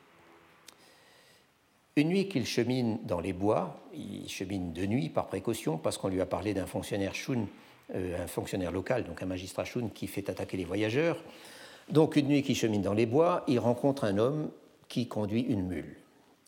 Une 1.97 2.11
nuit 2.11 2.29
qu'il 2.29 2.47
chemine 2.47 3.01
dans 3.03 3.19
les 3.19 3.33
bois, 3.33 3.81
il 3.93 4.29
chemine 4.29 4.73
de 4.73 4.87
nuit 4.87 5.09
par 5.09 5.27
précaution 5.27 5.77
parce 5.77 5.99
qu'on 5.99 6.07
lui 6.07 6.21
a 6.21 6.27
parlé 6.27 6.55
d'un 6.55 6.67
fonctionnaire 6.67 7.17
Shun, 7.17 7.47
euh, 7.93 8.23
un 8.23 8.29
fonctionnaire 8.29 8.71
local, 8.71 9.03
donc 9.03 9.21
un 9.21 9.27
magistrat 9.27 9.65
Shun 9.65 9.89
qui 9.93 10.07
fait 10.07 10.31
attaquer 10.31 10.57
les 10.57 10.65
voyageurs. 10.65 11.25
Donc 11.89 12.15
une 12.15 12.29
nuit 12.29 12.45
qu'il 12.45 12.55
chemine 12.55 12.83
dans 12.83 12.95
les 12.95 13.07
bois, 13.07 13.43
il 13.49 13.59
rencontre 13.59 14.05
un 14.05 14.17
homme 14.17 14.51
qui 14.87 15.09
conduit 15.09 15.43
une 15.43 15.67
mule. 15.67 15.97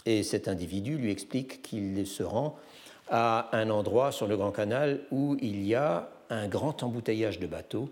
Et 0.08 0.22
cet 0.22 0.48
individu 0.48 0.96
lui 0.96 1.10
explique 1.10 1.60
qu'il 1.60 2.06
se 2.06 2.22
rend 2.22 2.56
à 3.10 3.54
un 3.54 3.68
endroit 3.68 4.10
sur 4.10 4.26
le 4.26 4.38
Grand 4.38 4.52
Canal 4.52 5.02
où 5.10 5.36
il 5.42 5.62
y 5.62 5.74
a 5.74 6.08
un 6.30 6.48
grand 6.48 6.82
embouteillage 6.82 7.38
de 7.38 7.46
bateaux 7.46 7.90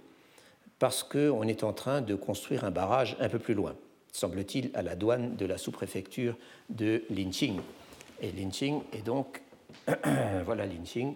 parce 0.78 1.02
qu'on 1.02 1.42
est 1.42 1.62
en 1.62 1.74
train 1.74 2.00
de 2.00 2.14
construire 2.14 2.64
un 2.64 2.70
barrage 2.70 3.18
un 3.20 3.28
peu 3.28 3.38
plus 3.38 3.52
loin, 3.52 3.74
semble-t-il, 4.12 4.70
à 4.72 4.80
la 4.80 4.96
douane 4.96 5.36
de 5.36 5.44
la 5.44 5.58
sous-préfecture 5.58 6.38
de 6.70 7.04
Linqing. 7.10 7.60
Et 8.22 8.32
Linqing 8.32 8.80
est 8.94 9.04
donc, 9.04 9.42
voilà 10.46 10.64
Linqing, 10.64 11.12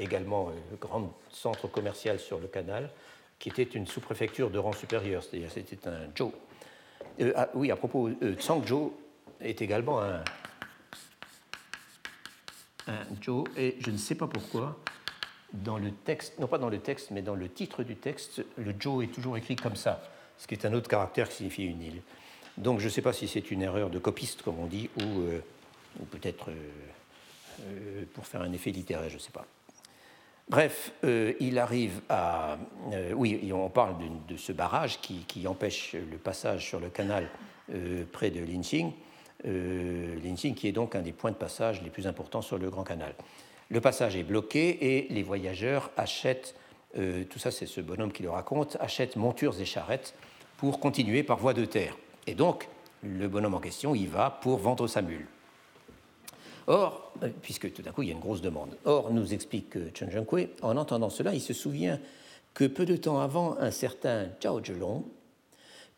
également 0.00 0.48
le 0.48 0.54
euh, 0.54 0.76
grand 0.80 1.12
centre 1.30 1.68
commercial 1.68 2.18
sur 2.18 2.40
le 2.40 2.48
canal, 2.48 2.88
qui 3.38 3.50
était 3.50 3.62
une 3.62 3.86
sous-préfecture 3.86 4.48
de 4.48 4.58
rang 4.58 4.72
supérieur, 4.72 5.22
c'est-à-dire 5.22 5.50
c'était 5.50 5.86
un 5.86 6.08
Zhou. 6.16 6.32
Euh, 7.20 7.32
ah, 7.36 7.50
oui, 7.52 7.70
à 7.70 7.76
propos, 7.76 8.08
euh, 8.08 8.34
Changzhou 8.38 8.94
est 9.42 9.62
également 9.62 10.00
un, 10.02 10.22
un 12.88 13.04
Joe, 13.20 13.44
et 13.56 13.76
je 13.80 13.90
ne 13.90 13.96
sais 13.96 14.14
pas 14.14 14.26
pourquoi, 14.26 14.78
dans 15.52 15.78
le 15.78 15.90
texte, 15.90 16.38
non 16.38 16.46
pas 16.46 16.58
dans 16.58 16.68
le 16.68 16.78
texte, 16.78 17.10
mais 17.10 17.22
dans 17.22 17.34
le 17.34 17.48
titre 17.48 17.82
du 17.82 17.96
texte, 17.96 18.44
le 18.56 18.74
Joe 18.78 19.04
est 19.04 19.08
toujours 19.08 19.36
écrit 19.36 19.56
comme 19.56 19.76
ça, 19.76 20.02
ce 20.38 20.46
qui 20.46 20.54
est 20.54 20.64
un 20.64 20.72
autre 20.72 20.88
caractère 20.88 21.28
qui 21.28 21.36
signifie 21.36 21.64
une 21.64 21.82
île. 21.82 22.02
Donc 22.58 22.80
je 22.80 22.86
ne 22.86 22.90
sais 22.90 23.02
pas 23.02 23.12
si 23.12 23.28
c'est 23.28 23.50
une 23.50 23.62
erreur 23.62 23.90
de 23.90 23.98
copiste, 23.98 24.42
comme 24.42 24.58
on 24.58 24.66
dit, 24.66 24.90
ou, 24.98 25.20
euh, 25.20 25.40
ou 26.00 26.04
peut-être 26.04 26.50
euh, 26.50 26.54
euh, 27.62 28.04
pour 28.14 28.26
faire 28.26 28.42
un 28.42 28.52
effet 28.52 28.70
littéraire, 28.70 29.08
je 29.08 29.14
ne 29.14 29.20
sais 29.20 29.30
pas. 29.30 29.46
Bref, 30.48 30.92
il 31.40 31.58
arrive 31.58 32.02
à... 32.10 32.58
oui, 33.14 33.50
on 33.54 33.70
parle 33.70 33.94
de, 34.28 34.36
ce 34.36 34.52
barrage 34.52 35.00
qui, 35.00 35.20
qui, 35.20 35.46
empêche 35.46 35.94
le 35.94 36.18
passage 36.18 36.66
sur 36.66 36.80
le 36.80 36.90
canal 36.90 37.28
près 38.10 38.30
de 38.30 38.44
Linxing 38.44 38.92
euh, 39.46 40.34
qui 40.56 40.68
est 40.68 40.72
donc 40.72 40.94
un 40.94 41.02
des 41.02 41.12
points 41.12 41.30
de 41.30 41.36
passage 41.36 41.82
les 41.82 41.90
plus 41.90 42.06
importants 42.06 42.42
sur 42.42 42.58
le 42.58 42.70
Grand 42.70 42.84
Canal. 42.84 43.14
Le 43.70 43.80
passage 43.80 44.16
est 44.16 44.22
bloqué 44.22 44.96
et 44.96 45.06
les 45.10 45.22
voyageurs 45.22 45.90
achètent, 45.96 46.54
euh, 46.98 47.24
tout 47.24 47.38
ça 47.38 47.50
c'est 47.50 47.66
ce 47.66 47.80
bonhomme 47.80 48.12
qui 48.12 48.22
le 48.22 48.30
raconte, 48.30 48.76
achètent 48.80 49.16
montures 49.16 49.60
et 49.60 49.64
charrettes 49.64 50.14
pour 50.56 50.80
continuer 50.80 51.22
par 51.22 51.38
voie 51.38 51.54
de 51.54 51.64
terre. 51.64 51.96
Et 52.26 52.34
donc, 52.34 52.68
le 53.02 53.28
bonhomme 53.28 53.54
en 53.54 53.60
question 53.60 53.94
y 53.94 54.06
va 54.06 54.30
pour 54.30 54.58
vendre 54.58 54.86
sa 54.86 55.02
mule. 55.02 55.26
Or, 56.66 57.12
euh, 57.22 57.28
puisque 57.42 57.72
tout 57.72 57.82
d'un 57.82 57.92
coup 57.92 58.02
il 58.02 58.08
y 58.08 58.12
a 58.12 58.14
une 58.14 58.20
grosse 58.20 58.42
demande, 58.42 58.76
or, 58.84 59.12
nous 59.12 59.34
explique 59.34 59.76
Chen 59.94 60.10
Zhenghui, 60.10 60.50
en 60.62 60.76
entendant 60.76 61.10
cela, 61.10 61.34
il 61.34 61.40
se 61.40 61.52
souvient 61.52 61.98
que 62.54 62.64
peu 62.64 62.84
de 62.84 62.96
temps 62.96 63.20
avant, 63.20 63.56
un 63.58 63.70
certain 63.70 64.28
Zhao 64.42 64.62
Zhelong, 64.62 65.04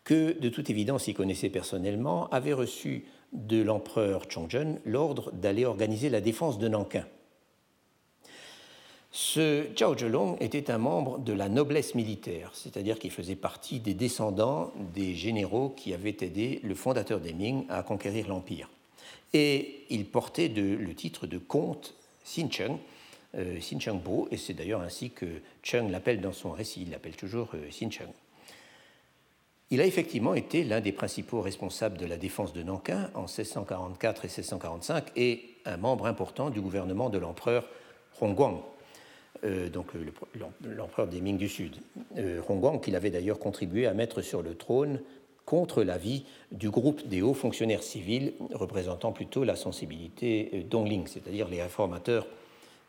que 0.04 0.38
de 0.38 0.48
toute 0.48 0.70
évidence 0.70 1.08
il 1.08 1.14
connaissait 1.14 1.48
personnellement, 1.48 2.28
avait 2.30 2.52
reçu 2.52 3.04
de 3.34 3.60
l'empereur 3.62 4.22
Chongzhen 4.28 4.80
l'ordre 4.84 5.30
d'aller 5.32 5.64
organiser 5.64 6.08
la 6.08 6.20
défense 6.20 6.58
de 6.58 6.68
Nankin. 6.68 7.04
Ce 9.10 9.66
Zhao 9.78 9.96
Zhelong 9.96 10.36
était 10.40 10.72
un 10.72 10.78
membre 10.78 11.18
de 11.18 11.32
la 11.32 11.48
noblesse 11.48 11.94
militaire, 11.94 12.50
c'est-à-dire 12.52 12.98
qu'il 12.98 13.12
faisait 13.12 13.36
partie 13.36 13.78
des 13.78 13.94
descendants 13.94 14.72
des 14.92 15.14
généraux 15.14 15.68
qui 15.68 15.94
avaient 15.94 16.16
aidé 16.20 16.58
le 16.64 16.74
fondateur 16.74 17.20
des 17.20 17.32
Ming 17.32 17.64
à 17.68 17.84
conquérir 17.84 18.26
l'empire. 18.26 18.68
Et 19.32 19.84
il 19.90 20.06
portait 20.06 20.48
le 20.48 20.94
titre 20.94 21.28
de 21.28 21.38
comte 21.38 21.94
Xincheng, 22.24 22.78
euh, 23.36 23.60
Bo, 24.04 24.28
et 24.30 24.36
c'est 24.36 24.54
d'ailleurs 24.54 24.80
ainsi 24.80 25.10
que 25.10 25.26
Cheng 25.62 25.90
l'appelle 25.90 26.20
dans 26.20 26.32
son 26.32 26.50
récit, 26.50 26.82
il 26.82 26.90
l'appelle 26.90 27.16
toujours 27.16 27.50
euh, 27.54 27.68
Xincheng. 27.68 28.10
Il 29.70 29.80
a 29.80 29.86
effectivement 29.86 30.34
été 30.34 30.62
l'un 30.62 30.80
des 30.80 30.92
principaux 30.92 31.40
responsables 31.40 31.96
de 31.96 32.06
la 32.06 32.16
défense 32.16 32.52
de 32.52 32.62
Nankin 32.62 33.10
en 33.14 33.22
1644 33.22 34.24
et 34.24 34.28
1645 34.28 35.04
et 35.16 35.40
un 35.64 35.76
membre 35.76 36.06
important 36.06 36.50
du 36.50 36.60
gouvernement 36.60 37.08
de 37.08 37.18
l'empereur 37.18 37.68
Hongguang, 38.20 38.62
euh, 39.44 39.68
donc 39.68 39.88
l'empereur 40.64 41.08
des 41.08 41.20
Ming 41.20 41.38
du 41.38 41.48
Sud. 41.48 41.76
Euh, 42.16 42.40
Hongguang, 42.48 42.80
qu'il 42.80 42.94
avait 42.94 43.10
d'ailleurs 43.10 43.38
contribué 43.38 43.86
à 43.86 43.94
mettre 43.94 44.22
sur 44.22 44.42
le 44.42 44.54
trône 44.54 45.00
contre 45.46 45.82
l'avis 45.82 46.24
du 46.52 46.70
groupe 46.70 47.06
des 47.06 47.22
hauts 47.22 47.34
fonctionnaires 47.34 47.82
civils 47.82 48.34
représentant 48.52 49.12
plutôt 49.12 49.44
la 49.44 49.56
sensibilité 49.56 50.50
euh, 50.54 50.62
Dongling, 50.62 51.06
c'est-à-dire 51.06 51.48
les 51.48 51.62
réformateurs 51.62 52.26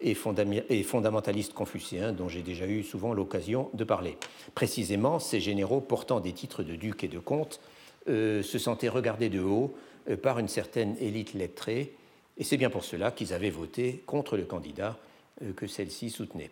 et, 0.02 0.14
fondamentalistes 0.84 1.54
confucéens 1.54 2.12
dont 2.12 2.30
j'ai 2.30 2.42
déjà 2.42 2.68
eu 2.68 2.84
souvent 2.84 3.14
l'occasion 3.14 3.70
de 3.74 3.84
parler. 3.84 4.18
Précisément, 4.54 5.20
ces 5.20 5.40
généraux 5.40 5.82
portant 5.82 6.20
des 6.20 6.34
titres 6.34 6.64
de 6.64 6.76
duc 6.76 7.04
et 7.04 7.08
de 7.08 7.20
comte 7.20 7.60
euh, 8.10 8.44
se 8.44 8.60
sentaient 8.60 8.90
regardés 8.90 9.30
de 9.30 9.40
haut 9.40 9.74
euh, 10.10 10.18
par 10.18 10.40
une 10.40 10.48
certaine 10.48 10.96
élite 11.00 11.34
lettrée, 11.34 11.94
et 12.38 12.44
c'est 12.44 12.58
bien 12.58 12.70
pour 12.70 12.84
cela 12.84 13.12
qu'ils 13.12 13.34
avaient 13.34 13.50
voté 13.50 14.04
contre 14.06 14.36
le 14.38 14.44
candidat 14.44 14.98
euh, 15.42 15.54
que 15.54 15.68
celle-ci 15.68 16.10
soutenait. 16.10 16.52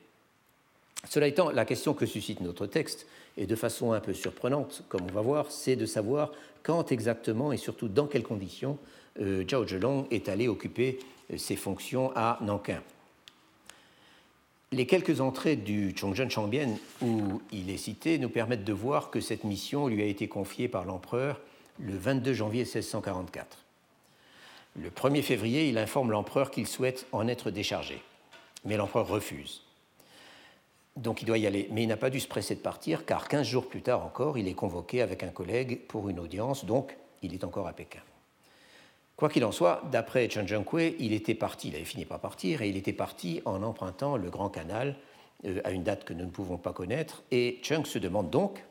Cela 1.10 1.28
étant, 1.28 1.52
la 1.52 1.66
question 1.66 1.94
que 1.94 2.06
suscite 2.06 2.40
notre 2.40 2.66
texte, 2.66 3.06
et 3.36 3.46
de 3.46 3.56
façon 3.56 3.92
un 3.92 4.00
peu 4.00 4.14
surprenante, 4.14 4.84
comme 4.88 5.02
on 5.02 5.14
va 5.14 5.22
voir, 5.22 5.52
c'est 5.52 5.76
de 5.76 5.86
savoir 5.86 6.32
quand 6.62 6.92
exactement 6.92 7.52
et 7.52 7.58
surtout 7.58 7.90
dans 7.90 8.08
quelles 8.08 8.24
conditions 8.24 8.78
Zhao 9.20 9.68
Zhelong 9.68 10.08
est 10.12 10.30
allé 10.30 10.48
occuper 10.48 11.00
ses 11.36 11.56
fonctions 11.56 12.12
à 12.16 12.38
Nankin. 12.42 12.82
Les 14.74 14.88
quelques 14.88 15.22
entrées 15.22 15.56
du 15.56 15.94
Chongzhen 15.96 16.32
Changbian 16.32 16.80
où 17.00 17.44
il 17.52 17.70
est 17.70 17.78
cité 17.78 18.18
nous 18.18 18.30
permettent 18.30 18.64
de 18.64 18.74
voir 18.74 19.12
que 19.12 19.20
cette 19.20 19.44
mission 19.44 19.86
lui 19.86 20.02
a 20.02 20.06
été 20.06 20.28
confiée 20.28 20.68
par 20.68 20.84
l'empereur 20.84 21.40
le 21.80 21.96
22 21.96 22.34
janvier 22.34 22.64
1644. 22.64 23.60
Le 24.76 24.90
1er 24.90 25.22
février, 25.22 25.70
il 25.70 25.78
informe 25.78 26.10
l'empereur 26.10 26.50
qu'il 26.50 26.66
souhaite 26.66 27.06
en 27.12 27.28
être 27.28 27.52
déchargé, 27.52 28.02
mais 28.66 28.76
l'empereur 28.76 29.08
refuse. 29.08 29.62
Donc 30.98 31.22
il 31.22 31.26
doit 31.26 31.38
y 31.38 31.46
aller, 31.46 31.70
mais 31.72 31.84
il 31.84 31.88
n'a 31.88 31.96
pas 31.96 32.10
dû 32.10 32.20
se 32.20 32.28
presser 32.28 32.56
de 32.56 32.60
partir, 32.60 33.06
car 33.06 33.28
15 33.28 33.46
jours 33.46 33.70
plus 33.70 33.84
tard 33.84 34.04
encore, 34.04 34.40
il 34.40 34.48
est 34.48 34.56
convoqué 34.56 35.04
avec 35.04 35.22
un 35.22 35.30
collègue 35.30 35.82
pour 35.88 36.10
une 36.10 36.20
audience, 36.20 36.66
donc 36.66 36.98
il 37.22 37.36
est 37.36 37.44
encore 37.44 37.68
à 37.68 37.74
Pékin. 37.74 38.02
Quoi 39.24 39.30
qu'il 39.30 39.46
en 39.46 39.54
soit, 39.54 39.84
d'après 39.90 40.30
Chen 40.30 40.46
Zhenghui, 40.46 40.98
il 41.00 41.14
était 41.14 41.34
parti, 41.34 41.70
il 41.70 41.76
avait 41.76 41.86
fini 41.86 42.04
par 42.04 42.20
partir, 42.20 42.62
et 42.62 42.68
il 42.68 42.76
était 42.76 42.92
parti 42.92 43.42
en 43.46 43.64
empruntant 43.64 44.18
le 44.18 44.30
Grand 44.30 44.50
Canal 44.50 44.98
euh, 45.46 45.62
à 45.64 45.72
une 45.72 45.84
date 45.84 46.04
que 46.04 46.12
nous 46.12 46.26
ne 46.26 46.30
pouvons 46.30 46.58
pas 46.58 46.74
connaître. 46.74 47.24
Et 47.32 47.58
Cheng 47.64 47.86
se 47.86 48.00
demande 48.00 48.30
donc, 48.30 48.66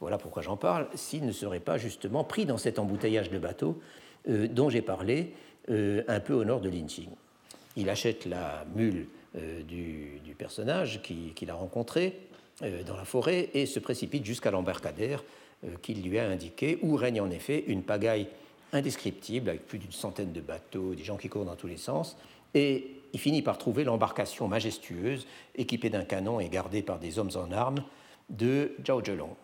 voilà 0.00 0.18
pourquoi 0.18 0.42
j'en 0.42 0.56
parle, 0.56 0.88
s'il 0.96 1.24
ne 1.24 1.30
serait 1.30 1.60
pas 1.60 1.78
justement 1.78 2.24
pris 2.24 2.44
dans 2.44 2.56
cet 2.58 2.80
embouteillage 2.80 3.30
de 3.30 3.38
bateaux 3.38 3.80
euh, 4.28 4.48
dont 4.48 4.68
j'ai 4.68 4.82
parlé 4.82 5.32
euh, 5.70 6.02
un 6.08 6.18
peu 6.18 6.32
au 6.32 6.42
nord 6.42 6.60
de 6.60 6.70
Linqing. 6.70 7.10
Il 7.76 7.88
achète 7.88 8.26
la 8.26 8.66
mule 8.74 9.06
du, 9.68 10.34
personnage 10.36 11.02
qu'il 11.02 11.50
a 11.50 11.54
rencontré 11.54 12.18
dans 12.60 12.96
la 12.96 13.04
forêt 13.04 13.50
et 13.54 13.64
se 13.66 13.78
précipite 13.78 14.24
jusqu'à 14.24 14.50
l'embarcadère 14.50 15.22
qu'il 15.82 16.02
lui 16.02 16.18
a 16.18 16.26
indiqué, 16.26 16.80
où 16.82 16.96
règne 16.96 17.20
en 17.20 17.30
effet 17.30 17.62
une 17.68 17.84
pagaille 17.84 18.26
indescriptible, 18.74 19.48
avec 19.48 19.66
plus 19.66 19.78
d'une 19.78 19.92
centaine 19.92 20.32
de 20.32 20.40
bateaux, 20.40 20.94
des 20.94 21.04
gens 21.04 21.16
qui 21.16 21.28
courent 21.28 21.44
dans 21.44 21.56
tous 21.56 21.66
les 21.66 21.76
sens, 21.76 22.16
et 22.52 22.90
il 23.12 23.20
finit 23.20 23.42
par 23.42 23.58
trouver 23.58 23.84
l'embarcation 23.84 24.48
majestueuse, 24.48 25.26
équipée 25.54 25.90
d'un 25.90 26.04
canon 26.04 26.40
et 26.40 26.48
gardée 26.48 26.82
par 26.82 26.98
des 26.98 27.18
hommes 27.18 27.30
en 27.36 27.50
armes, 27.52 27.82
de 28.28 28.72
Zhao 28.84 29.02
Zhelong. 29.04 29.34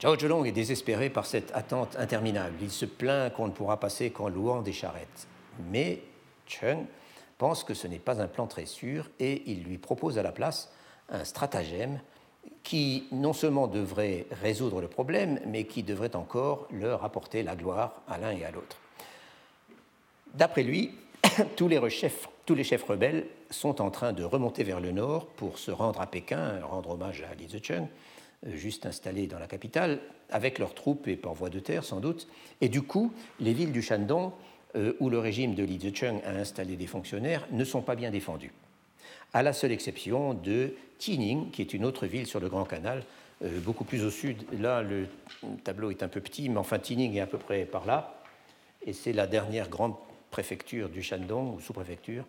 Zhao 0.00 0.18
Zhelong 0.18 0.46
est 0.46 0.52
désespéré 0.52 1.10
par 1.10 1.26
cette 1.26 1.50
attente 1.54 1.96
interminable. 1.96 2.56
Il 2.60 2.70
se 2.70 2.84
plaint 2.84 3.32
qu'on 3.32 3.46
ne 3.46 3.52
pourra 3.52 3.78
passer 3.80 4.10
qu'en 4.10 4.28
louant 4.28 4.62
des 4.62 4.72
charrettes. 4.72 5.28
Mais 5.70 6.02
Cheng 6.46 6.86
pense 7.38 7.64
que 7.64 7.74
ce 7.74 7.86
n'est 7.86 7.98
pas 7.98 8.20
un 8.20 8.28
plan 8.28 8.46
très 8.46 8.66
sûr 8.66 9.10
et 9.18 9.42
il 9.46 9.64
lui 9.64 9.78
propose 9.78 10.18
à 10.18 10.22
la 10.22 10.32
place 10.32 10.72
un 11.08 11.24
stratagème 11.24 12.00
qui 12.62 13.04
non 13.12 13.32
seulement 13.32 13.66
devrait 13.66 14.26
résoudre 14.30 14.80
le 14.80 14.88
problème, 14.88 15.40
mais 15.46 15.64
qui 15.64 15.82
devrait 15.82 16.16
encore 16.16 16.68
leur 16.72 17.04
apporter 17.04 17.42
la 17.42 17.56
gloire 17.56 18.02
à 18.08 18.18
l'un 18.18 18.30
et 18.30 18.44
à 18.44 18.50
l'autre. 18.50 18.78
D'après 20.34 20.62
lui, 20.62 20.92
tous 21.56 21.68
les, 21.68 21.90
chefs, 21.90 22.28
tous 22.46 22.54
les 22.54 22.64
chefs 22.64 22.84
rebelles 22.84 23.26
sont 23.50 23.80
en 23.80 23.90
train 23.90 24.12
de 24.12 24.24
remonter 24.24 24.64
vers 24.64 24.80
le 24.80 24.92
nord 24.92 25.26
pour 25.26 25.58
se 25.58 25.70
rendre 25.70 26.00
à 26.00 26.06
Pékin, 26.06 26.60
rendre 26.62 26.90
hommage 26.90 27.24
à 27.30 27.34
Li 27.34 27.48
Zicheng, 27.48 27.86
euh, 28.46 28.56
juste 28.56 28.86
installé 28.86 29.26
dans 29.26 29.38
la 29.38 29.46
capitale, 29.46 30.00
avec 30.30 30.58
leurs 30.58 30.74
troupes 30.74 31.08
et 31.08 31.16
par 31.16 31.34
voie 31.34 31.50
de 31.50 31.58
terre 31.58 31.84
sans 31.84 32.00
doute. 32.00 32.28
Et 32.60 32.68
du 32.68 32.82
coup, 32.82 33.12
les 33.40 33.52
villes 33.52 33.72
du 33.72 33.82
Shandong, 33.82 34.32
euh, 34.76 34.94
où 35.00 35.10
le 35.10 35.18
régime 35.18 35.54
de 35.54 35.64
Li 35.64 35.78
Zicheng 35.78 36.22
a 36.24 36.30
installé 36.30 36.76
des 36.76 36.86
fonctionnaires, 36.86 37.46
ne 37.50 37.64
sont 37.64 37.82
pas 37.82 37.96
bien 37.96 38.10
défendues 38.10 38.52
à 39.32 39.42
la 39.42 39.52
seule 39.52 39.72
exception 39.72 40.34
de 40.34 40.74
Tining, 40.98 41.50
qui 41.50 41.62
est 41.62 41.74
une 41.74 41.84
autre 41.84 42.06
ville 42.06 42.26
sur 42.26 42.40
le 42.40 42.48
Grand 42.48 42.64
Canal, 42.64 43.02
euh, 43.44 43.60
beaucoup 43.60 43.84
plus 43.84 44.04
au 44.04 44.10
sud. 44.10 44.44
Là, 44.60 44.82
le 44.82 45.06
tableau 45.64 45.90
est 45.90 46.02
un 46.02 46.08
peu 46.08 46.20
petit, 46.20 46.48
mais 46.48 46.58
enfin, 46.58 46.78
Tining 46.78 47.16
est 47.16 47.20
à 47.20 47.26
peu 47.26 47.38
près 47.38 47.64
par 47.64 47.86
là. 47.86 48.22
Et 48.86 48.92
c'est 48.92 49.12
la 49.12 49.26
dernière 49.26 49.68
grande 49.68 49.94
préfecture 50.30 50.88
du 50.88 51.02
Shandong, 51.02 51.56
ou 51.56 51.60
sous-préfecture, 51.60 52.24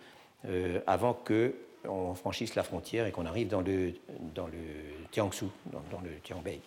euh, 0.47 0.79
avant 0.87 1.13
qu'on 1.13 2.15
franchisse 2.15 2.55
la 2.55 2.63
frontière 2.63 3.05
et 3.05 3.11
qu'on 3.11 3.25
arrive 3.25 3.47
dans 3.47 3.61
le, 3.61 3.93
dans 4.33 4.47
le 4.47 4.53
Jiangsu, 5.11 5.45
dans, 5.71 6.01
le 6.01 6.09
Tianbei. 6.23 6.59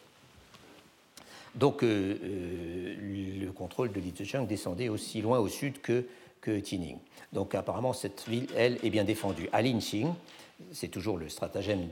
Donc, 1.54 1.82
euh, 1.82 2.94
le 3.40 3.50
contrôle 3.52 3.90
de 3.92 4.00
Lizicheng 4.00 4.46
descendait 4.46 4.88
aussi 4.88 5.22
loin 5.22 5.38
au 5.38 5.48
sud 5.48 5.80
que 5.80 6.04
que. 6.46 6.60
Donc 7.32 7.54
apparemment, 7.54 7.92
cette 7.92 8.24
ville, 8.28 8.46
elle, 8.56 8.78
est 8.82 8.90
bien 8.90 9.04
défendue. 9.04 9.48
À 9.52 9.62
Linxing, 9.62 10.12
c'est 10.72 10.88
toujours 10.88 11.18
le 11.18 11.28
stratagème 11.28 11.88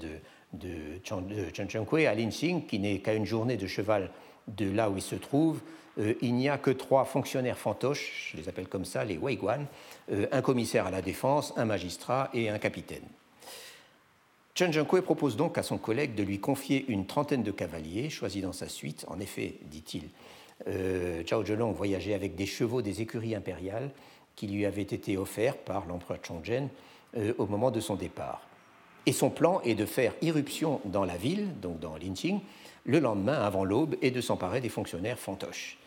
de, 0.52 0.68
Chen 1.02 1.68
Chenghui, 1.68 2.06
à 2.06 2.14
Linxing, 2.14 2.66
qui 2.66 2.78
n'est 2.78 3.00
qu'à 3.00 3.14
une 3.14 3.26
journée 3.26 3.56
de 3.56 3.66
cheval 3.66 4.10
de 4.46 4.70
là 4.70 4.90
où 4.90 4.96
il 4.96 5.02
se 5.02 5.16
trouve, 5.16 5.60
euh, 5.98 6.14
il 6.20 6.34
n'y 6.34 6.48
a 6.48 6.58
que 6.58 6.70
trois 6.70 7.04
fonctionnaires 7.04 7.58
fantoches, 7.58 8.30
je 8.32 8.36
les 8.36 8.48
appelle 8.48 8.68
comme 8.68 8.84
ça, 8.84 9.04
les 9.04 9.16
Weiguan, 9.16 9.66
euh, 10.12 10.26
un 10.32 10.42
commissaire 10.42 10.86
à 10.86 10.90
la 10.90 11.02
défense, 11.02 11.52
un 11.56 11.64
magistrat 11.64 12.30
et 12.34 12.48
un 12.48 12.58
capitaine. 12.58 13.04
Chen 14.54 14.72
Zhenghui 14.72 15.02
propose 15.02 15.36
donc 15.36 15.58
à 15.58 15.64
son 15.64 15.78
collègue 15.78 16.14
de 16.14 16.22
lui 16.22 16.38
confier 16.38 16.84
une 16.88 17.06
trentaine 17.06 17.42
de 17.42 17.50
cavaliers 17.50 18.08
choisis 18.10 18.42
dans 18.42 18.52
sa 18.52 18.68
suite. 18.68 19.04
En 19.08 19.18
effet, 19.18 19.54
dit-il, 19.62 20.04
euh, 20.68 21.24
Zhao 21.26 21.42
voyageait 21.72 22.14
avec 22.14 22.36
des 22.36 22.46
chevaux 22.46 22.80
des 22.80 23.02
écuries 23.02 23.34
impériales 23.34 23.90
qui 24.36 24.46
lui 24.46 24.66
avait 24.66 24.82
été 24.82 25.16
offert 25.16 25.56
par 25.56 25.86
l'empereur 25.86 26.18
Chongzhen 26.26 26.68
euh, 27.16 27.32
au 27.38 27.46
moment 27.46 27.70
de 27.70 27.80
son 27.80 27.94
départ. 27.94 28.40
Et 29.06 29.12
son 29.12 29.30
plan 29.30 29.60
est 29.62 29.74
de 29.74 29.86
faire 29.86 30.14
irruption 30.22 30.80
dans 30.86 31.04
la 31.04 31.16
ville, 31.16 31.48
donc 31.60 31.78
dans 31.78 31.96
Linqing, 31.96 32.40
le 32.84 32.98
lendemain 33.00 33.40
avant 33.40 33.64
l'aube 33.64 33.96
et 34.02 34.10
de 34.10 34.20
s'emparer 34.20 34.60
des 34.60 34.68
fonctionnaires 34.68 35.18
fantoches. 35.18 35.78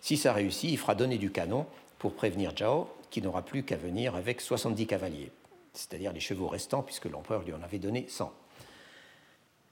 Si 0.00 0.16
ça 0.16 0.32
réussit, 0.32 0.70
il 0.70 0.78
fera 0.78 0.94
donner 0.94 1.18
du 1.18 1.30
canon 1.30 1.66
pour 1.98 2.14
prévenir 2.14 2.52
Zhao, 2.56 2.88
qui 3.10 3.20
n'aura 3.22 3.42
plus 3.42 3.64
qu'à 3.64 3.76
venir 3.76 4.14
avec 4.14 4.40
70 4.40 4.86
cavaliers, 4.86 5.30
c'est-à-dire 5.72 6.12
les 6.12 6.20
chevaux 6.20 6.48
restants, 6.48 6.82
puisque 6.82 7.06
l'empereur 7.06 7.42
lui 7.42 7.52
en 7.52 7.62
avait 7.62 7.78
donné 7.78 8.06
100. 8.08 8.32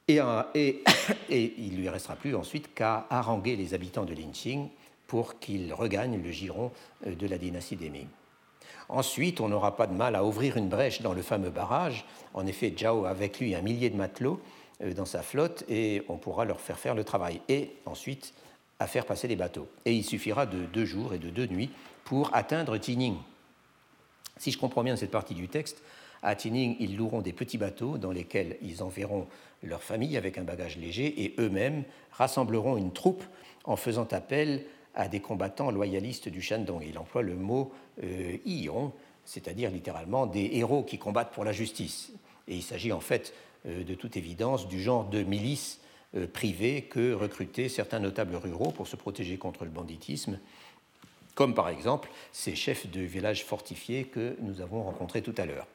Et, 0.08 0.18
et, 0.54 0.82
et 1.30 1.54
il 1.58 1.76
lui 1.76 1.88
restera 1.88 2.16
plus 2.16 2.34
ensuite 2.34 2.74
qu'à 2.74 3.06
haranguer 3.10 3.56
les 3.56 3.74
habitants 3.74 4.04
de 4.04 4.14
Linqing 4.14 4.68
pour 5.06 5.38
qu'ils 5.38 5.72
regagnent 5.72 6.22
le 6.22 6.30
giron 6.30 6.70
euh, 7.06 7.14
de 7.14 7.26
la 7.26 7.38
dynastie 7.38 7.76
des 7.76 7.90
Ming. 7.90 8.06
Ensuite, 8.88 9.40
on 9.40 9.48
n'aura 9.48 9.76
pas 9.76 9.86
de 9.86 9.94
mal 9.94 10.16
à 10.16 10.24
ouvrir 10.24 10.56
une 10.56 10.68
brèche 10.68 11.02
dans 11.02 11.12
le 11.12 11.22
fameux 11.22 11.50
barrage. 11.50 12.06
En 12.32 12.46
effet, 12.46 12.74
Zhao 12.76 13.04
a 13.04 13.10
avec 13.10 13.38
lui 13.38 13.54
un 13.54 13.60
millier 13.60 13.90
de 13.90 13.96
matelots 13.96 14.40
euh, 14.82 14.94
dans 14.94 15.04
sa 15.04 15.22
flotte 15.22 15.64
et 15.68 16.02
on 16.08 16.16
pourra 16.16 16.44
leur 16.44 16.60
faire 16.60 16.78
faire 16.78 16.94
le 16.94 17.04
travail. 17.04 17.40
Et 17.48 17.72
ensuite, 17.84 18.32
à 18.78 18.86
faire 18.86 19.06
passer 19.06 19.28
les 19.28 19.36
bateaux. 19.36 19.68
Et 19.84 19.92
il 19.92 20.04
suffira 20.04 20.46
de 20.46 20.64
deux 20.66 20.84
jours 20.84 21.12
et 21.12 21.18
de 21.18 21.30
deux 21.30 21.46
nuits 21.46 21.70
pour 22.04 22.34
atteindre 22.34 22.78
Tining. 22.78 23.16
Si 24.38 24.52
je 24.52 24.58
comprends 24.58 24.84
bien 24.84 24.96
cette 24.96 25.10
partie 25.10 25.34
du 25.34 25.48
texte, 25.48 25.82
à 26.22 26.34
Tining, 26.34 26.76
ils 26.80 26.96
loueront 26.96 27.20
des 27.20 27.32
petits 27.32 27.58
bateaux 27.58 27.98
dans 27.98 28.10
lesquels 28.10 28.56
ils 28.62 28.82
enverront 28.82 29.26
leur 29.62 29.82
famille 29.82 30.16
avec 30.16 30.38
un 30.38 30.44
bagage 30.44 30.76
léger 30.76 31.24
et 31.24 31.34
eux-mêmes 31.38 31.84
rassembleront 32.12 32.76
une 32.76 32.92
troupe 32.92 33.24
en 33.64 33.76
faisant 33.76 34.06
appel 34.12 34.64
à 34.98 35.08
des 35.08 35.20
combattants 35.20 35.70
loyalistes 35.70 36.28
du 36.28 36.42
Shandong. 36.42 36.82
Il 36.86 36.98
emploie 36.98 37.22
le 37.22 37.36
mot 37.36 37.72
euh, 38.02 38.36
c'est-à-dire 39.24 39.70
littéralement 39.70 40.26
des 40.26 40.50
héros 40.54 40.82
qui 40.82 40.98
combattent 40.98 41.32
pour 41.32 41.44
la 41.44 41.52
justice. 41.52 42.12
Et 42.48 42.56
il 42.56 42.62
s'agit 42.62 42.92
en 42.92 43.00
fait, 43.00 43.32
euh, 43.66 43.84
de 43.84 43.94
toute 43.94 44.16
évidence, 44.16 44.68
du 44.68 44.82
genre 44.82 45.04
de 45.04 45.22
milice 45.22 45.80
euh, 46.16 46.26
privée 46.26 46.82
que 46.82 47.12
recrutaient 47.12 47.68
certains 47.68 48.00
notables 48.00 48.34
ruraux 48.34 48.72
pour 48.72 48.88
se 48.88 48.96
protéger 48.96 49.38
contre 49.38 49.64
le 49.64 49.70
banditisme, 49.70 50.40
comme 51.34 51.54
par 51.54 51.68
exemple 51.68 52.10
ces 52.32 52.56
chefs 52.56 52.90
de 52.90 53.00
villages 53.00 53.44
fortifiés 53.44 54.04
que 54.04 54.36
nous 54.40 54.60
avons 54.60 54.82
rencontrés 54.82 55.22
tout 55.22 55.34
à 55.38 55.46
l'heure. 55.46 55.68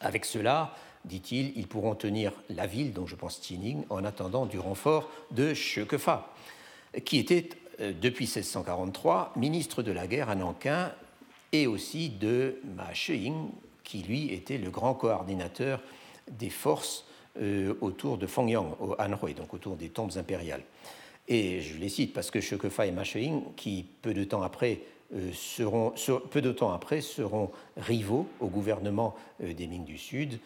Avec 0.00 0.24
cela, 0.24 0.74
dit-il, 1.04 1.56
ils 1.56 1.68
pourront 1.68 1.94
tenir 1.94 2.32
la 2.50 2.66
ville, 2.66 2.92
dont 2.92 3.06
je 3.06 3.14
pense 3.14 3.40
Tining, 3.40 3.84
en 3.90 4.04
attendant 4.04 4.44
du 4.44 4.58
renfort 4.58 5.08
de 5.30 5.54
Shekefa, 5.54 6.32
qui 7.04 7.18
était 7.18 7.48
depuis 7.78 8.24
1643 8.24 9.32
ministre 9.36 9.82
de 9.82 9.92
la 9.92 10.06
guerre 10.06 10.30
à 10.30 10.34
Nankin 10.34 10.92
et 11.52 11.66
aussi 11.66 12.08
de 12.08 12.60
Ma 12.76 12.92
Shiying, 12.92 13.50
qui 13.84 14.02
lui 14.02 14.32
était 14.32 14.58
le 14.58 14.70
grand 14.70 14.94
coordinateur 14.94 15.80
des 16.30 16.50
forces 16.50 17.06
euh, 17.40 17.74
autour 17.80 18.18
de 18.18 18.26
Fongyang, 18.26 18.74
au 18.80 18.94
Anhui, 18.98 19.34
donc 19.34 19.54
autour 19.54 19.76
des 19.76 19.88
tombes 19.88 20.12
impériales. 20.16 20.62
Et 21.28 21.60
je 21.60 21.78
les 21.78 21.88
cite 21.88 22.12
parce 22.12 22.30
que 22.30 22.40
Shekefa 22.40 22.86
et 22.86 22.92
Ma 22.92 23.04
Shiying, 23.04 23.54
qui 23.56 23.86
peu 24.02 24.14
de 24.14 24.24
temps 24.24 24.42
après 24.42 24.80
euh, 25.14 25.30
seront, 25.32 25.92
peu 26.30 26.40
de 26.40 26.52
temps 26.52 26.72
après 26.72 27.00
seront 27.00 27.50
rivaux 27.76 28.26
au 28.40 28.48
gouvernement 28.48 29.14
des 29.40 29.66
Ming 29.66 29.84
du 29.84 29.98
Sud, 29.98 30.38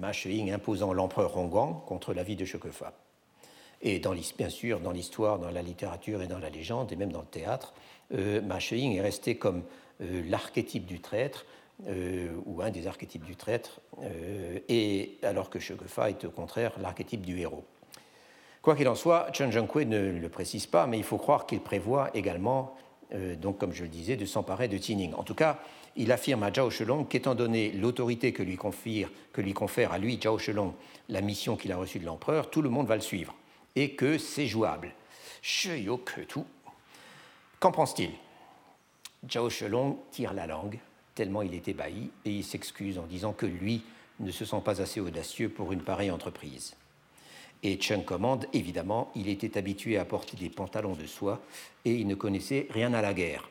Ma 0.00 0.12
Shiying 0.12 0.50
imposant 0.50 0.94
l'empereur 0.94 1.36
Hongguang 1.36 1.84
contre 1.84 2.14
l'avis 2.14 2.36
de 2.36 2.44
Shekefa. 2.46 2.94
Et 3.82 4.00
bien 4.36 4.48
sûr, 4.50 4.80
dans 4.80 4.92
l'histoire, 4.92 5.38
dans 5.38 5.50
la 5.50 5.62
littérature 5.62 6.22
et 6.22 6.26
dans 6.26 6.38
la 6.38 6.50
légende, 6.50 6.92
et 6.92 6.96
même 6.96 7.12
dans 7.12 7.20
le 7.20 7.26
théâtre, 7.26 7.72
euh, 8.12 8.42
Ma 8.42 8.58
est 8.58 9.00
resté 9.00 9.36
comme 9.36 9.62
euh, 10.02 10.22
l'archétype 10.28 10.86
du 10.86 11.00
traître, 11.00 11.46
euh, 11.88 12.28
ou 12.46 12.62
un 12.62 12.70
des 12.70 12.86
archétypes 12.86 13.24
du 13.24 13.36
traître, 13.36 13.80
euh, 14.02 14.58
et 14.68 15.18
alors 15.22 15.50
que 15.50 15.58
Shogufa 15.58 16.10
est 16.10 16.24
au 16.24 16.30
contraire 16.30 16.72
l'archétype 16.80 17.24
du 17.24 17.38
héros. 17.38 17.64
Quoi 18.62 18.76
qu'il 18.76 18.88
en 18.88 18.94
soit, 18.94 19.28
Chen 19.32 19.50
Zhenghui 19.50 19.86
ne 19.86 20.10
le 20.10 20.28
précise 20.28 20.66
pas, 20.66 20.86
mais 20.86 20.98
il 20.98 21.04
faut 21.04 21.16
croire 21.16 21.46
qu'il 21.46 21.60
prévoit 21.60 22.10
également, 22.12 22.76
donc 23.40 23.56
comme 23.56 23.72
je 23.72 23.84
le 23.84 23.88
disais, 23.88 24.16
de 24.16 24.26
s'emparer 24.26 24.68
de 24.68 24.76
Tining. 24.76 25.14
En 25.14 25.22
tout 25.22 25.34
cas, 25.34 25.60
il 25.96 26.12
affirme 26.12 26.42
à 26.42 26.52
Zhao 26.52 26.68
Shelong 26.68 27.08
qu'étant 27.08 27.34
donné 27.34 27.72
l'autorité 27.72 28.34
que 28.34 28.42
que 28.42 29.40
lui 29.40 29.54
confère 29.54 29.92
à 29.92 29.98
lui, 29.98 30.20
Zhao 30.22 30.38
Shelong, 30.38 30.74
la 31.08 31.22
mission 31.22 31.56
qu'il 31.56 31.72
a 31.72 31.78
reçue 31.78 32.00
de 32.00 32.04
l'empereur, 32.04 32.50
tout 32.50 32.60
le 32.60 32.68
monde 32.68 32.86
va 32.86 32.96
le 32.96 33.00
suivre 33.00 33.34
et 33.76 33.92
que 33.92 34.18
c'est 34.18 34.46
jouable. 34.46 34.92
Qu'en 37.58 37.72
pense-t-il? 37.72 38.10
Zhao 39.30 39.50
Shelong 39.50 39.96
tire 40.10 40.32
la 40.32 40.46
langue, 40.46 40.78
tellement 41.14 41.42
il 41.42 41.54
est 41.54 41.68
ébahi, 41.68 42.10
et 42.24 42.30
il 42.30 42.44
s'excuse 42.44 42.98
en 42.98 43.06
disant 43.06 43.32
que 43.32 43.46
lui 43.46 43.82
ne 44.18 44.30
se 44.30 44.44
sent 44.44 44.60
pas 44.64 44.80
assez 44.80 45.00
audacieux 45.00 45.48
pour 45.48 45.72
une 45.72 45.82
pareille 45.82 46.10
entreprise. 46.10 46.74
Et 47.62 47.78
Cheng 47.78 48.04
commande, 48.04 48.46
évidemment, 48.54 49.10
il 49.14 49.28
était 49.28 49.58
habitué 49.58 49.98
à 49.98 50.06
porter 50.06 50.36
des 50.36 50.48
pantalons 50.48 50.94
de 50.94 51.06
soie 51.06 51.40
et 51.84 51.94
il 51.94 52.06
ne 52.06 52.14
connaissait 52.14 52.66
rien 52.70 52.94
à 52.94 53.02
la 53.02 53.12
guerre. 53.12 53.50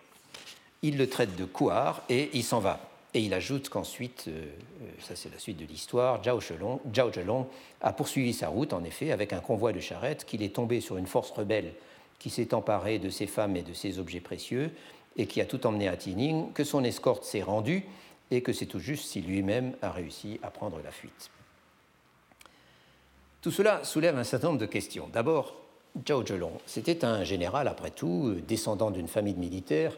Il 0.81 0.97
le 0.97 1.07
traite 1.07 1.35
de 1.35 1.45
couard 1.45 2.01
et 2.09 2.31
il 2.33 2.43
s'en 2.43 2.59
va. 2.59 2.88
Et 3.13 3.21
il 3.21 3.33
ajoute 3.33 3.69
qu'ensuite, 3.69 4.25
euh, 4.27 4.45
euh, 4.83 4.85
ça 4.99 5.15
c'est 5.15 5.31
la 5.31 5.39
suite 5.39 5.57
de 5.57 5.65
l'histoire, 5.65 6.23
Zhao 6.23 6.39
Zhelong 6.41 7.47
a 7.81 7.93
poursuivi 7.93 8.33
sa 8.33 8.49
route, 8.49 8.71
en 8.71 8.83
effet, 8.83 9.11
avec 9.11 9.33
un 9.33 9.39
convoi 9.39 9.73
de 9.73 9.79
charrettes, 9.79 10.25
qu'il 10.25 10.43
est 10.43 10.55
tombé 10.55 10.79
sur 10.79 10.97
une 10.97 11.07
force 11.07 11.31
rebelle 11.31 11.73
qui 12.19 12.29
s'est 12.29 12.53
emparée 12.53 12.99
de 12.99 13.09
ses 13.09 13.27
femmes 13.27 13.55
et 13.55 13.63
de 13.63 13.73
ses 13.73 13.97
objets 13.97 14.19
précieux, 14.19 14.71
et 15.17 15.25
qui 15.25 15.41
a 15.41 15.45
tout 15.45 15.65
emmené 15.65 15.87
à 15.87 15.97
Tining, 15.97 16.53
que 16.53 16.63
son 16.63 16.83
escorte 16.83 17.23
s'est 17.23 17.41
rendue, 17.41 17.83
et 18.29 18.41
que 18.41 18.53
c'est 18.53 18.67
tout 18.67 18.79
juste 18.79 19.05
si 19.05 19.21
lui-même 19.21 19.73
a 19.81 19.91
réussi 19.91 20.39
à 20.43 20.51
prendre 20.51 20.79
la 20.83 20.91
fuite. 20.91 21.31
Tout 23.41 23.51
cela 23.51 23.83
soulève 23.83 24.17
un 24.17 24.23
certain 24.23 24.47
nombre 24.47 24.59
de 24.59 24.65
questions. 24.65 25.09
D'abord, 25.11 25.55
Zhao 26.07 26.23
Zhelong, 26.23 26.59
c'était 26.67 27.03
un 27.05 27.23
général, 27.23 27.67
après 27.67 27.89
tout, 27.89 28.35
descendant 28.47 28.91
d'une 28.91 29.07
famille 29.07 29.33
de 29.33 29.39
militaires, 29.39 29.97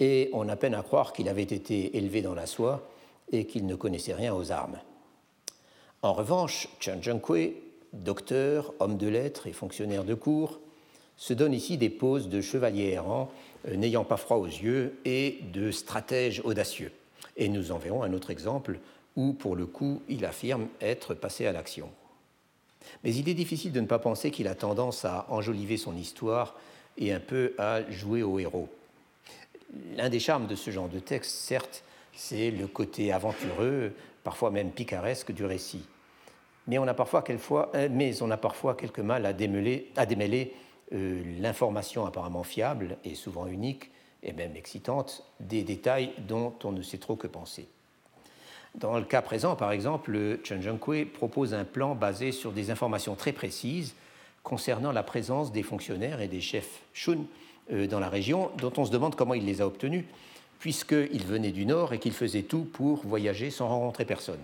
et 0.00 0.30
on 0.32 0.48
a 0.48 0.56
peine 0.56 0.74
à 0.74 0.82
croire 0.82 1.12
qu'il 1.12 1.28
avait 1.28 1.42
été 1.42 1.96
élevé 1.96 2.22
dans 2.22 2.34
la 2.34 2.46
soie 2.46 2.88
et 3.30 3.44
qu'il 3.44 3.66
ne 3.66 3.76
connaissait 3.76 4.14
rien 4.14 4.34
aux 4.34 4.50
armes. 4.50 4.78
En 6.02 6.14
revanche, 6.14 6.68
Chen 6.80 7.02
Zhengkui, 7.02 7.54
docteur, 7.92 8.72
homme 8.80 8.96
de 8.96 9.06
lettres 9.06 9.46
et 9.46 9.52
fonctionnaire 9.52 10.04
de 10.04 10.14
cour, 10.14 10.58
se 11.16 11.34
donne 11.34 11.52
ici 11.52 11.76
des 11.76 11.90
poses 11.90 12.30
de 12.30 12.40
chevalier 12.40 12.88
errant, 12.88 13.30
euh, 13.68 13.76
n'ayant 13.76 14.04
pas 14.04 14.16
froid 14.16 14.38
aux 14.38 14.46
yeux, 14.46 14.98
et 15.04 15.40
de 15.52 15.70
stratège 15.70 16.40
audacieux. 16.44 16.92
Et 17.36 17.50
nous 17.50 17.72
en 17.72 17.78
verrons 17.78 18.02
un 18.02 18.14
autre 18.14 18.30
exemple 18.30 18.78
où, 19.16 19.34
pour 19.34 19.54
le 19.54 19.66
coup, 19.66 20.00
il 20.08 20.24
affirme 20.24 20.68
être 20.80 21.12
passé 21.12 21.44
à 21.44 21.52
l'action. 21.52 21.90
Mais 23.04 23.14
il 23.14 23.28
est 23.28 23.34
difficile 23.34 23.72
de 23.72 23.80
ne 23.80 23.86
pas 23.86 23.98
penser 23.98 24.30
qu'il 24.30 24.48
a 24.48 24.54
tendance 24.54 25.04
à 25.04 25.26
enjoliver 25.28 25.76
son 25.76 25.94
histoire 25.94 26.56
et 26.96 27.12
un 27.12 27.20
peu 27.20 27.52
à 27.58 27.88
jouer 27.90 28.22
au 28.22 28.38
héros. 28.38 28.70
L'un 29.96 30.08
des 30.08 30.20
charmes 30.20 30.46
de 30.46 30.54
ce 30.54 30.70
genre 30.70 30.88
de 30.88 30.98
texte, 30.98 31.30
certes, 31.30 31.84
c'est 32.12 32.50
le 32.50 32.66
côté 32.66 33.12
aventureux, 33.12 33.92
parfois 34.24 34.50
même 34.50 34.70
picaresque 34.70 35.32
du 35.32 35.44
récit. 35.44 35.86
Mais 36.66 36.78
on 36.78 36.86
a 36.86 36.94
parfois, 36.94 37.24
euh, 37.74 37.88
mais 37.90 38.22
on 38.22 38.30
a 38.30 38.36
parfois 38.36 38.74
quelque 38.74 39.00
mal 39.00 39.26
à 39.26 39.32
démêler, 39.32 39.90
à 39.96 40.06
démêler 40.06 40.54
euh, 40.92 41.22
l'information 41.38 42.04
apparemment 42.04 42.42
fiable 42.42 42.96
et 43.04 43.14
souvent 43.14 43.46
unique 43.46 43.90
et 44.22 44.32
même 44.32 44.56
excitante 44.56 45.24
des 45.40 45.62
détails 45.62 46.12
dont 46.18 46.54
on 46.64 46.72
ne 46.72 46.82
sait 46.82 46.98
trop 46.98 47.16
que 47.16 47.26
penser. 47.26 47.68
Dans 48.74 48.98
le 48.98 49.04
cas 49.04 49.22
présent, 49.22 49.56
par 49.56 49.72
exemple, 49.72 50.38
Chen 50.44 50.62
Zhengkui 50.62 51.04
propose 51.06 51.54
un 51.54 51.64
plan 51.64 51.94
basé 51.94 52.30
sur 52.30 52.52
des 52.52 52.70
informations 52.70 53.16
très 53.16 53.32
précises 53.32 53.94
concernant 54.42 54.92
la 54.92 55.02
présence 55.02 55.52
des 55.52 55.62
fonctionnaires 55.62 56.20
et 56.20 56.28
des 56.28 56.40
chefs 56.40 56.82
Shun 56.92 57.24
dans 57.70 58.00
la 58.00 58.08
région, 58.08 58.50
dont 58.58 58.72
on 58.76 58.84
se 58.84 58.90
demande 58.90 59.14
comment 59.14 59.34
il 59.34 59.44
les 59.44 59.60
a 59.60 59.66
obtenus, 59.66 60.04
puisqu'il 60.58 61.24
venait 61.24 61.52
du 61.52 61.66
Nord 61.66 61.92
et 61.92 61.98
qu'il 61.98 62.12
faisait 62.12 62.42
tout 62.42 62.64
pour 62.64 63.06
voyager 63.06 63.50
sans 63.50 63.68
rencontrer 63.68 64.04
personne. 64.04 64.40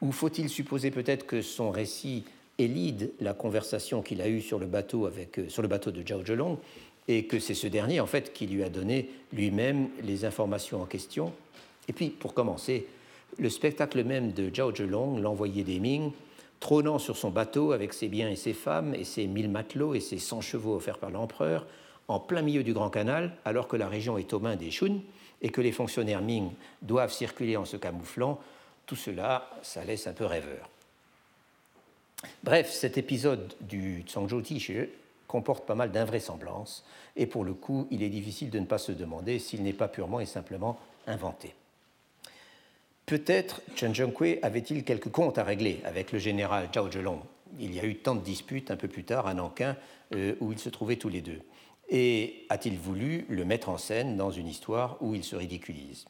Ou 0.00 0.12
faut-il 0.12 0.48
supposer 0.48 0.90
peut-être 0.90 1.26
que 1.26 1.42
son 1.42 1.70
récit 1.70 2.24
élide 2.58 3.12
la 3.20 3.34
conversation 3.34 4.02
qu'il 4.02 4.22
a 4.22 4.28
eue 4.28 4.40
sur 4.40 4.58
le 4.58 4.66
bateau, 4.66 5.06
avec, 5.06 5.38
euh, 5.38 5.48
sur 5.48 5.62
le 5.62 5.68
bateau 5.68 5.90
de 5.90 6.06
Zhao 6.06 6.24
Zhelong, 6.24 6.58
et 7.08 7.24
que 7.24 7.38
c'est 7.38 7.54
ce 7.54 7.66
dernier, 7.66 8.00
en 8.00 8.06
fait, 8.06 8.32
qui 8.32 8.46
lui 8.46 8.62
a 8.62 8.68
donné 8.68 9.10
lui-même 9.32 9.88
les 10.02 10.24
informations 10.24 10.80
en 10.80 10.86
question? 10.86 11.32
Et 11.88 11.92
puis, 11.92 12.08
pour 12.08 12.34
commencer, 12.34 12.86
le 13.38 13.48
spectacle 13.50 14.04
même 14.04 14.32
de 14.32 14.50
Zhao 14.54 14.74
Zhelong, 14.74 15.18
l'envoyé 15.20 15.64
des 15.64 15.80
Ming, 15.80 16.12
trônant 16.60 16.98
sur 16.98 17.16
son 17.16 17.30
bateau 17.30 17.72
avec 17.72 17.92
ses 17.92 18.08
biens 18.08 18.28
et 18.28 18.36
ses 18.36 18.52
femmes 18.52 18.94
et 18.94 19.04
ses 19.04 19.26
mille 19.26 19.48
matelots 19.48 19.94
et 19.94 20.00
ses 20.00 20.18
cent 20.18 20.40
chevaux 20.40 20.76
offerts 20.76 20.98
par 20.98 21.10
l'empereur, 21.10 21.66
en 22.10 22.18
plein 22.18 22.42
milieu 22.42 22.64
du 22.64 22.72
Grand 22.72 22.90
Canal, 22.90 23.36
alors 23.44 23.68
que 23.68 23.76
la 23.76 23.88
région 23.88 24.18
est 24.18 24.32
aux 24.32 24.40
mains 24.40 24.56
des 24.56 24.72
Shun 24.72 24.98
et 25.42 25.50
que 25.50 25.60
les 25.60 25.70
fonctionnaires 25.70 26.20
Ming 26.20 26.50
doivent 26.82 27.12
circuler 27.12 27.56
en 27.56 27.64
se 27.64 27.76
camouflant, 27.76 28.40
tout 28.84 28.96
cela, 28.96 29.48
ça 29.62 29.84
laisse 29.84 30.08
un 30.08 30.12
peu 30.12 30.24
rêveur. 30.24 30.68
Bref, 32.42 32.72
cet 32.72 32.98
épisode 32.98 33.54
du 33.60 34.02
Tsangzhou 34.02 34.42
Tishi 34.42 34.88
comporte 35.28 35.64
pas 35.64 35.76
mal 35.76 35.92
d'invraisemblances, 35.92 36.84
et 37.14 37.26
pour 37.26 37.44
le 37.44 37.54
coup, 37.54 37.86
il 37.92 38.02
est 38.02 38.08
difficile 38.08 38.50
de 38.50 38.58
ne 38.58 38.66
pas 38.66 38.78
se 38.78 38.90
demander 38.90 39.38
s'il 39.38 39.62
n'est 39.62 39.72
pas 39.72 39.86
purement 39.86 40.18
et 40.18 40.26
simplement 40.26 40.80
inventé. 41.06 41.54
Peut-être 43.06 43.62
Chen 43.76 43.94
Zhengkui 43.94 44.40
avait-il 44.42 44.82
quelques 44.82 45.10
comptes 45.10 45.38
à 45.38 45.44
régler 45.44 45.80
avec 45.84 46.10
le 46.10 46.18
général 46.18 46.68
Zhao 46.74 46.90
Zhelong. 46.90 47.20
Il 47.60 47.72
y 47.72 47.78
a 47.78 47.84
eu 47.84 47.96
tant 47.96 48.16
de 48.16 48.20
disputes 48.20 48.72
un 48.72 48.76
peu 48.76 48.88
plus 48.88 49.04
tard 49.04 49.28
à 49.28 49.34
Nankin 49.34 49.76
euh, 50.14 50.34
où 50.40 50.50
ils 50.50 50.58
se 50.58 50.68
trouvaient 50.68 50.96
tous 50.96 51.08
les 51.08 51.20
deux. 51.20 51.40
Et 51.90 52.46
a-t-il 52.48 52.78
voulu 52.78 53.26
le 53.28 53.44
mettre 53.44 53.68
en 53.68 53.76
scène 53.76 54.16
dans 54.16 54.30
une 54.30 54.46
histoire 54.46 54.96
où 55.00 55.14
il 55.14 55.24
se 55.24 55.34
ridiculise? 55.34 56.06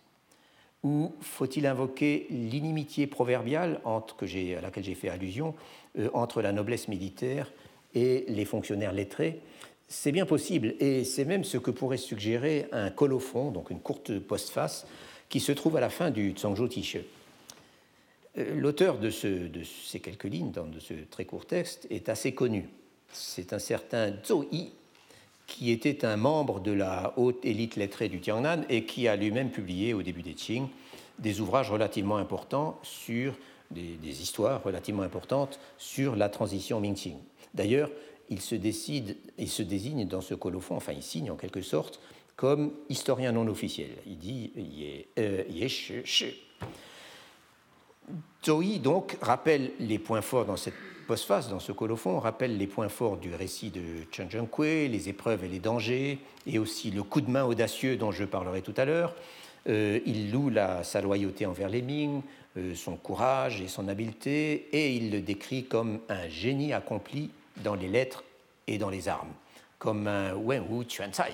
Ou 0.83 1.13
faut-il 1.21 1.67
invoquer 1.67 2.27
l'inimitié 2.31 3.07
proverbiale 3.07 3.81
que 4.19 4.57
à 4.57 4.61
laquelle 4.61 4.85
j'ai 4.85 4.95
fait 4.95 5.09
allusion 5.09 5.55
euh, 5.99 6.09
entre 6.15 6.43
la 6.43 6.53
noblesse 6.53 6.89
militaire 6.89 7.53
et 7.95 8.25
les 8.29 8.45
fonctionnaires 8.45 8.93
lettrés? 8.93 9.41
C'est 9.89 10.13
bien 10.13 10.27
possible, 10.27 10.75
et 10.79 11.05
c'est 11.05 11.25
même 11.25 11.45
ce 11.45 11.59
que 11.59 11.71
pourrait 11.71 11.97
suggérer 11.97 12.69
un 12.71 12.91
colophon, 12.91 13.51
donc 13.51 13.71
une 13.71 13.81
courte 13.81 14.19
postface, 14.21 14.87
qui 15.29 15.41
se 15.41 15.53
trouve 15.53 15.77
à 15.77 15.81
la 15.81 15.91
fin 15.91 16.11
du 16.11 16.31
Tsangzhou 16.33 16.69
Tiche. 16.69 16.99
Euh, 18.39 18.55
l'auteur 18.55 18.99
de, 18.99 19.11
ces 19.11 20.01
quelques 20.01 20.25
lignes, 20.25 20.53
de 20.53 20.79
ce 20.79 20.95
très 21.11 21.25
court 21.25 21.47
texte, 21.47 21.87
est 21.91 22.09
assez 22.09 22.33
connu. 22.33 22.69
C'est 23.13 23.53
un 23.53 23.59
certain 23.59 24.13
Zhou 24.25 24.47
Yi, 24.53 24.73
qui 25.51 25.73
était 25.73 26.05
un 26.05 26.17
membre 26.17 26.61
de 26.61 26.71
la 26.71 27.13
haute 27.17 27.45
élite 27.45 27.75
lettrée 27.75 28.09
du 28.09 28.21
Tiangnan 28.21 28.63
et 28.69 28.85
qui 28.85 29.09
a 29.09 29.17
lui-même 29.17 29.51
publié 29.51 29.93
au 29.93 30.03
début 30.03 30.23
des 30.23 30.35
Qing 30.35 30.69
des 31.19 31.41
ouvrages 31.41 31.71
relativement 31.71 32.17
importants 32.17 32.79
sur 32.83 33.35
des, 33.71 34.23
histoires 34.23 34.63
relativement 34.63 35.03
importantes 35.03 35.59
sur 35.77 36.17
la 36.17 36.29
transition 36.29 36.81
Ming-Qing. 36.81 37.17
D'ailleurs, 37.53 37.91
il 38.31 38.41
se 38.41 38.55
décide 38.55 39.17
et 39.39 39.47
se 39.47 39.63
désigne 39.63 40.07
dans 40.07 40.21
ce 40.21 40.35
colophon, 40.35 40.77
enfin 40.77 40.93
il 40.93 41.03
signe 41.03 41.31
en 41.31 41.37
quelque 41.37 41.63
sorte 41.63 42.01
comme 42.37 42.73
historien 42.89 43.33
non 43.33 43.47
officiel. 43.49 43.91
Il 44.07 44.19
dit 44.19 44.53
Ye 45.17 45.69
Shi 45.69 46.41
Zhou 48.45 48.63
donc 48.79 49.19
rappelle 49.21 49.73
les 49.81 49.99
points 49.99 50.23
forts 50.23 50.47
dans 50.47 50.57
cette 50.57 50.75
postface, 51.11 51.49
dans 51.49 51.59
ce 51.59 51.73
colophon, 51.73 52.21
rappelle 52.21 52.57
les 52.57 52.69
points 52.69 52.89
forts 52.89 53.17
du 53.17 53.35
récit 53.35 53.71
de 53.71 53.83
Chen 54.13 54.31
Zhengkui, 54.31 54.87
les 54.87 55.09
épreuves 55.09 55.43
et 55.43 55.49
les 55.49 55.59
dangers, 55.59 56.21
et 56.47 56.61
aussi 56.61 56.93
le 56.93 57.03
coup 57.03 57.21
de 57.21 57.29
main 57.29 57.43
audacieux 57.43 57.97
dont 57.97 58.13
je 58.13 58.23
parlerai 58.23 58.63
tout 58.63 58.75
à 58.77 58.85
l'heure. 58.85 59.17
Euh, 59.69 59.99
il 60.07 60.31
loue 60.31 60.53
sa 60.85 61.01
loyauté 61.01 61.47
envers 61.47 61.69
les 61.69 61.83
Ming, 61.83 62.23
euh, 62.57 62.77
son 62.77 62.95
courage 62.95 63.61
et 63.61 63.67
son 63.67 63.89
habileté, 63.89 64.69
et 64.71 64.95
il 64.95 65.11
le 65.11 65.21
décrit 65.21 65.65
comme 65.65 65.99
un 66.09 66.29
génie 66.29 66.73
accompli 66.73 67.31
dans 67.57 67.75
les 67.75 67.89
lettres 67.89 68.23
et 68.69 68.79
dans 68.79 68.89
les 68.89 69.09
armes, 69.09 69.33
comme 69.81 70.07
un 70.07 70.35
Wen 70.37 70.63
Wu 70.71 70.85
Chuancai, 70.89 71.33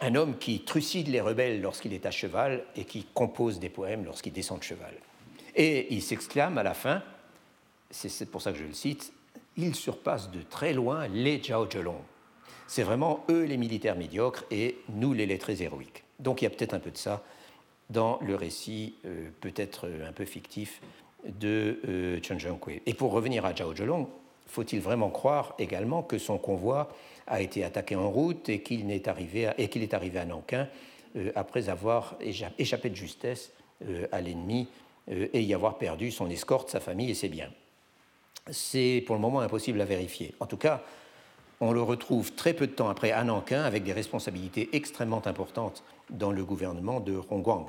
un 0.00 0.14
homme 0.14 0.38
qui 0.38 0.60
trucide 0.60 1.08
les 1.08 1.20
rebelles 1.20 1.60
lorsqu'il 1.60 1.92
est 1.92 2.06
à 2.06 2.12
cheval 2.12 2.62
et 2.76 2.84
qui 2.84 3.04
compose 3.14 3.58
des 3.58 3.68
poèmes 3.68 4.04
lorsqu'il 4.04 4.32
descend 4.32 4.60
de 4.60 4.64
cheval. 4.64 4.94
Et 5.56 5.92
il 5.92 6.02
s'exclame 6.02 6.56
à 6.56 6.62
la 6.62 6.74
fin, 6.74 7.02
c'est 7.90 8.30
pour 8.30 8.42
ça 8.42 8.52
que 8.52 8.58
je 8.58 8.64
le 8.64 8.72
cite, 8.72 9.12
il 9.56 9.74
surpasse 9.74 10.30
de 10.30 10.40
très 10.42 10.72
loin 10.72 11.08
les 11.08 11.42
Zhao 11.42 11.68
Zhelong. 11.70 12.00
C'est 12.66 12.82
vraiment 12.82 13.24
eux 13.30 13.44
les 13.44 13.56
militaires 13.56 13.96
médiocres 13.96 14.44
et 14.50 14.78
nous 14.90 15.12
les 15.12 15.26
lettrés 15.26 15.62
héroïques. 15.62 16.04
Donc 16.18 16.42
il 16.42 16.44
y 16.44 16.46
a 16.46 16.50
peut-être 16.50 16.74
un 16.74 16.80
peu 16.80 16.90
de 16.90 16.98
ça 16.98 17.22
dans 17.90 18.18
le 18.20 18.34
récit, 18.34 18.96
euh, 19.06 19.30
peut-être 19.40 19.88
un 20.06 20.12
peu 20.12 20.24
fictif, 20.24 20.80
de 21.24 21.80
euh, 21.88 22.20
Chen 22.22 22.38
Zhengkui. 22.38 22.82
Et 22.86 22.94
pour 22.94 23.12
revenir 23.12 23.44
à 23.44 23.54
Zhao 23.54 23.74
Zhelong, 23.74 24.06
faut-il 24.46 24.80
vraiment 24.80 25.10
croire 25.10 25.54
également 25.58 26.02
que 26.02 26.18
son 26.18 26.38
convoi 26.38 26.88
a 27.26 27.40
été 27.40 27.64
attaqué 27.64 27.96
en 27.96 28.10
route 28.10 28.48
et 28.48 28.62
qu'il 28.62 28.90
est 28.90 29.06
est 29.06 29.94
arrivé 29.94 30.18
à 30.18 30.24
Nankin 30.24 30.68
euh, 31.16 31.32
après 31.34 31.68
avoir 31.68 32.16
échappé 32.58 32.90
de 32.90 32.96
justesse 32.96 33.52
euh, 33.86 34.06
à 34.12 34.20
l'ennemi 34.20 34.68
euh, 35.10 35.28
et 35.32 35.42
y 35.42 35.54
avoir 35.54 35.78
perdu 35.78 36.10
son 36.10 36.28
escorte, 36.28 36.70
sa 36.70 36.80
famille 36.80 37.10
et 37.10 37.14
ses 37.14 37.28
biens? 37.28 37.50
C'est 38.50 39.02
pour 39.06 39.14
le 39.14 39.20
moment 39.20 39.40
impossible 39.40 39.80
à 39.80 39.84
vérifier. 39.84 40.34
En 40.40 40.46
tout 40.46 40.56
cas, 40.56 40.82
on 41.60 41.72
le 41.72 41.82
retrouve 41.82 42.32
très 42.34 42.54
peu 42.54 42.66
de 42.66 42.72
temps 42.72 42.88
après 42.88 43.10
à 43.10 43.24
Nankin 43.24 43.62
avec 43.62 43.82
des 43.82 43.92
responsabilités 43.92 44.70
extrêmement 44.72 45.26
importantes 45.26 45.82
dans 46.10 46.30
le 46.30 46.44
gouvernement 46.44 47.00
de 47.00 47.20
Hongguang. 47.30 47.66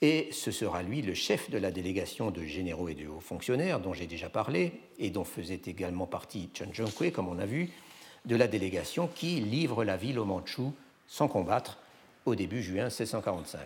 Et 0.00 0.28
ce 0.30 0.50
sera 0.50 0.82
lui 0.82 1.02
le 1.02 1.14
chef 1.14 1.50
de 1.50 1.58
la 1.58 1.70
délégation 1.70 2.30
de 2.30 2.44
généraux 2.44 2.88
et 2.88 2.94
de 2.94 3.08
hauts 3.08 3.20
fonctionnaires 3.20 3.80
dont 3.80 3.92
j'ai 3.92 4.06
déjà 4.06 4.28
parlé 4.28 4.72
et 4.98 5.10
dont 5.10 5.24
faisait 5.24 5.60
également 5.66 6.06
partie 6.06 6.48
Chen 6.54 6.72
Zhengkui, 6.72 7.10
comme 7.10 7.28
on 7.28 7.38
a 7.38 7.46
vu, 7.46 7.70
de 8.24 8.36
la 8.36 8.46
délégation 8.46 9.08
qui 9.08 9.40
livre 9.40 9.84
la 9.84 9.96
ville 9.96 10.18
aux 10.18 10.24
Mandchous 10.24 10.72
sans 11.08 11.26
combattre 11.26 11.78
au 12.26 12.34
début 12.34 12.62
juin 12.62 12.84
1645. 12.84 13.60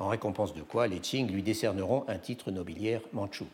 En 0.00 0.08
récompense 0.08 0.54
de 0.54 0.62
quoi, 0.62 0.86
les 0.86 1.00
Qing 1.00 1.30
lui 1.30 1.42
décerneront 1.42 2.04
un 2.08 2.18
titre 2.18 2.50
nobiliaire 2.50 3.00
mandchou. 3.12 3.46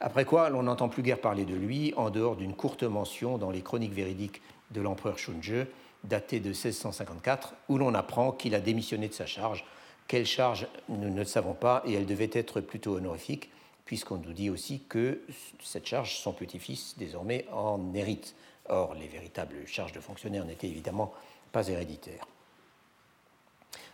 Après 0.00 0.24
quoi, 0.24 0.48
l'on 0.48 0.62
n'entend 0.62 0.88
plus 0.88 1.02
guère 1.02 1.20
parler 1.20 1.44
de 1.44 1.56
lui 1.56 1.92
en 1.96 2.10
dehors 2.10 2.36
d'une 2.36 2.54
courte 2.54 2.84
mention 2.84 3.36
dans 3.36 3.50
les 3.50 3.62
chroniques 3.62 3.92
véridiques 3.92 4.40
de 4.70 4.80
l'empereur 4.80 5.18
Shunje, 5.18 5.66
datées 6.04 6.38
de 6.38 6.50
1654, 6.50 7.54
où 7.68 7.78
l'on 7.78 7.94
apprend 7.94 8.30
qu'il 8.30 8.54
a 8.54 8.60
démissionné 8.60 9.08
de 9.08 9.14
sa 9.14 9.26
charge. 9.26 9.64
Quelle 10.06 10.26
charge, 10.26 10.68
nous 10.88 11.10
ne 11.10 11.16
le 11.16 11.24
savons 11.24 11.54
pas, 11.54 11.82
et 11.84 11.94
elle 11.94 12.06
devait 12.06 12.30
être 12.32 12.60
plutôt 12.60 12.94
honorifique, 12.94 13.50
puisqu'on 13.84 14.18
nous 14.18 14.32
dit 14.32 14.50
aussi 14.50 14.82
que 14.88 15.20
cette 15.62 15.86
charge, 15.86 16.16
son 16.16 16.32
petit-fils, 16.32 16.94
désormais, 16.96 17.46
en 17.52 17.92
hérite. 17.94 18.36
Or, 18.68 18.94
les 18.94 19.08
véritables 19.08 19.66
charges 19.66 19.92
de 19.92 20.00
fonctionnaire 20.00 20.44
n'étaient 20.44 20.68
évidemment 20.68 21.12
pas 21.50 21.66
héréditaires. 21.66 22.26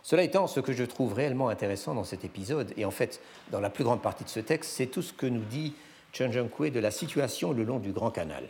Cela 0.03 0.21
étant, 0.21 0.45
ce 0.45 0.59
que 0.59 0.73
je 0.73 0.83
trouve 0.83 1.13
réellement 1.13 1.49
intéressant 1.49 1.95
dans 1.95 2.03
cet 2.03 2.25
épisode, 2.25 2.73
et 2.77 2.85
en 2.85 2.91
fait 2.91 3.21
dans 3.49 3.59
la 3.59 3.71
plus 3.71 3.83
grande 3.83 4.03
partie 4.03 4.23
de 4.23 4.29
ce 4.29 4.39
texte, 4.39 4.69
c'est 4.71 4.85
tout 4.85 5.01
ce 5.01 5.13
que 5.13 5.25
nous 5.25 5.43
dit 5.45 5.73
Chen 6.15 6.31
de 6.31 6.79
la 6.79 6.91
situation 6.91 7.51
le 7.51 7.65
long 7.65 7.79
du 7.79 7.91
Grand 7.91 8.09
Canal, 8.09 8.45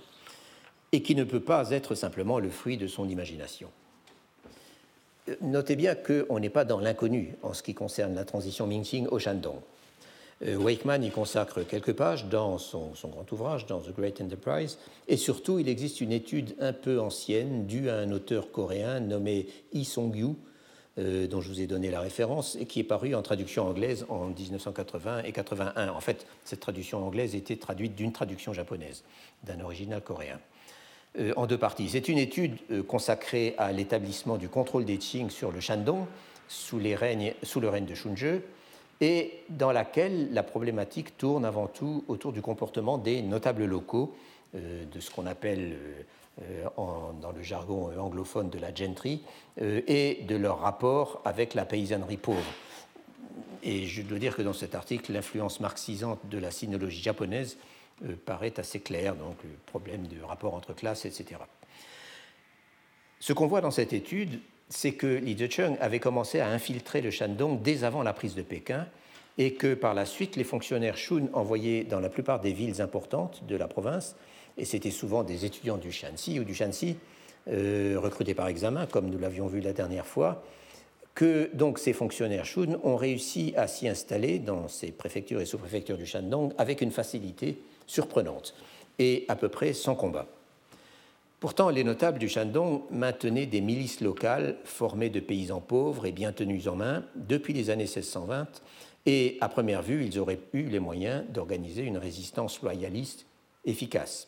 et 0.92 1.02
qui 1.02 1.16
ne 1.16 1.24
peut 1.24 1.40
pas 1.40 1.72
être 1.72 1.96
simplement 1.96 2.38
le 2.38 2.52
fruit 2.52 2.78
de 2.78 2.86
son 2.86 3.10
imagination. 3.10 3.70
Euh, 5.30 5.36
notez 5.42 5.76
bien 5.76 5.96
qu'on 5.96 6.40
n'est 6.40 6.52
pas 6.52 6.64
dans 6.64 6.80
l'inconnu 6.80 7.34
en 7.42 7.56
ce 7.56 7.64
qui 7.64 7.74
concerne 7.74 8.14
la 8.14 8.24
transition 8.24 8.68
Mingqing 8.68 9.08
au 9.08 9.18
Shandong. 9.18 9.58
Euh, 10.46 10.58
Wakeman 10.58 11.04
y 11.04 11.10
consacre 11.10 11.64
quelques 11.64 11.94
pages 11.94 12.26
dans 12.26 12.60
son, 12.60 12.94
son, 12.94 13.08
grand 13.08 13.32
ouvrage, 13.32 13.66
dans 13.66 13.80
The 13.80 13.96
Great 13.96 14.22
Enterprise, 14.22 14.78
et 15.08 15.18
surtout 15.18 15.58
il 15.58 15.68
existe 15.68 16.02
une 16.02 16.12
étude 16.12 16.56
un 16.60 16.74
peu 16.74 17.00
ancienne 17.00 17.66
due 17.66 17.90
à 17.90 17.96
un 17.96 18.12
auteur 18.12 18.52
coréen 18.52 19.00
nommé 19.00 19.48
Yi 19.74 19.86
Song-yu, 19.86 20.36
euh, 20.98 21.28
dont 21.28 21.42
je 21.42 21.50
vous 21.50 21.60
ai 21.60 21.68
donné 21.68 21.92
la 21.92 22.00
référence, 22.00 22.56
et 22.58 22.66
qui 22.66 22.80
est 22.80 22.86
paru 22.86 23.16
en 23.16 23.22
traduction 23.22 23.68
anglaise 23.68 24.06
en 24.08 24.28
1980 24.28 25.24
et 25.24 25.34
81. 25.34 25.90
En 25.90 26.00
fait, 26.00 26.26
cette 26.46 26.62
traduction 26.62 27.06
anglaise 27.06 27.36
était 27.36 27.58
traduite 27.58 27.96
d'une 27.96 28.14
traduction 28.14 28.54
japonaise, 28.54 29.04
d'un 29.44 29.60
original 29.60 30.02
coréen, 30.02 30.40
euh, 31.20 31.34
en 31.36 31.48
deux 31.48 31.58
parties. 31.58 31.90
C'est 31.90 32.08
une 32.08 32.18
étude 32.18 32.56
euh, 32.72 32.82
consacrée 32.82 33.56
à 33.58 33.74
l'établissement 33.74 34.38
du 34.38 34.48
contrôle 34.48 34.86
des 34.86 34.98
Qing 34.98 35.30
sur 35.30 35.52
le 35.52 35.60
Shandong 35.60 36.06
sous, 36.48 36.80
le 36.80 36.96
règne 36.96 37.34
de 37.86 37.94
Shunje, 37.94 38.40
et 39.02 39.34
dans 39.50 39.74
laquelle 39.74 40.34
la 40.34 40.44
problématique 40.44 41.18
tourne 41.18 41.44
avant 41.44 41.68
tout 41.68 42.06
autour 42.08 42.32
du 42.32 42.42
comportement 42.42 42.98
des 42.98 43.22
notables 43.22 43.66
locaux, 43.66 44.16
de 44.54 45.00
ce 45.02 45.12
qu'on 45.12 45.26
appelle 45.26 45.76
euh, 46.42 46.66
dans 47.22 47.32
le 47.32 47.42
jargon 47.42 47.98
anglophone 47.98 48.50
de 48.50 48.60
la 48.60 48.74
gentry, 48.74 49.22
euh, 49.62 49.82
et 49.88 50.24
de 50.28 50.36
leur 50.36 50.60
rapport 50.60 51.22
avec 51.24 51.54
la 51.54 51.66
paysannerie 51.66 52.18
pauvre. 52.18 52.44
Et 53.64 53.86
je 53.86 54.02
dois 54.02 54.20
dire 54.20 54.36
que 54.36 54.42
dans 54.42 54.54
cet 54.54 54.76
article, 54.76 55.14
l'influence 55.14 55.60
marxisante 55.60 56.20
de 56.30 56.38
la 56.38 56.52
sinologie 56.52 57.02
japonaise 57.02 57.58
euh, 58.04 58.16
paraît 58.26 58.60
assez 58.60 58.82
claire, 58.82 59.16
donc 59.16 59.38
le 59.44 59.50
problème 59.66 60.08
de 60.08 60.22
rapport 60.22 60.54
entre 60.54 60.74
classes, 60.74 61.06
etc. 61.06 61.40
Ce 63.20 63.34
qu'on 63.34 63.48
voit 63.48 63.62
dans 63.62 63.72
cette 63.72 63.94
étude, 63.94 64.42
c'est 64.70 64.94
que 64.94 65.08
Li 65.08 65.38
Zecheng 65.38 65.78
avait 65.80 66.00
commencé 66.00 66.42
à 66.42 66.50
infiltrer 66.50 67.02
le 67.02 67.12
Shandong 67.12 67.62
dès 67.62 67.84
avant 67.84 68.04
la 68.04 68.14
prise 68.14 68.36
de 68.36 68.42
Pékin 68.42 68.88
et 69.38 69.54
que 69.54 69.74
par 69.74 69.94
la 69.94 70.06
suite, 70.06 70.36
les 70.36 70.44
fonctionnaires 70.44 70.98
Shun 70.98 71.30
envoyés 71.34 71.84
dans 71.84 72.00
la 72.00 72.10
plupart 72.10 72.40
des 72.40 72.54
villes 72.54 72.82
importantes 72.82 73.46
de 73.46 73.56
la 73.56 73.68
province 73.68 74.16
et 74.58 74.66
c'était 74.66 74.92
souvent 74.92 75.24
des 75.24 75.46
étudiants 75.46 75.78
du 75.78 75.92
Shanxi 75.92 76.40
ou 76.40 76.44
du 76.44 76.54
Shanxi, 76.54 76.98
euh, 77.48 77.96
recrutés 77.98 78.34
par 78.34 78.48
examen, 78.48 78.86
comme 78.86 79.10
nous 79.10 79.20
l'avions 79.20 79.48
vu 79.48 79.60
la 79.60 79.74
dernière 79.74 80.06
fois, 80.06 80.44
que 81.14 81.50
donc 81.54 81.80
ces 81.80 81.94
fonctionnaires 81.94 82.46
Shun 82.46 82.78
ont 82.84 82.98
réussi 82.98 83.54
à 83.56 83.68
s'y 83.68 83.88
installer 83.88 84.40
dans 84.40 84.68
ces 84.68 84.92
préfectures 84.92 85.42
et 85.42 85.46
sous-préfectures 85.46 85.98
du 85.98 86.06
Shandong 86.06 86.54
avec 86.58 86.82
une 86.82 86.92
facilité 86.92 87.58
surprenante 87.88 88.54
et 89.00 89.26
à 89.28 89.36
peu 89.36 89.50
près 89.50 89.74
sans 89.74 89.96
combat. 89.96 90.28
Pourtant, 91.40 91.70
les 91.70 91.84
notables 91.84 92.18
du 92.18 92.28
Shandong 92.28 92.82
maintenaient 92.92 93.46
des 93.46 93.62
milices 93.62 94.02
locales 94.02 94.58
formées 94.64 95.10
de 95.10 95.20
paysans 95.20 95.62
pauvres 95.62 96.06
et 96.06 96.12
bien 96.12 96.32
tenus 96.32 96.68
en 96.68 96.76
main 96.76 97.04
depuis 97.16 97.54
les 97.54 97.70
années 97.70 97.84
1620, 97.84 98.48
et 99.06 99.38
à 99.42 99.50
première 99.50 99.84
vue, 99.84 100.04
ils 100.06 100.18
auraient 100.18 100.40
eu 100.54 100.64
les 100.64 100.80
moyens 100.80 101.24
d'organiser 101.30 101.84
une 101.84 101.98
résistance 101.98 102.62
loyaliste 102.62 103.28
efficace. 103.66 104.28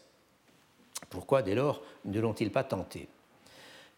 Pourquoi, 1.09 1.41
dès 1.41 1.55
lors, 1.55 1.81
ne 2.05 2.19
l'ont-ils 2.19 2.51
pas 2.51 2.63
tenté? 2.63 3.07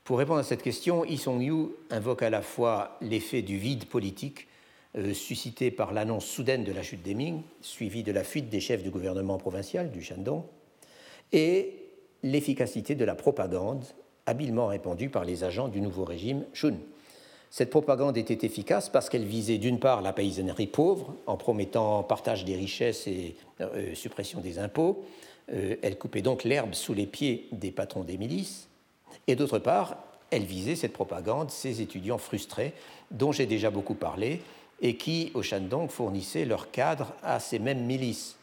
Pour 0.04 0.18
répondre 0.18 0.39
à 0.39 0.43
cette 0.43 0.64
question, 0.64 1.06
Yi 1.06 1.18
Song-yu 1.18 1.68
invoque 1.91 2.24
à 2.24 2.30
la 2.30 2.41
fois 2.41 2.97
l'effet 3.02 3.41
du 3.41 3.58
vide 3.58 3.86
politique 3.86 4.47
euh, 4.97 5.14
suscité 5.14 5.70
par 5.70 5.93
l'annonce 5.93 6.26
soudaine 6.26 6.64
de 6.64 6.72
la 6.72 6.82
chute 6.82 7.04
des 7.04 7.14
Ming, 7.14 7.43
suivie 7.62 8.02
de 8.02 8.12
la 8.12 8.24
fuite 8.24 8.50
des 8.50 8.60
chefs 8.60 8.82
du 8.82 8.89
gouvernement 8.89 9.38
provincial 9.38 9.91
du 9.91 10.02
Shandong, 10.02 10.43
et 11.32 11.76
l'efficacité 12.24 12.95
de 12.95 13.06
la 13.06 13.14
propagande 13.14 13.86
habilement 14.26 14.68
répandue 14.68 15.10
par 15.10 15.26
les 15.26 15.43
agents 15.43 15.68
du 15.68 15.80
nouveau 15.80 16.06
régime 16.06 16.43
Shun. 16.54 16.78
Cette 17.52 17.70
propagande 17.70 18.18
était 18.18 18.45
efficace 18.45 18.89
parce 18.89 19.10
qu'elle 19.10 19.26
visait 19.26 19.58
d'une 19.58 19.80
part 19.80 20.02
la 20.02 20.14
paysannerie 20.14 20.68
pauvre 20.68 21.16
en 21.26 21.38
promettant 21.38 22.04
partage 22.04 22.45
des 22.45 22.56
richesses 22.56 23.08
et 23.08 23.36
euh, 23.62 23.93
suppression 23.95 24.39
des 24.39 24.60
impôts, 24.60 25.04
euh, 25.54 25.76
elle 25.82 25.97
coupait 25.97 26.22
donc 26.22 26.43
l'herbe 26.43 26.74
sous 26.74 26.93
les 26.93 27.06
pieds 27.06 27.47
des 27.52 27.72
patrons 27.72 28.04
des 28.04 28.18
milices, 28.18 28.68
et 29.28 29.36
d'autre 29.36 29.60
part, 29.60 29.97
elle 30.32 30.43
visait 30.43 30.76
cette 30.76 30.93
propagande 30.93 31.50
ces 31.50 31.82
étudiants 31.82 32.18
frustrés 32.18 32.74
dont 33.12 33.32
j'ai 33.32 33.45
déjà 33.45 33.70
beaucoup 33.70 33.95
parlé 33.95 34.41
et 34.82 34.95
qui, 34.95 35.32
au 35.34 35.43
Shandong, 35.43 35.89
fournissaient 35.89 36.45
leur 36.45 36.72
cadre 36.72 37.14
à 37.24 37.39
ces 37.39 37.60
mêmes 37.60 37.86
milices. 37.86 38.38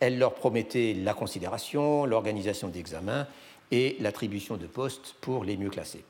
Elle 0.00 0.18
leur 0.18 0.34
promettait 0.34 0.94
la 0.94 1.14
considération, 1.14 2.04
l'organisation 2.04 2.68
d'examens 2.68 3.26
et 3.70 3.96
l'attribution 4.00 4.56
de 4.56 4.66
postes 4.66 5.14
pour 5.20 5.44
les 5.44 5.56
mieux 5.56 5.70
classés. 5.70 6.04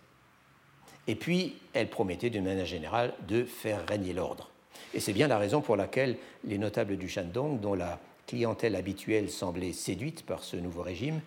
Et 1.07 1.14
puis, 1.14 1.57
elle 1.72 1.89
promettait 1.89 2.30
d'une 2.30 2.45
manière 2.45 2.66
générale 2.66 3.14
de 3.26 3.45
faire 3.45 3.86
régner 3.89 4.12
l'ordre. 4.12 4.51
Et 4.95 5.01
c'est 5.01 5.12
bien 5.12 5.28
la 5.28 5.39
raison 5.39 5.61
pour 5.61 5.76
laquelle 5.76 6.16
les 6.45 6.59
notables 6.59 6.97
du 6.97 7.09
Shandong, 7.09 7.61
dont 7.61 7.74
la 7.74 7.99
clientèle 8.29 8.76
habituelle 8.76 9.31
semblait 9.31 9.72
séduite 9.72 10.22
par 10.24 10.45
ce 10.45 10.57
nouveau 10.57 10.83
régime, 10.83 11.20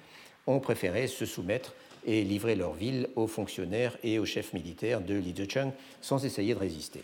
ont 0.47 0.59
préféré 0.59 1.07
se 1.07 1.25
soumettre 1.25 1.73
et 2.05 2.23
livrer 2.23 2.55
leur 2.55 2.73
ville 2.73 3.09
aux 3.15 3.27
fonctionnaires 3.27 3.97
et 4.03 4.19
aux 4.19 4.25
chefs 4.25 4.53
militaires 4.53 5.01
de 5.01 5.15
Li 5.15 5.33
Zhecheng 5.35 5.71
sans 6.01 6.23
essayer 6.23 6.53
de 6.53 6.59
résister. 6.59 7.01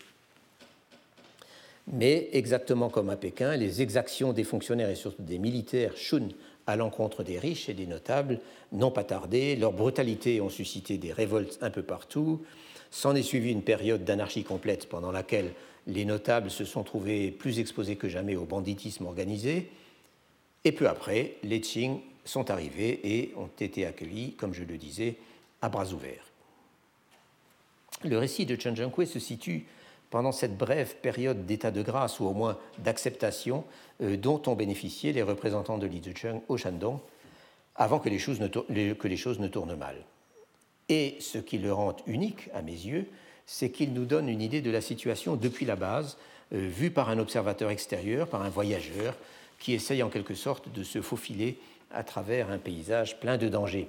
Mais 1.91 2.29
exactement 2.33 2.89
comme 2.89 3.09
à 3.09 3.15
Pékin, 3.15 3.55
les 3.55 3.81
exactions 3.81 4.33
des 4.33 4.43
fonctionnaires 4.43 4.89
et 4.89 4.95
surtout 4.95 5.23
des 5.23 5.39
militaires 5.39 5.95
Shun 5.95 6.29
à 6.67 6.75
l'encontre 6.75 7.23
des 7.23 7.39
riches 7.39 7.69
et 7.69 7.73
des 7.73 7.85
notables 7.85 8.39
n'ont 8.73 8.91
pas 8.91 9.05
tardé, 9.05 9.55
leur 9.55 9.71
brutalité 9.71 10.41
ont 10.41 10.49
suscité 10.49 10.97
des 10.97 11.13
révoltes 11.13 11.57
un 11.61 11.69
peu 11.69 11.83
partout, 11.83 12.43
s'en 12.91 13.15
est 13.15 13.23
suivi 13.23 13.51
une 13.51 13.61
période 13.63 14.03
d'anarchie 14.03 14.43
complète 14.43 14.89
pendant 14.89 15.11
laquelle 15.11 15.53
les 15.87 16.03
notables 16.03 16.51
se 16.51 16.65
sont 16.65 16.83
trouvés 16.83 17.31
plus 17.31 17.59
exposés 17.59 17.95
que 17.95 18.09
jamais 18.09 18.35
au 18.35 18.43
banditisme 18.43 19.05
organisé, 19.05 19.69
et 20.67 20.73
peu 20.73 20.89
après, 20.89 21.35
les 21.43 21.61
Qing 21.61 22.01
sont 22.25 22.51
arrivés 22.51 22.99
et 23.05 23.33
ont 23.37 23.49
été 23.57 23.85
accueillis, 23.85 24.33
comme 24.33 24.53
je 24.53 24.65
le 24.65 24.77
disais, 24.77 25.15
à 25.61 25.69
bras 25.69 25.93
ouverts. 25.93 26.25
Le 28.03 28.17
récit 28.17 28.45
de 28.45 28.59
Chen 28.59 28.75
Zhenghui 28.75 29.07
se 29.07 29.17
situe 29.17 29.65
pendant 30.09 30.33
cette 30.33 30.57
brève 30.57 30.97
période 30.97 31.45
d'état 31.45 31.71
de 31.71 31.81
grâce 31.81 32.19
ou 32.19 32.25
au 32.25 32.33
moins 32.33 32.57
d'acceptation 32.79 33.63
euh, 34.01 34.17
dont 34.17 34.41
ont 34.47 34.55
bénéficié 34.55 35.13
les 35.13 35.23
représentants 35.23 35.77
de 35.77 35.87
Li 35.87 36.03
Zicheng 36.03 36.41
au 36.49 36.57
Shandong 36.57 36.99
avant 37.77 37.99
que 37.99 38.09
les, 38.09 38.19
choses 38.19 38.41
ne 38.41 38.47
que 38.47 39.07
les 39.07 39.17
choses 39.17 39.39
ne 39.39 39.47
tournent 39.47 39.77
mal. 39.77 39.95
Et 40.89 41.15
ce 41.21 41.37
qui 41.37 41.59
le 41.59 41.71
rend 41.71 41.95
unique, 42.07 42.49
à 42.53 42.61
mes 42.61 42.73
yeux, 42.73 43.07
c'est 43.45 43.71
qu'il 43.71 43.93
nous 43.93 44.05
donne 44.05 44.27
une 44.27 44.41
idée 44.41 44.61
de 44.61 44.71
la 44.71 44.81
situation 44.81 45.37
depuis 45.37 45.65
la 45.65 45.77
base, 45.77 46.17
euh, 46.53 46.67
vue 46.67 46.91
par 46.91 47.07
un 47.07 47.19
observateur 47.19 47.69
extérieur, 47.69 48.27
par 48.27 48.41
un 48.41 48.49
voyageur, 48.49 49.15
qui 49.59 49.73
essaye 49.73 50.03
en 50.03 50.09
quelque 50.09 50.35
sorte 50.35 50.71
de 50.71 50.83
se 50.83 51.01
faufiler 51.01 51.57
à 51.91 52.03
travers 52.03 52.49
un 52.51 52.57
paysage 52.57 53.19
plein 53.19 53.37
de 53.37 53.47
dangers. 53.47 53.87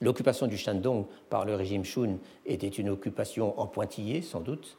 L'occupation 0.00 0.46
du 0.46 0.58
Shandong 0.58 1.06
par 1.30 1.44
le 1.44 1.54
régime 1.54 1.84
Shun 1.84 2.18
était 2.46 2.68
une 2.68 2.90
occupation 2.90 3.58
en 3.58 3.66
pointillé, 3.66 4.22
sans 4.22 4.40
doute, 4.40 4.76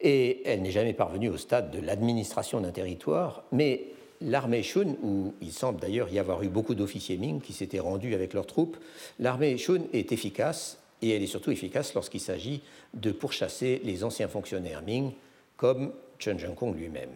et 0.00 0.42
elle 0.48 0.62
n'est 0.62 0.70
jamais 0.70 0.94
parvenue 0.94 1.28
au 1.28 1.36
stade 1.36 1.70
de 1.70 1.80
l'administration 1.80 2.60
d'un 2.60 2.72
territoire, 2.72 3.44
mais 3.52 3.84
l'armée 4.20 4.62
Shun, 4.62 4.96
où 5.02 5.34
il 5.40 5.52
semble 5.52 5.80
d'ailleurs 5.80 6.08
y 6.08 6.18
avoir 6.18 6.42
eu 6.42 6.48
beaucoup 6.48 6.74
d'officiers 6.74 7.16
Ming 7.16 7.40
qui 7.40 7.52
s'étaient 7.52 7.80
rendus 7.80 8.14
avec 8.14 8.32
leurs 8.32 8.46
troupes, 8.46 8.76
l'armée 9.18 9.58
Shun 9.58 9.82
est 9.92 10.12
efficace, 10.12 10.78
et 11.02 11.10
elle 11.10 11.22
est 11.22 11.26
surtout 11.26 11.50
efficace 11.50 11.94
lorsqu'il 11.94 12.20
s'agit 12.20 12.62
de 12.94 13.10
pourchasser 13.12 13.80
les 13.84 14.04
anciens 14.04 14.28
fonctionnaires 14.28 14.82
Ming, 14.82 15.12
comme 15.56 15.92
Chen 16.18 16.38
Zhengkong 16.38 16.74
lui-même. 16.74 17.10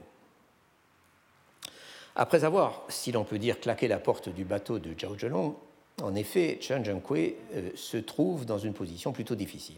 Après 2.19 2.45
avoir, 2.45 2.83
si 2.89 3.13
l'on 3.13 3.25
peut 3.25 3.39
dire, 3.39 3.61
claqué 3.61 3.89
la 3.89 3.99
porte 3.99 4.31
du 4.31 4.45
bateau 4.45 4.79
de 4.79 4.99
Zhao 4.99 5.19
Zhelong, 5.19 5.55
en 6.03 6.15
effet, 6.15 6.59
Chen 6.63 6.83
Zhenghui 6.83 7.35
euh, 7.55 7.71
se 7.75 7.99
trouve 7.99 8.47
dans 8.47 8.59
une 8.59 8.73
position 8.73 9.13
plutôt 9.13 9.35
difficile. 9.35 9.77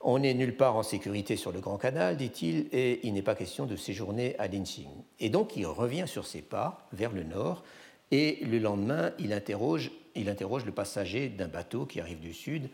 On 0.00 0.20
n'est 0.20 0.34
nulle 0.34 0.56
part 0.56 0.76
en 0.76 0.84
sécurité 0.84 1.36
sur 1.36 1.50
le 1.50 1.60
Grand 1.60 1.78
Canal, 1.78 2.16
dit-il, 2.16 2.68
et 2.72 3.00
il 3.06 3.12
n'est 3.14 3.22
pas 3.22 3.34
question 3.34 3.66
de 3.66 3.74
séjourner 3.74 4.36
à 4.38 4.46
Linxing. 4.46 4.88
Et 5.18 5.30
donc 5.30 5.56
il 5.56 5.66
revient 5.66 6.04
sur 6.06 6.26
ses 6.26 6.42
pas 6.42 6.88
vers 6.92 7.12
le 7.12 7.24
nord, 7.24 7.64
et 8.12 8.38
le 8.44 8.58
lendemain, 8.58 9.12
il 9.18 9.32
interroge, 9.32 9.90
il 10.14 10.28
interroge 10.28 10.64
le 10.64 10.72
passager 10.72 11.28
d'un 11.28 11.48
bateau 11.48 11.86
qui 11.86 12.00
arrive 12.00 12.20
du 12.20 12.34
sud 12.34 12.68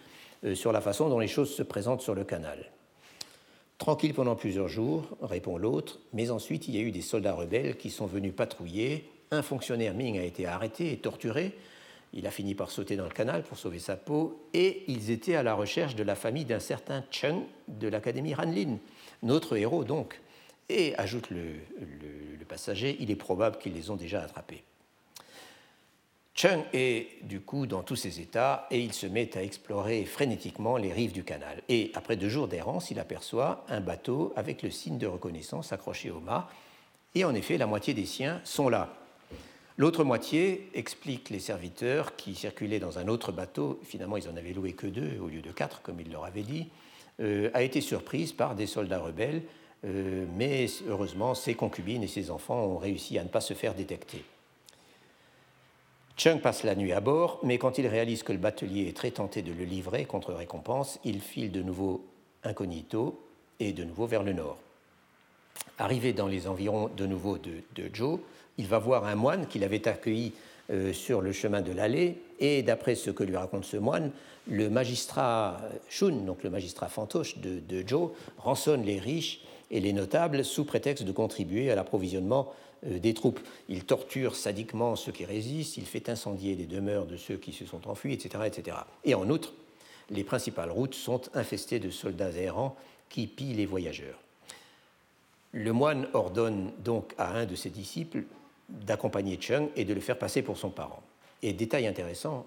euh, 0.45 0.55
sur 0.55 0.73
la 0.73 0.83
façon 0.83 1.09
dont 1.09 1.19
les 1.19 1.29
choses 1.29 1.55
se 1.55 1.63
présentent 1.63 2.03
sur 2.03 2.15
le 2.15 2.25
canal. 2.25 2.71
Tranquille 3.79 4.13
pendant 4.13 4.35
plusieurs 4.35 4.67
jours, 4.67 5.17
répond 5.23 5.57
l'autre, 5.57 6.01
mais 6.13 6.31
ensuite 6.31 6.67
il 6.67 6.75
y 6.75 6.79
a 6.79 6.83
eu 6.83 6.91
des 6.91 7.01
soldats 7.01 7.35
rebelles 7.35 7.77
qui 7.77 7.91
sont 7.91 8.07
venus 8.07 8.35
patrouiller. 8.35 9.09
Un 9.31 9.41
fonctionnaire 9.43 9.95
Ming 9.95 10.19
a 10.19 10.25
été 10.25 10.47
arrêté 10.47 10.93
et 10.93 10.97
torturé. 10.97 11.57
Il 12.13 12.27
a 12.27 12.33
fini 12.33 12.57
par 12.57 12.71
sauter 12.71 12.97
dans 12.97 13.05
le 13.05 13.11
canal 13.11 13.45
pour 13.45 13.57
sauver 13.57 13.79
sa 13.79 13.97
peau. 13.97 14.43
Et 14.53 14.83
ils 14.89 15.13
étaient 15.13 15.37
à 15.37 15.45
la 15.45 15.55
recherche 15.55 15.95
de 15.95 16.03
la 16.03 16.17
famille 16.17 16.45
d'un 16.45 16.59
certain 16.59 17.05
Cheng 17.13 17.43
de 17.69 17.87
l'Académie 17.87 18.35
Hanlin, 18.35 18.79
notre 19.23 19.57
héros 19.57 19.85
donc. 19.85 20.21
Et, 20.69 20.95
ajoute 20.97 21.31
le, 21.31 21.53
le 21.79 22.45
passager, 22.47 22.97
il 22.99 23.11
est 23.11 23.17
probable 23.17 23.59
qu'ils 23.59 23.75
les 23.75 23.91
ont 23.91 23.97
déjà 23.97 24.23
attrapés. 24.23 24.65
Chung 26.39 26.63
est 26.73 27.09
du 27.25 27.41
coup 27.41 27.67
dans 27.67 27.83
tous 27.83 27.97
ses 27.97 28.21
états 28.21 28.69
et 28.71 28.79
il 28.79 28.93
se 28.93 29.09
met 29.09 29.37
à 29.37 29.43
explorer 29.43 30.05
frénétiquement 30.05 30.77
les 30.77 30.93
rives 30.93 31.11
du 31.11 31.25
canal. 31.25 31.61
Et 31.69 31.91
après 31.95 32.15
deux 32.15 32.29
jours 32.29 32.47
d'errance, 32.47 32.93
il 32.93 33.01
aperçoit 33.01 33.65
un 33.69 33.81
bateau 33.81 34.33
avec 34.37 34.63
le 34.63 34.71
signe 34.71 34.99
de 34.99 35.09
reconnaissance 35.09 35.73
accroché 35.73 36.13
au 36.13 36.21
mât. 36.21 36.49
Et 37.17 37.25
en 37.25 37.35
effet, 37.35 37.59
la 37.59 37.67
moitié 37.67 37.93
des 37.93 38.07
siens 38.07 38.41
sont 38.45 38.69
là. 38.69 38.95
L'autre 39.79 40.05
moitié, 40.05 40.71
explique 40.75 41.29
les 41.31 41.41
serviteurs 41.41 42.15
qui 42.15 42.37
circulaient 42.37 42.79
dans 42.79 43.01
un 43.01 43.09
autre 43.09 43.33
bateau, 43.33 43.81
finalement 43.83 44.17
ils 44.17 44.29
en 44.29 44.37
avaient 44.37 44.53
loué 44.53 44.75
que 44.75 44.87
deux 44.87 45.19
au 45.21 45.27
lieu 45.27 45.43
de 45.43 45.51
quatre, 45.51 45.83
comme 45.83 45.99
il 45.99 46.13
leur 46.13 46.25
avait 46.25 46.43
dit, 46.43 46.69
euh, 47.19 47.51
a 47.53 47.65
été 47.65 47.81
surprise 47.81 48.33
par 48.33 48.55
des 48.55 48.67
soldats 48.67 49.01
rebelles, 49.01 49.43
euh, 49.85 50.25
mais 50.37 50.67
heureusement 50.89 51.35
ses 51.35 51.55
concubines 51.55 52.05
et 52.05 52.09
ses 52.09 52.31
enfants 52.31 52.65
ont 52.65 52.79
réussi 52.79 53.19
à 53.19 53.25
ne 53.25 53.29
pas 53.29 53.41
se 53.41 53.55
faire 53.55 53.75
détecter. 53.75 54.23
Chung 56.19 56.41
passe 56.41 56.65
la 56.65 56.75
nuit 56.75 56.93
à 56.93 57.01
bord, 57.01 57.39
mais 57.45 57.59
quand 57.59 57.79
il 57.79 57.87
réalise 57.87 58.25
que 58.25 58.33
le 58.33 58.39
batelier 58.39 58.89
est 58.89 58.97
très 58.97 59.13
tenté 59.13 59.41
de 59.41 59.53
le 59.53 59.63
livrer 59.63 60.05
contre 60.05 60.33
récompense, 60.33 60.99
il 61.05 61.21
file 61.21 61.53
de 61.53 61.63
nouveau 61.63 62.05
incognito 62.43 63.21
et 63.61 63.73
de 63.73 63.85
nouveau 63.85 64.07
vers 64.07 64.25
le 64.25 64.33
nord. 64.33 64.59
Arrivé 65.79 66.13
dans 66.13 66.27
les 66.27 66.49
environs 66.49 66.91
de 66.97 67.07
nouveau 67.07 67.39
de, 67.39 67.63
Joe, 67.93 68.19
il 68.59 68.67
va 68.67 68.81
voir 68.81 69.05
un 69.05 69.15
moine 69.15 69.47
qu'il 69.47 69.63
avait 69.63 69.87
accueilli 69.87 70.33
euh, 70.71 70.93
sur 70.93 71.21
le 71.21 71.31
chemin 71.31 71.61
de 71.61 71.71
l'allée, 71.71 72.21
et 72.41 72.63
d'après 72.65 72.97
ce 72.97 73.11
que 73.11 73.23
lui 73.23 73.37
raconte 73.37 73.65
ce 73.65 73.77
moine, 73.77 74.11
le 74.49 74.69
magistrat 74.69 75.61
Shun, 75.89 76.25
donc 76.27 76.43
le 76.43 76.51
magistrat 76.51 76.89
fantoche 76.89 77.39
de, 77.39 77.61
de 77.61 77.87
Joe, 77.87 78.11
rançonne 78.39 78.83
les 78.83 78.99
riches 78.99 79.41
et 79.71 79.79
les 79.79 79.93
notables 79.93 80.45
sous 80.45 80.65
prétexte 80.65 81.05
de 81.05 81.13
contribuer 81.13 81.71
à 81.71 81.77
l'approvisionnement 81.77 82.53
des 82.83 83.15
troupes. 83.15 83.41
Il 83.69 83.85
torture 83.85 84.37
sadiquement 84.37 84.97
ceux 84.97 85.13
qui 85.13 85.25
résistent, 85.25 85.77
il 85.77 85.87
fait 85.87 86.09
incendier 86.09 86.55
les 86.55 86.67
demeures 86.67 87.07
de 87.07 87.17
ceux 87.17 87.37
qui 87.37 87.53
se 87.53 87.67
sont 87.67 87.89
enfuis, 87.89 88.13
etc. 88.13 88.45
etc. 88.47 88.77
Et 89.05 89.15
en 89.15 89.29
outre, 89.31 89.53
les 90.11 90.25
principales 90.25 90.71
routes 90.71 90.95
sont 90.95 91.23
infestées 91.35 91.81
de 91.81 91.91
soldats 91.91 92.33
errants 92.33 92.77
qui 93.09 93.27
pillent 93.27 93.55
les 93.55 93.67
voyageurs. 93.67 94.19
Le 95.53 95.73
moine 95.73 96.09
ordonne 96.13 96.73
donc 96.85 97.15
à 97.19 97.31
un 97.31 97.47
de 97.47 97.55
ses 97.55 97.71
disciples 97.71 98.25
d'accompagner 98.69 99.39
Chung 99.41 99.69
et 99.77 99.85
de 99.85 99.95
le 99.95 100.01
faire 100.01 100.19
passer 100.19 100.43
pour 100.43 100.59
son 100.59 100.71
parent. 100.71 101.03
Et 101.43 101.53
détail 101.53 101.87
intéressant, 101.87 102.45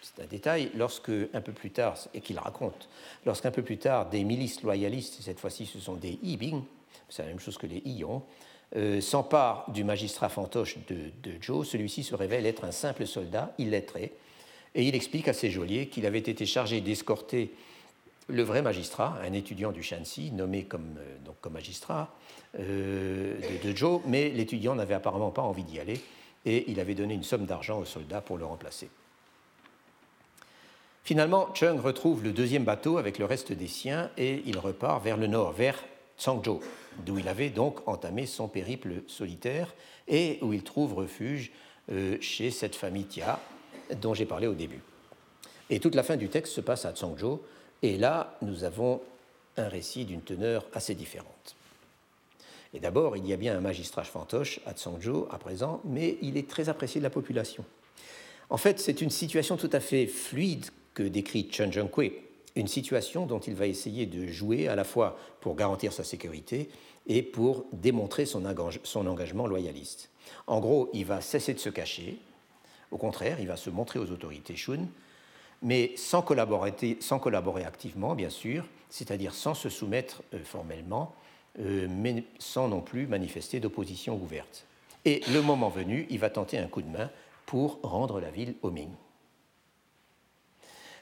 c'est 0.00 0.22
un 0.22 0.26
détail, 0.26 0.70
lorsque 0.74 1.10
un 1.10 1.40
peu 1.40 1.52
plus 1.52 1.70
tard, 1.70 1.96
et 2.12 2.20
qu'il 2.20 2.38
raconte, 2.38 2.88
lorsqu'un 3.26 3.50
peu 3.50 3.62
plus 3.62 3.78
tard 3.78 4.08
des 4.08 4.24
milices 4.24 4.62
loyalistes, 4.62 5.20
cette 5.20 5.40
fois-ci 5.40 5.66
ce 5.66 5.80
sont 5.80 5.94
des 5.94 6.18
Ibing, 6.22 6.62
c'est 7.08 7.22
la 7.22 7.28
même 7.28 7.40
chose 7.40 7.58
que 7.58 7.66
les 7.66 7.82
Ions, 7.86 8.22
euh, 8.76 9.00
s'empare 9.00 9.70
du 9.70 9.84
magistrat 9.84 10.28
fantoche 10.28 10.78
de, 10.88 11.30
Joe, 11.40 11.66
celui-ci 11.66 12.02
se 12.02 12.14
révèle 12.14 12.46
être 12.46 12.64
un 12.64 12.72
simple 12.72 13.06
soldat 13.06 13.52
illettré, 13.58 14.12
et 14.74 14.82
il 14.82 14.94
explique 14.94 15.28
à 15.28 15.32
ses 15.32 15.50
geôliers 15.50 15.86
qu'il 15.86 16.06
avait 16.06 16.18
été 16.18 16.44
chargé 16.46 16.80
d'escorter 16.80 17.52
le 18.28 18.42
vrai 18.42 18.62
magistrat, 18.62 19.18
un 19.22 19.32
étudiant 19.32 19.70
du 19.70 19.82
Shanxi, 19.82 20.32
nommé 20.32 20.64
comme, 20.64 20.98
euh, 20.98 21.50
magistrat 21.50 22.12
euh, 22.58 23.38
de, 23.62 23.76
Joe, 23.76 24.00
mais 24.06 24.30
l'étudiant 24.30 24.74
n'avait 24.74 24.94
apparemment 24.94 25.30
pas 25.30 25.42
envie 25.42 25.64
d'y 25.64 25.78
aller, 25.78 26.00
et 26.44 26.70
il 26.70 26.80
avait 26.80 26.94
donné 26.94 27.14
une 27.14 27.22
somme 27.22 27.46
d'argent 27.46 27.78
au 27.78 27.84
soldat 27.84 28.20
pour 28.20 28.38
le 28.38 28.44
remplacer. 28.44 28.88
Finalement, 31.04 31.52
Chung 31.52 31.78
retrouve 31.80 32.24
le 32.24 32.32
deuxième 32.32 32.64
bateau 32.64 32.96
avec 32.96 33.18
le 33.18 33.26
reste 33.26 33.52
des 33.52 33.68
siens 33.68 34.10
et 34.16 34.42
il 34.46 34.58
repart 34.58 35.04
vers 35.04 35.18
le 35.18 35.26
nord, 35.26 35.52
vers 35.52 35.78
Tsangzhou, 36.18 36.60
d'où 37.04 37.18
il 37.18 37.28
avait 37.28 37.50
donc 37.50 37.86
entamé 37.88 38.26
son 38.26 38.48
périple 38.48 39.02
solitaire 39.06 39.74
et 40.08 40.38
où 40.42 40.52
il 40.52 40.62
trouve 40.62 40.94
refuge 40.94 41.52
euh, 41.90 42.16
chez 42.20 42.50
cette 42.50 42.76
famille 42.76 43.04
Tia 43.04 43.38
dont 44.00 44.14
j'ai 44.14 44.26
parlé 44.26 44.46
au 44.46 44.54
début. 44.54 44.80
Et 45.70 45.80
toute 45.80 45.94
la 45.94 46.02
fin 46.02 46.16
du 46.16 46.28
texte 46.28 46.52
se 46.52 46.60
passe 46.60 46.84
à 46.84 46.92
Tsangzhou, 46.92 47.40
et 47.82 47.96
là 47.96 48.36
nous 48.42 48.64
avons 48.64 49.00
un 49.56 49.68
récit 49.68 50.04
d'une 50.04 50.22
teneur 50.22 50.66
assez 50.72 50.94
différente. 50.94 51.56
Et 52.72 52.80
d'abord, 52.80 53.16
il 53.16 53.26
y 53.26 53.32
a 53.32 53.36
bien 53.36 53.56
un 53.56 53.60
magistrat 53.60 54.02
fantoche 54.02 54.60
à 54.66 54.72
Tsangzhou 54.72 55.26
à 55.30 55.38
présent, 55.38 55.80
mais 55.84 56.18
il 56.22 56.36
est 56.36 56.48
très 56.48 56.68
apprécié 56.68 57.00
de 57.00 57.04
la 57.04 57.10
population. 57.10 57.64
En 58.50 58.56
fait, 58.56 58.80
c'est 58.80 59.00
une 59.00 59.10
situation 59.10 59.56
tout 59.56 59.70
à 59.72 59.80
fait 59.80 60.06
fluide 60.06 60.66
que 60.92 61.02
décrit 61.02 61.48
Chen 61.50 61.72
Zhengkui, 61.72 62.12
une 62.56 62.68
situation 62.68 63.26
dont 63.26 63.40
il 63.40 63.54
va 63.54 63.66
essayer 63.66 64.06
de 64.06 64.26
jouer 64.26 64.68
à 64.68 64.76
la 64.76 64.84
fois 64.84 65.18
pour 65.40 65.56
garantir 65.56 65.92
sa 65.92 66.04
sécurité 66.04 66.68
et 67.06 67.22
pour 67.22 67.66
démontrer 67.72 68.26
son, 68.26 68.44
engagement 68.44 69.46
loyaliste. 69.46 70.10
En 70.46 70.60
gros, 70.60 70.88
il 70.92 71.04
va 71.04 71.20
cesser 71.20 71.54
de 71.54 71.58
se 71.58 71.68
cacher, 71.68 72.18
au 72.90 72.96
contraire, 72.96 73.40
il 73.40 73.48
va 73.48 73.56
se 73.56 73.70
montrer 73.70 73.98
aux 73.98 74.10
autorités 74.10 74.56
Shun, 74.56 74.86
mais 75.62 75.92
sans 75.96 76.22
collaborer, 76.22 77.64
activement, 77.64 78.14
bien 78.14 78.30
sûr, 78.30 78.66
c'est-à-dire 78.88 79.34
sans 79.34 79.54
se 79.54 79.68
soumettre 79.68 80.22
euh, 80.32 80.38
formellement, 80.44 81.14
euh, 81.58 81.88
mais 81.90 82.24
sans 82.38 82.68
non 82.68 82.80
plus 82.80 83.06
manifester 83.06 83.60
d'opposition 83.60 84.16
ouverte. 84.16 84.66
Et 85.04 85.22
le 85.32 85.42
moment 85.42 85.68
venu, 85.68 86.06
il 86.10 86.18
va 86.18 86.30
tenter 86.30 86.58
un 86.58 86.68
coup 86.68 86.82
de 86.82 86.88
main 86.88 87.10
pour 87.46 87.80
rendre 87.82 88.20
la 88.20 88.30
ville 88.30 88.54
au 88.62 88.70
Ming 88.70 88.90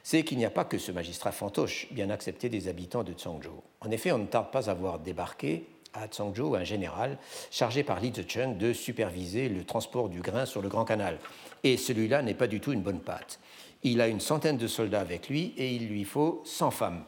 c'est 0.03 0.24
qu'il 0.24 0.38
n'y 0.38 0.44
a 0.44 0.50
pas 0.50 0.64
que 0.64 0.78
ce 0.78 0.92
magistrat 0.92 1.32
fantoche 1.32 1.86
bien 1.92 2.11
accepté 2.11 2.48
des 2.48 2.68
habitants 2.68 3.05
de 3.05 3.12
Tsangzhou. 3.12 3.62
En 3.80 3.90
effet, 3.90 4.12
on 4.12 4.18
ne 4.18 4.26
tarde 4.26 4.50
pas 4.50 4.68
à 4.68 4.74
voir 4.74 4.98
débarquer 4.98 5.66
à 5.94 6.07
Tsangzhou 6.07 6.55
un 6.55 6.64
général 6.64 7.18
chargé 7.50 7.82
par 7.82 8.00
Li 8.00 8.12
Zicheng 8.14 8.57
de 8.57 8.72
superviser 8.72 9.48
le 9.48 9.64
transport 9.64 10.09
du 10.09 10.20
grain 10.20 10.46
sur 10.46 10.62
le 10.62 10.68
Grand 10.68 10.84
Canal. 10.84 11.18
Et 11.64 11.76
celui-là 11.76 12.22
n'est 12.22 12.34
pas 12.34 12.46
du 12.46 12.61
tout 12.61 12.72
une 12.72 12.82
bonne 12.82 13.00
pâte. 13.00 13.38
Il 13.82 14.00
a 14.00 14.09
une 14.09 14.20
centaine 14.20 14.59
de 14.59 14.66
soldats 14.66 15.00
avec 15.00 15.28
lui 15.28 15.55
et 15.57 15.74
il 15.74 15.88
lui 15.88 16.05
faut 16.05 16.42
100 16.44 16.70
femmes, 16.70 17.05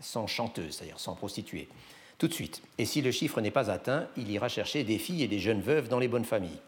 100 0.00 0.26
chanteuses, 0.26 0.74
c'est-à-dire 0.74 0.98
100 0.98 1.14
prostituées, 1.14 1.68
tout 2.18 2.28
de 2.28 2.32
suite. 2.32 2.62
Et 2.78 2.86
si 2.86 3.02
le 3.02 3.10
chiffre 3.10 3.40
n'est 3.40 3.50
pas 3.50 3.70
atteint, 3.70 4.08
il 4.16 4.30
ira 4.30 4.48
chercher 4.48 4.84
des 4.84 4.98
filles 4.98 5.22
et 5.22 5.28
des 5.28 5.38
jeunes 5.38 5.60
veuves 5.60 5.88
dans 5.88 5.98
les 5.98 6.08
bonnes 6.08 6.24
familles. 6.24 6.60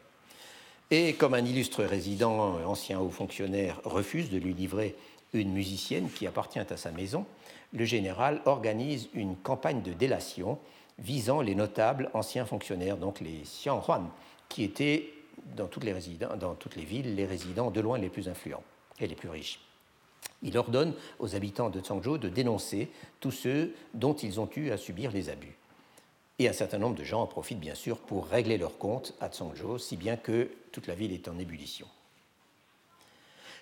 Et 0.90 1.14
comme 1.14 1.34
un 1.34 1.44
illustre 1.44 1.82
résident, 1.82 2.60
ancien 2.64 3.00
haut 3.00 3.10
fonctionnaire, 3.10 3.80
refuse 3.84 4.30
de 4.30 4.38
lui 4.38 4.54
livrer 4.54 4.94
une 5.32 5.52
musicienne 5.52 6.08
qui 6.10 6.26
appartient 6.26 6.58
à 6.58 6.76
sa 6.76 6.90
maison, 6.90 7.26
le 7.72 7.84
général 7.84 8.40
organise 8.44 9.08
une 9.14 9.36
campagne 9.36 9.82
de 9.82 9.92
délation 9.92 10.58
visant 10.98 11.40
les 11.40 11.54
notables 11.54 12.10
anciens 12.14 12.46
fonctionnaires, 12.46 12.96
donc 12.96 13.20
les 13.20 13.40
Xianhuan, 13.40 14.08
qui 14.48 14.64
étaient 14.64 15.12
dans 15.56 15.66
toutes, 15.66 15.84
les 15.84 15.94
dans 16.38 16.54
toutes 16.54 16.76
les 16.76 16.84
villes 16.84 17.14
les 17.14 17.26
résidents 17.26 17.70
de 17.70 17.80
loin 17.80 17.98
les 17.98 18.08
plus 18.08 18.28
influents 18.28 18.62
et 18.98 19.06
les 19.06 19.14
plus 19.14 19.28
riches. 19.28 19.60
Il 20.42 20.56
ordonne 20.58 20.94
aux 21.18 21.34
habitants 21.34 21.70
de 21.70 21.80
Tsangzhou 21.80 22.18
de 22.18 22.28
dénoncer 22.28 22.90
tous 23.20 23.30
ceux 23.30 23.74
dont 23.94 24.14
ils 24.14 24.40
ont 24.40 24.48
eu 24.56 24.70
à 24.70 24.76
subir 24.76 25.10
les 25.10 25.28
abus. 25.28 25.56
Et 26.38 26.48
un 26.48 26.52
certain 26.52 26.78
nombre 26.78 26.96
de 26.96 27.04
gens 27.04 27.22
en 27.22 27.26
profitent 27.26 27.60
bien 27.60 27.74
sûr 27.74 27.98
pour 27.98 28.26
régler 28.26 28.58
leurs 28.58 28.78
comptes 28.78 29.14
à 29.20 29.28
Tsangzhou, 29.28 29.78
si 29.78 29.96
bien 29.96 30.16
que 30.16 30.50
toute 30.72 30.86
la 30.86 30.94
ville 30.94 31.12
est 31.12 31.28
en 31.28 31.38
ébullition. 31.38 31.86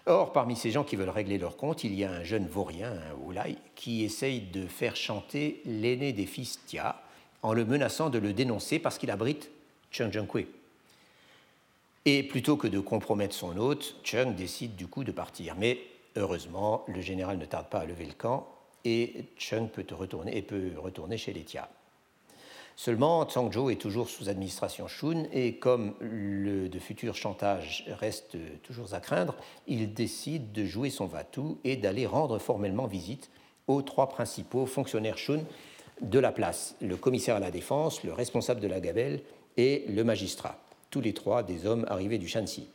Or, 0.06 0.32
parmi 0.32 0.54
ces 0.54 0.70
gens 0.70 0.84
qui 0.84 0.96
veulent 0.96 1.08
régler 1.08 1.38
leur 1.38 1.56
compte, 1.56 1.82
il 1.82 1.94
y 1.94 2.04
a 2.04 2.10
un 2.10 2.24
jeune 2.24 2.46
vaurien, 2.46 2.92
un 2.92 3.14
Oulai, 3.24 3.56
qui 3.74 4.04
essaye 4.04 4.40
de 4.40 4.66
faire 4.66 4.96
chanter 4.96 5.62
l'aîné 5.64 6.12
des 6.12 6.26
fils 6.26 6.60
Tia 6.66 7.00
en 7.42 7.54
le 7.54 7.64
menaçant 7.64 8.10
de 8.10 8.18
le 8.18 8.34
dénoncer 8.34 8.78
parce 8.78 8.98
qu'il 8.98 9.10
abrite 9.10 9.50
Cheng 9.90 10.12
Zhengkui. 10.12 10.46
Et 12.04 12.22
plutôt 12.22 12.58
que 12.58 12.68
de 12.68 12.80
compromettre 12.80 13.34
son 13.34 13.56
hôte, 13.56 13.96
Cheng 14.02 14.34
décide 14.34 14.76
du 14.76 14.88
coup 14.88 15.04
de 15.04 15.12
partir. 15.12 15.54
Mais 15.56 15.78
heureusement, 16.16 16.84
le 16.86 17.00
général 17.00 17.38
ne 17.38 17.46
tarde 17.46 17.68
pas 17.68 17.80
à 17.80 17.86
lever 17.86 18.04
le 18.04 18.12
camp 18.12 18.46
et 18.84 19.24
Cheng 19.38 19.68
peut 19.68 19.86
retourner, 19.92 20.36
et 20.36 20.42
peut 20.42 20.72
retourner 20.76 21.16
chez 21.16 21.32
les 21.32 21.44
Tia. 21.44 21.68
Seulement, 22.76 23.24
Tsangzhou 23.24 23.70
est 23.70 23.80
toujours 23.80 24.08
sous 24.08 24.28
administration 24.28 24.88
Shun 24.88 25.24
et 25.32 25.56
comme 25.56 25.94
le 26.00 26.68
de 26.68 26.78
futur 26.80 27.14
chantage 27.14 27.86
reste 28.00 28.36
toujours 28.62 28.94
à 28.94 29.00
craindre, 29.00 29.36
il 29.68 29.94
décide 29.94 30.50
de 30.52 30.64
jouer 30.64 30.90
son 30.90 31.06
vatou 31.06 31.58
et 31.62 31.76
d'aller 31.76 32.06
rendre 32.06 32.38
formellement 32.38 32.86
visite 32.86 33.30
aux 33.68 33.82
trois 33.82 34.08
principaux 34.08 34.66
fonctionnaires 34.66 35.18
Shun 35.18 35.44
de 36.00 36.18
la 36.18 36.32
place, 36.32 36.74
le 36.80 36.96
commissaire 36.96 37.36
à 37.36 37.40
la 37.40 37.52
défense, 37.52 38.02
le 38.02 38.12
responsable 38.12 38.60
de 38.60 38.66
la 38.66 38.80
gabelle 38.80 39.20
et 39.56 39.84
le 39.88 40.02
magistrat, 40.02 40.58
tous 40.90 41.00
les 41.00 41.14
trois 41.14 41.44
des 41.44 41.66
hommes 41.66 41.86
arrivés 41.88 42.18
du 42.18 42.26
Shanxi. 42.26 42.68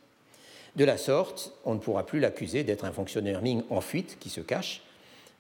De 0.78 0.86
la 0.86 0.98
sorte, 0.98 1.54
on 1.66 1.74
ne 1.74 1.80
pourra 1.80 2.06
plus 2.06 2.22
l'accuser 2.22 2.64
d'être 2.64 2.86
un 2.86 2.94
fonctionnaire 2.94 3.42
Ming 3.42 3.64
en 3.70 3.82
fuite 3.82 4.18
qui 4.20 4.30
se 4.30 4.40
cache, 4.40 4.82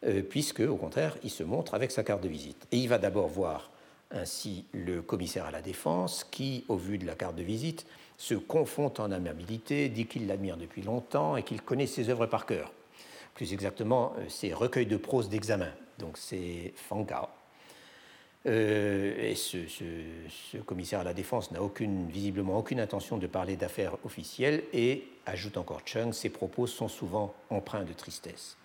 euh, 0.06 0.22
puisque, 0.22 0.60
au 0.60 0.76
contraire, 0.76 1.18
il 1.24 1.30
se 1.30 1.44
montre 1.44 1.76
avec 1.76 1.92
sa 1.92 2.04
carte 2.04 2.22
de 2.22 2.28
visite. 2.28 2.68
Et 2.72 2.78
il 2.78 2.90
va 2.90 2.98
d'abord 2.98 3.28
voir 3.28 3.70
ainsi 4.12 4.66
le 4.74 5.02
commissaire 5.02 5.46
à 5.46 5.52
la 5.52 5.62
défense, 5.62 6.24
qui, 6.24 6.66
au 6.68 6.76
vu 6.76 6.98
de 6.98 7.06
la 7.06 7.16
carte 7.16 7.36
de 7.36 7.44
visite, 7.44 7.86
se 8.18 8.36
confond 8.36 8.92
en 8.98 9.12
amabilité, 9.12 9.90
dit 9.90 10.06
qu'il 10.06 10.28
l'admire 10.28 10.58
depuis 10.58 10.82
longtemps 10.82 11.38
et 11.38 11.44
qu'il 11.44 11.62
connaît 11.62 11.88
ses 11.88 12.10
œuvres 12.10 12.26
par 12.26 12.46
cœur. 12.46 12.72
Plus 13.34 13.54
exactement, 13.54 14.14
euh, 14.18 14.28
ses 14.28 14.54
recueils 14.54 14.86
de 14.86 14.98
prose 14.98 15.30
d'examen, 15.30 15.72
donc 15.98 16.18
c'est 16.18 16.74
Fangao. 16.76 17.28
Euh, 18.46 19.32
et 19.32 19.36
ce, 19.36 19.58
commissaire 20.66 21.02
à 21.02 21.04
la 21.04 21.14
défense 21.14 21.52
n'a 21.52 21.60
visiblement 22.10 22.58
aucune 22.58 22.80
intention 22.80 23.18
de 23.18 23.28
parler 23.28 23.58
d'affaires 23.58 23.98
officielles 24.06 24.64
et, 24.74 25.04
ajoute 25.26 25.58
encore 25.58 25.82
Chung, 25.86 26.14
ses 26.14 26.30
propos 26.30 26.66
sont 26.66 26.88
souvent 26.88 27.34
empreints 27.50 27.84
de 27.84 27.94
tristesse. 27.94 28.58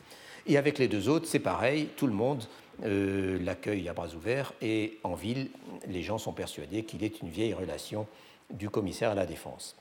Et 0.46 0.56
avec 0.58 0.78
les 0.78 0.88
deux 0.88 1.08
autres, 1.08 1.26
c'est 1.26 1.40
pareil, 1.40 1.88
tout 1.96 2.06
le 2.06 2.12
monde 2.12 2.44
euh, 2.82 3.38
l'accueille 3.42 3.88
à 3.88 3.92
bras 3.92 4.08
ouverts 4.14 4.52
et 4.60 4.98
en 5.04 5.14
ville, 5.14 5.48
les 5.86 6.02
gens 6.02 6.18
sont 6.18 6.32
persuadés 6.32 6.84
qu'il 6.84 7.04
est 7.04 7.20
une 7.20 7.28
vieille 7.28 7.54
relation 7.54 8.06
du 8.50 8.70
commissaire 8.70 9.10
à 9.10 9.14
la 9.14 9.26
défense. 9.26 9.76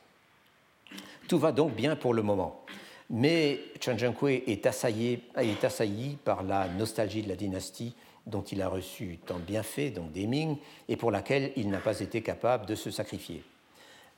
Tout 1.28 1.40
va 1.40 1.52
donc 1.52 1.74
bien 1.74 1.96
pour 1.96 2.14
le 2.14 2.22
moment. 2.22 2.64
Mais 3.10 3.60
Chen 3.80 3.98
Zhenghui 3.98 4.44
est 4.48 4.66
assailli, 4.66 5.20
est 5.36 5.64
assailli 5.64 6.18
par 6.24 6.44
la 6.44 6.68
nostalgie 6.68 7.22
de 7.22 7.30
la 7.30 7.36
dynastie 7.36 7.94
dont 8.26 8.42
il 8.44 8.62
a 8.62 8.70
reçu 8.70 9.20
tant 9.26 9.38
de 9.38 9.42
bienfaits, 9.42 9.94
donc 9.94 10.12
des 10.12 10.28
Ming, 10.28 10.58
et 10.88 10.96
pour 10.96 11.12
laquelle 11.12 11.52
il 11.56 11.70
n'a 11.70 11.80
pas 11.80 12.00
été 12.00 12.22
capable 12.22 12.66
de 12.66 12.76
se 12.76 12.90
sacrifier. 12.90 13.44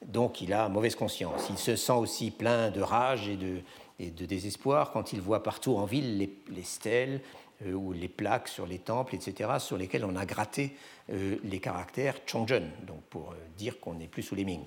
Donc 0.05 0.41
il 0.41 0.53
a 0.53 0.69
mauvaise 0.69 0.95
conscience. 0.95 1.47
Il 1.49 1.57
se 1.57 1.75
sent 1.75 1.93
aussi 1.93 2.31
plein 2.31 2.69
de 2.69 2.81
rage 2.81 3.27
et 3.27 3.37
de, 3.37 4.25
désespoir 4.25 4.91
quand 4.91 5.13
il 5.13 5.21
voit 5.21 5.41
partout 5.41 5.75
en 5.77 5.85
ville 5.85 6.17
les, 6.17 6.63
stèles 6.63 7.21
ou 7.73 7.93
les 7.93 8.07
plaques 8.07 8.47
sur 8.47 8.65
les 8.65 8.79
temples, 8.79 9.15
etc., 9.15 9.51
sur 9.59 9.77
lesquelles 9.77 10.05
on 10.05 10.15
a 10.15 10.25
gratté 10.25 10.75
euh, 11.11 11.37
les 11.43 11.59
caractères 11.59 12.15
Chongzhen, 12.25 12.69
donc 12.85 13.01
pour 13.09 13.31
euh, 13.31 13.35
dire 13.57 13.79
qu'on 13.79 13.95
n'est 13.95 14.07
plus 14.07 14.23
sous 14.23 14.35
les 14.35 14.45
Ming. 14.45 14.61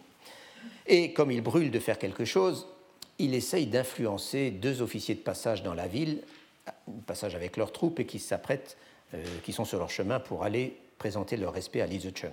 Et 0.86 1.12
comme 1.12 1.30
il 1.30 1.40
brûle 1.40 1.70
de 1.70 1.78
faire 1.78 1.98
quelque 1.98 2.24
chose, 2.24 2.66
il 3.18 3.34
essaye 3.34 3.66
d'influencer 3.66 4.50
deux 4.50 4.82
officiers 4.82 5.14
de 5.14 5.20
passage 5.20 5.62
dans 5.62 5.74
la 5.74 5.88
ville, 5.88 6.22
passage 7.06 7.34
avec 7.34 7.56
leurs 7.56 7.72
troupes, 7.72 8.00
et 8.00 8.06
qui 8.06 8.18
s'apprêtent 8.18 8.76
euh, 9.14 9.24
qui 9.42 9.54
sont 9.54 9.64
sur 9.64 9.78
leur 9.78 9.88
chemin 9.88 10.20
pour 10.20 10.44
aller 10.44 10.76
présenter 10.98 11.38
leur 11.38 11.54
respect 11.54 11.80
à 11.80 11.86
Li 11.86 11.98
Zicheng. 11.98 12.32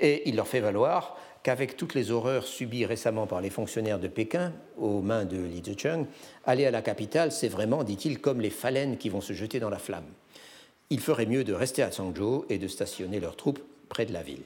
Et 0.00 0.26
il 0.28 0.36
leur 0.36 0.48
fait 0.48 0.60
valoir 0.60 1.18
qu'avec 1.48 1.78
toutes 1.78 1.94
les 1.94 2.10
horreurs 2.10 2.46
subies 2.46 2.84
récemment 2.84 3.26
par 3.26 3.40
les 3.40 3.48
fonctionnaires 3.48 3.98
de 3.98 4.06
Pékin 4.06 4.52
aux 4.76 5.00
mains 5.00 5.24
de 5.24 5.38
Li 5.38 5.62
Zicheng, 5.64 6.04
aller 6.44 6.66
à 6.66 6.70
la 6.70 6.82
capitale, 6.82 7.32
c'est 7.32 7.48
vraiment, 7.48 7.84
dit-il, 7.84 8.20
comme 8.20 8.42
les 8.42 8.50
phalènes 8.50 8.98
qui 8.98 9.08
vont 9.08 9.22
se 9.22 9.32
jeter 9.32 9.58
dans 9.58 9.70
la 9.70 9.78
flamme. 9.78 10.04
Il 10.90 11.00
ferait 11.00 11.24
mieux 11.24 11.44
de 11.44 11.54
rester 11.54 11.82
à 11.82 11.90
Changzhou 11.90 12.44
et 12.50 12.58
de 12.58 12.68
stationner 12.68 13.18
leurs 13.18 13.34
troupes 13.34 13.60
près 13.88 14.04
de 14.04 14.12
la 14.12 14.22
ville. 14.22 14.42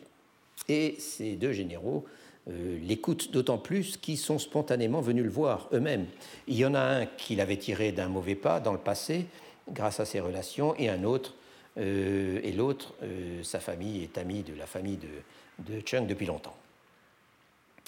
Et 0.69 0.95
ces 1.01 1.35
deux 1.35 1.51
généraux 1.51 2.05
euh, 2.49 2.79
l'écoutent 2.81 3.33
d'autant 3.33 3.59
plus 3.59 3.97
qu'ils 3.97 4.17
sont 4.17 4.39
spontanément 4.39 5.01
venus 5.01 5.25
le 5.25 5.31
voir 5.31 5.69
eux-mêmes. 5.73 6.07
Il 6.47 6.55
y 6.55 6.65
en 6.65 6.75
a 6.77 6.83
un 6.83 7.07
qui 7.07 7.35
l'avait 7.35 7.57
tiré 7.57 7.91
d'un 7.91 8.07
mauvais 8.07 8.37
pas 8.37 8.61
dans 8.61 8.73
le 8.73 8.79
passé, 8.79 9.27
grâce 9.73 9.99
à 9.99 10.05
ses 10.05 10.21
relations, 10.21 10.77
et 10.79 10.89
un 10.89 11.03
autre 11.03 11.35
euh, 11.79 12.39
et 12.45 12.53
l'autre, 12.53 12.95
euh, 13.03 13.43
sa 13.43 13.59
famille 13.59 14.05
est 14.05 14.19
amie 14.19 14.45
de 14.45 14.55
la 14.55 14.67
famille 14.67 14.99
de, 14.99 15.81
Chung 15.85 16.07
depuis 16.07 16.27
longtemps. 16.27 16.55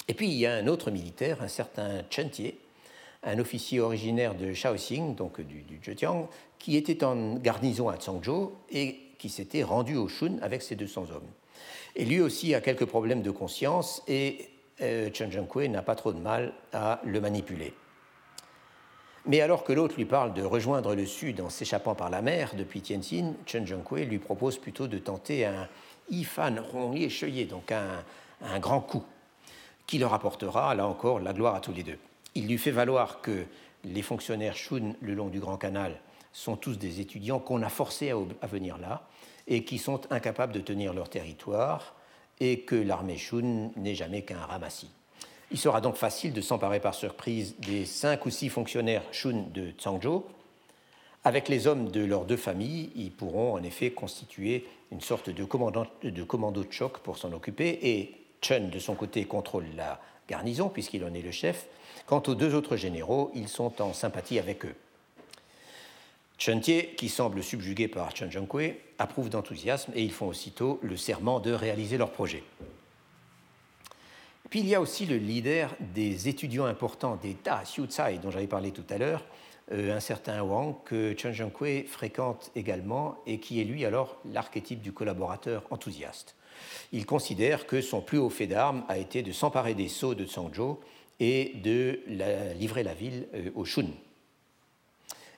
Et 0.07 0.13
puis 0.13 0.27
il 0.27 0.35
y 0.35 0.45
a 0.45 0.55
un 0.55 0.67
autre 0.67 0.91
militaire, 0.91 1.41
un 1.41 1.47
certain 1.47 2.03
Chen 2.09 2.29
Tie, 2.29 2.55
un 3.23 3.39
officier 3.39 3.79
originaire 3.79 4.35
de 4.35 4.53
Shaoxing, 4.53 5.15
donc 5.15 5.41
du, 5.41 5.63
Zhejiang, 5.83 6.27
qui 6.59 6.77
était 6.77 7.03
en 7.03 7.35
garnison 7.35 7.89
à 7.89 7.99
Changzhou 7.99 8.53
et 8.69 8.99
qui 9.17 9.29
s'était 9.29 9.63
rendu 9.63 9.95
au 9.95 10.07
Shun 10.07 10.37
avec 10.41 10.61
ses 10.61 10.75
200 10.75 11.07
hommes. 11.15 11.27
Et 11.95 12.05
lui 12.05 12.21
aussi 12.21 12.53
a 12.53 12.61
quelques 12.61 12.85
problèmes 12.85 13.23
de 13.23 13.31
conscience 13.31 14.03
et 14.07 14.49
euh, 14.81 15.09
Chen 15.11 15.31
Zhenghui 15.31 15.69
n'a 15.69 15.81
pas 15.81 15.95
trop 15.95 16.13
de 16.13 16.19
mal 16.19 16.53
à 16.71 17.01
le 17.03 17.19
manipuler. 17.19 17.73
Mais 19.25 19.41
alors 19.41 19.63
que 19.63 19.73
l'autre 19.73 19.95
lui 19.95 20.05
parle 20.05 20.35
de 20.35 20.43
rejoindre 20.43 20.93
le 20.93 21.07
sud 21.07 21.41
en 21.41 21.49
s'échappant 21.49 21.95
par 21.95 22.11
la 22.11 22.21
mer 22.21 22.51
depuis 22.55 22.81
Tianjin, 22.81 23.33
Chen 23.47 23.65
Zhenghui 23.65 24.05
lui 24.05 24.19
propose 24.19 24.59
plutôt 24.59 24.87
de 24.87 24.99
tenter 24.99 25.45
un 25.45 25.67
Yifan 26.11 26.59
Rongye 26.59 27.09
Cheye, 27.09 27.45
donc 27.45 27.71
un 27.71 28.59
grand 28.59 28.81
coup, 28.81 29.03
qui 29.87 29.97
leur 29.97 30.13
apportera, 30.13 30.73
là 30.75 30.87
encore, 30.87 31.19
la 31.19 31.33
gloire 31.33 31.55
à 31.55 31.59
tous 31.59 31.73
les 31.73 31.83
deux. 31.83 31.97
Il 32.33 32.47
lui 32.47 32.57
fait 32.57 32.71
valoir 32.71 33.21
que 33.21 33.45
les 33.83 34.01
fonctionnaires 34.01 34.55
Shun 34.55 34.93
le 35.01 35.13
long 35.13 35.27
du 35.27 35.39
Grand 35.39 35.57
Canal 35.57 35.99
sont 36.33 36.57
tous 36.57 36.77
des 36.77 36.99
étudiants 36.99 37.39
qu'on 37.39 37.61
a 37.61 37.69
forcés 37.69 38.11
à, 38.41 38.47
venir 38.47 38.77
là 38.77 39.07
et 39.47 39.63
qui 39.63 39.77
sont 39.77 40.01
incapables 40.11 40.53
de 40.53 40.59
tenir 40.59 40.93
leur 40.93 41.09
territoire 41.09 41.95
et 42.39 42.61
que 42.61 42.75
l'armée 42.75 43.17
Shun 43.17 43.71
n'est 43.77 43.95
jamais 43.95 44.23
qu'un 44.23 44.39
ramassis. 44.39 44.89
Il 45.51 45.57
sera 45.57 45.79
donc 45.79 45.95
facile 45.95 46.33
de 46.33 46.41
s'emparer 46.41 46.79
par 46.79 46.95
surprise 46.95 47.55
des 47.59 47.85
cinq 47.85 48.25
ou 48.25 48.31
six 48.31 48.49
fonctionnaires 48.49 49.03
Shun 49.11 49.45
de 49.53 49.71
Changzhou. 49.81 50.25
Avec 51.23 51.47
les 51.47 51.67
hommes 51.67 51.89
de 51.89 52.03
leurs 52.03 52.25
deux 52.25 52.37
familles, 52.37 52.91
ils 52.95 53.11
pourront 53.11 53.53
en 53.53 53.63
effet 53.63 53.91
constituer 53.91 54.65
une 54.91 55.01
sorte 55.01 55.29
de, 55.29 55.43
de 55.43 56.23
commando 56.23 56.63
de 56.63 56.71
choc 56.71 56.99
pour 56.99 57.17
s'en 57.17 57.31
occuper 57.31 57.79
et 57.81 58.24
Chen, 58.45 58.69
de 58.69 58.77
son 58.77 58.93
côté, 58.93 59.25
contrôle 59.25 59.65
la 59.75 59.99
garnison 60.29 60.69
puisqu'il 60.69 61.03
en 61.03 61.13
est 61.15 61.23
le 61.23 61.31
chef. 61.31 61.65
Quant 62.05 62.21
aux 62.27 62.35
deux 62.35 62.53
autres 62.53 62.75
généraux, 62.75 63.31
ils 63.33 63.47
sont 63.47 63.81
en 63.81 63.91
sympathie 63.91 64.37
avec 64.37 64.65
eux. 64.65 64.75
Chen 66.37 66.61
Tie, 66.61 66.89
qui 66.95 67.09
semble 67.09 67.41
subjugué 67.41 67.87
par 67.87 68.15
Chen 68.15 68.31
Zhenghui, 68.31 68.75
approuve 68.99 69.31
d'enthousiasme 69.31 69.91
et 69.95 70.03
ils 70.03 70.11
font 70.11 70.27
aussitôt 70.27 70.79
le 70.83 70.95
serment 70.95 71.39
de 71.39 71.51
réaliser 71.51 71.97
leur 71.97 72.11
projet. 72.11 72.43
Puis 74.51 74.59
il 74.59 74.67
y 74.67 74.75
a 74.75 74.81
aussi 74.81 75.07
le 75.07 75.17
leader 75.17 75.73
des 75.79 76.27
étudiants 76.27 76.65
importants 76.65 77.15
des 77.15 77.35
Da 77.43 77.63
Xiuzai 77.63 78.19
dont 78.21 78.29
j'avais 78.29 78.45
parlé 78.45 78.69
tout 78.71 78.85
à 78.91 78.99
l'heure, 78.99 79.25
euh, 79.71 79.95
un 79.95 79.99
certain 79.99 80.43
Wang 80.43 80.75
que 80.85 81.15
Chen 81.17 81.33
Zhenghui 81.33 81.87
fréquente 81.87 82.51
également 82.55 83.17
et 83.25 83.39
qui 83.39 83.59
est 83.59 83.63
lui 83.63 83.85
alors 83.85 84.17
l'archétype 84.31 84.81
du 84.81 84.91
collaborateur 84.91 85.63
enthousiaste. 85.71 86.35
Il 86.91 87.05
considère 87.05 87.67
que 87.67 87.81
son 87.81 88.01
plus 88.01 88.17
haut 88.17 88.29
fait 88.29 88.47
d'armes 88.47 88.83
a 88.87 88.97
été 88.97 89.21
de 89.21 89.31
s'emparer 89.31 89.73
des 89.73 89.87
sceaux 89.87 90.15
de 90.15 90.25
Changzhou 90.25 90.79
et 91.19 91.53
de 91.63 91.99
livrer 92.57 92.83
la 92.83 92.93
ville 92.93 93.27
euh, 93.33 93.49
au 93.55 93.65
Shun. 93.65 93.87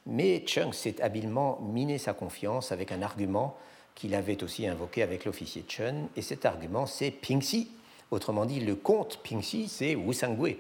Mais 0.05 0.43
Cheng 0.47 0.71
s'est 0.71 1.01
habilement 1.01 1.59
miné 1.61 1.97
sa 1.97 2.13
confiance 2.13 2.71
avec 2.71 2.91
un 2.91 3.01
argument 3.01 3.57
qu'il 3.93 4.15
avait 4.15 4.43
aussi 4.43 4.67
invoqué 4.67 5.01
avec 5.03 5.25
l'officier 5.25 5.65
Chen, 5.67 6.07
et 6.15 6.21
cet 6.21 6.45
argument 6.45 6.85
c'est 6.85 7.11
Pingxi, 7.11 7.67
Autrement 8.09 8.45
dit, 8.45 8.61
le 8.61 8.75
comte 8.75 9.19
Pingxi, 9.21 9.67
c'est 9.67 9.95
Wu 9.95 10.13
Sangui. 10.13 10.57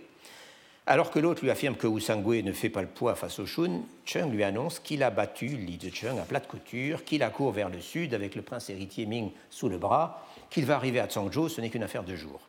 Alors 0.85 1.11
que 1.11 1.19
l'autre 1.19 1.43
lui 1.43 1.51
affirme 1.51 1.75
que 1.75 1.87
Wu 1.87 2.01
Sangui 2.01 2.43
ne 2.43 2.51
fait 2.51 2.69
pas 2.69 2.81
le 2.81 2.87
poids 2.87 3.15
face 3.15 3.39
au 3.39 3.45
Shun, 3.45 3.81
Cheng 4.05 4.31
lui 4.31 4.43
annonce 4.43 4.79
qu'il 4.79 5.01
a 5.03 5.09
battu 5.09 5.47
Li 5.47 5.77
Zicheng 5.81 6.17
à 6.19 6.23
plate 6.23 6.47
couture, 6.47 7.05
qu'il 7.05 7.23
accourt 7.23 7.51
vers 7.51 7.69
le 7.69 7.79
sud 7.79 8.13
avec 8.13 8.35
le 8.35 8.41
prince 8.41 8.69
héritier 8.69 9.05
Ming 9.05 9.31
sous 9.49 9.69
le 9.69 9.77
bras, 9.77 10.26
qu'il 10.49 10.65
va 10.65 10.75
arriver 10.75 10.99
à 10.99 11.09
Changzhou, 11.09 11.49
ce 11.49 11.61
n'est 11.61 11.69
qu'une 11.69 11.83
affaire 11.83 12.03
de 12.03 12.15
jour. 12.15 12.39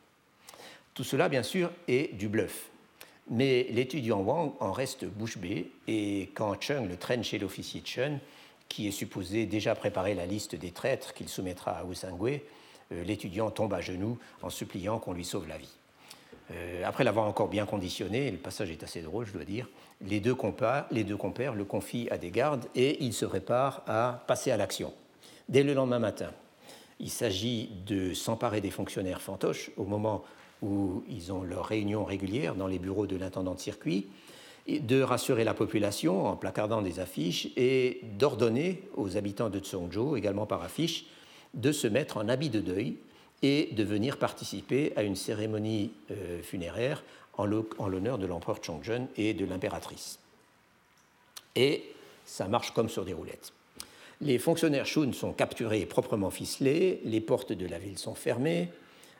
Tout 0.93 1.03
cela, 1.03 1.29
bien 1.29 1.43
sûr, 1.43 1.71
est 1.87 2.15
du 2.15 2.27
bluff. 2.27 2.69
Mais 3.29 3.67
l'étudiant 3.69 4.21
Wang 4.21 4.53
en 4.59 4.71
reste 4.71 5.05
bouche 5.05 5.37
bée, 5.37 5.71
et 5.87 6.31
quand 6.33 6.59
Cheng 6.59 6.87
le 6.87 6.97
traîne 6.97 7.23
chez 7.23 7.37
l'officier 7.37 7.81
Chen, 7.85 8.19
qui 8.67 8.87
est 8.87 8.91
supposé 8.91 9.45
déjà 9.45 9.75
préparer 9.75 10.15
la 10.15 10.25
liste 10.25 10.55
des 10.55 10.71
traîtres 10.71 11.13
qu'il 11.13 11.29
soumettra 11.29 11.71
à 11.71 11.83
Wu 11.83 11.95
Sangui, 11.95 12.41
euh, 12.91 13.03
l'étudiant 13.03 13.51
tombe 13.51 13.73
à 13.73 13.81
genoux 13.81 14.17
en 14.41 14.49
suppliant 14.49 14.99
qu'on 14.99 15.13
lui 15.13 15.25
sauve 15.25 15.47
la 15.47 15.57
vie. 15.57 15.77
Euh, 16.51 16.83
après 16.85 17.03
l'avoir 17.03 17.27
encore 17.27 17.47
bien 17.47 17.65
conditionné, 17.65 18.31
le 18.31 18.37
passage 18.37 18.71
est 18.71 18.83
assez 18.83 19.01
drôle, 19.01 19.25
je 19.25 19.33
dois 19.33 19.45
dire, 19.45 19.67
les 20.01 20.19
deux, 20.19 20.33
compères, 20.33 20.85
les 20.89 21.03
deux 21.03 21.17
compères 21.17 21.53
le 21.53 21.65
confient 21.65 22.09
à 22.09 22.17
des 22.17 22.31
gardes 22.31 22.65
et 22.73 23.03
il 23.03 23.13
se 23.13 23.25
prépare 23.25 23.83
à 23.87 24.23
passer 24.27 24.49
à 24.49 24.57
l'action. 24.57 24.93
Dès 25.49 25.63
le 25.63 25.73
lendemain 25.73 25.99
matin, 25.99 26.31
il 26.99 27.09
s'agit 27.09 27.69
de 27.85 28.13
s'emparer 28.13 28.61
des 28.61 28.71
fonctionnaires 28.71 29.21
fantoches 29.21 29.71
au 29.77 29.85
moment 29.85 30.23
où 30.61 31.03
ils 31.09 31.31
ont 31.31 31.43
leur 31.43 31.65
réunion 31.65 32.03
régulière 32.03 32.55
dans 32.55 32.67
les 32.67 32.79
bureaux 32.79 33.07
de 33.07 33.15
l'intendant 33.15 33.55
de 33.55 33.59
circuit, 33.59 34.07
de 34.67 35.01
rassurer 35.01 35.43
la 35.43 35.53
population 35.53 36.27
en 36.27 36.35
placardant 36.35 36.81
des 36.81 36.99
affiches 36.99 37.47
et 37.55 38.01
d'ordonner 38.19 38.83
aux 38.95 39.17
habitants 39.17 39.49
de 39.49 39.59
Tsongzhou, 39.59 40.15
également 40.15 40.45
par 40.45 40.61
affiche, 40.61 41.05
de 41.53 41.71
se 41.71 41.87
mettre 41.87 42.17
en 42.17 42.27
habit 42.29 42.49
de 42.49 42.59
deuil 42.59 42.97
et 43.41 43.69
de 43.71 43.83
venir 43.83 44.17
participer 44.17 44.93
à 44.95 45.03
une 45.03 45.15
cérémonie 45.15 45.91
euh, 46.11 46.41
funéraire 46.41 47.03
en 47.37 47.45
l'honneur 47.45 48.17
de 48.17 48.27
l'empereur 48.27 48.59
Chongzhen 48.61 49.07
et 49.15 49.33
de 49.33 49.45
l'impératrice. 49.45 50.19
Et 51.55 51.83
ça 52.25 52.49
marche 52.49 52.73
comme 52.73 52.89
sur 52.89 53.05
des 53.05 53.13
roulettes. 53.13 53.53
Les 54.21 54.37
fonctionnaires 54.37 54.85
Shun 54.85 55.13
sont 55.13 55.31
capturés 55.31 55.79
et 55.79 55.85
proprement 55.85 56.29
ficelés, 56.29 56.99
les 57.05 57.21
portes 57.21 57.53
de 57.53 57.65
la 57.65 57.79
ville 57.79 57.97
sont 57.97 58.15
fermées, 58.15 58.69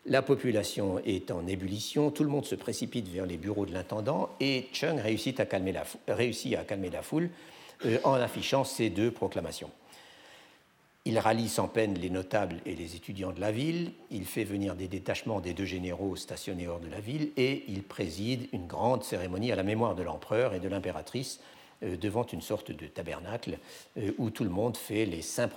la 0.05 0.21
population 0.21 0.99
est 1.05 1.31
en 1.31 1.47
ébullition, 1.47 2.11
tout 2.11 2.23
le 2.23 2.29
monde 2.29 2.45
se 2.45 2.55
précipite 2.55 3.07
vers 3.07 3.25
les 3.25 3.37
bureaux 3.37 3.65
de 3.65 3.73
l'intendant 3.73 4.29
et 4.41 4.67
Chung 4.73 4.99
réussit 4.99 5.39
à 5.39 5.45
calmer 5.45 5.71
la, 5.71 7.01
foule 7.01 7.29
euh, 7.85 7.97
en 8.03 8.15
affichant 8.15 8.65
ces 8.65 8.89
deux 8.89 9.11
proclamations. 9.11 9.71
Il 11.05 11.17
rallie 11.17 11.47
sans 11.47 11.69
peine 11.69 11.93
les 11.93 12.09
notables 12.09 12.57
et 12.65 12.75
les 12.75 12.97
étudiants 12.97 13.31
de 13.31 13.39
la 13.39 13.53
ville, 13.53 13.93
il 14.11 14.25
fait 14.25 14.43
venir 14.43 14.75
des 14.75 14.89
détachements 14.89 15.39
des 15.39 15.53
deux 15.53 15.65
généraux 15.65 16.17
stationnés 16.17 16.67
hors 16.67 16.81
de 16.81 16.89
la 16.89 16.99
ville 16.99 17.31
et 17.37 17.63
il 17.69 17.83
préside 17.83 18.49
une 18.51 18.67
grande 18.67 19.05
cérémonie 19.05 19.53
à 19.53 19.55
la 19.55 19.63
mémoire 19.63 19.95
de 19.95 20.03
l'empereur 20.03 20.53
et 20.53 20.59
de 20.59 20.67
l'impératrice 20.67 21.39
devant 21.81 22.25
une 22.25 22.41
sorte 22.41 22.71
de 22.71 22.87
tabernacle 22.87 23.57
euh, 23.97 24.11
où 24.17 24.29
tout 24.29 24.43
le 24.43 24.49
monde 24.49 24.75
fait 24.75 25.05
les 25.05 25.21
saints, 25.21 25.49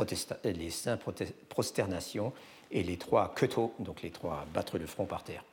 prosternations 1.48 2.32
et 2.70 2.82
les 2.82 2.96
trois 2.96 3.34
keto, 3.34 3.74
donc 3.78 4.02
les 4.02 4.10
trois 4.10 4.46
battre 4.54 4.78
le 4.78 4.86
front 4.86 5.04
par 5.04 5.24
terre. 5.24 5.44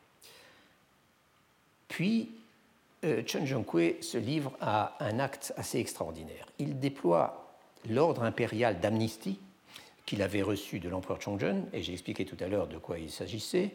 Puis, 1.87 2.31
euh, 3.03 3.23
Chen 3.25 3.47
Zhongkui 3.47 3.95
se 4.01 4.17
livre 4.17 4.53
à 4.61 4.95
un 5.03 5.19
acte 5.19 5.53
assez 5.57 5.79
extraordinaire. 5.79 6.47
Il 6.59 6.79
déploie 6.79 7.55
l'ordre 7.89 8.23
impérial 8.23 8.79
d'amnistie 8.79 9.39
qu'il 10.05 10.21
avait 10.21 10.41
reçu 10.41 10.79
de 10.79 10.89
l'empereur 10.89 11.21
Chongzhen, 11.21 11.65
et 11.73 11.81
j'ai 11.81 11.93
expliqué 11.93 12.25
tout 12.25 12.37
à 12.39 12.47
l'heure 12.47 12.67
de 12.67 12.77
quoi 12.77 12.99
il 12.99 13.11
s'agissait, 13.11 13.71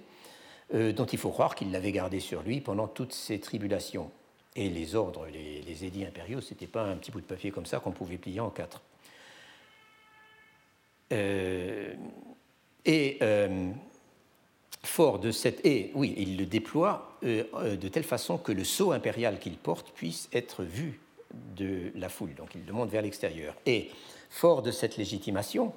dont 0.72 1.07
il 1.07 1.18
faut 1.18 1.30
croire 1.30 1.55
qu'il 1.55 1.70
l'avait 1.70 1.92
gardé 1.92 2.18
sur 2.18 2.42
lui 2.42 2.61
pendant 2.61 2.88
toutes 2.88 3.12
ces 3.12 3.38
tribulations. 3.38 4.11
Et 4.57 4.68
les 4.68 4.94
ordres, 4.94 5.26
les, 5.26 5.84
édits 5.84 6.05
impériaux, 6.05 6.40
ce 6.40 6.50
n'était 6.50 6.68
pas 6.68 6.82
un 6.82 6.96
petit 6.96 7.11
bout 7.11 7.20
de 7.20 7.26
papier 7.26 7.50
comme 7.50 7.66
ça 7.66 7.80
qu'on 7.80 7.90
pouvait 7.90 8.18
plier 8.18 8.40
en 8.40 8.50
quatre. 8.50 8.82
Euh, 11.12 11.92
et 12.84 13.18
euh, 13.22 13.70
fort 14.82 15.18
de 15.18 15.32
cette. 15.32 15.64
Et 15.66 15.90
oui, 15.94 16.14
il 16.16 16.36
le 16.36 16.46
déploie 16.46 17.18
euh, 17.24 17.76
de 17.76 17.88
telle 17.88 18.05
façon 18.05 18.38
que 18.38 18.52
le 18.52 18.64
sceau 18.64 18.92
impérial 18.92 19.38
qu'il 19.40 19.57
porte 19.57 19.90
puisse 19.92 20.28
être 20.32 20.62
vu 20.62 21.00
de 21.57 21.90
la 21.96 22.09
foule. 22.09 22.34
Donc 22.34 22.55
il 22.55 22.64
le 22.64 22.72
monte 22.72 22.90
vers 22.90 23.02
l'extérieur. 23.02 23.57
Et 23.66 23.90
fort 24.30 24.62
de 24.62 24.70
cette 24.70 24.96
légitimation, 24.96 25.72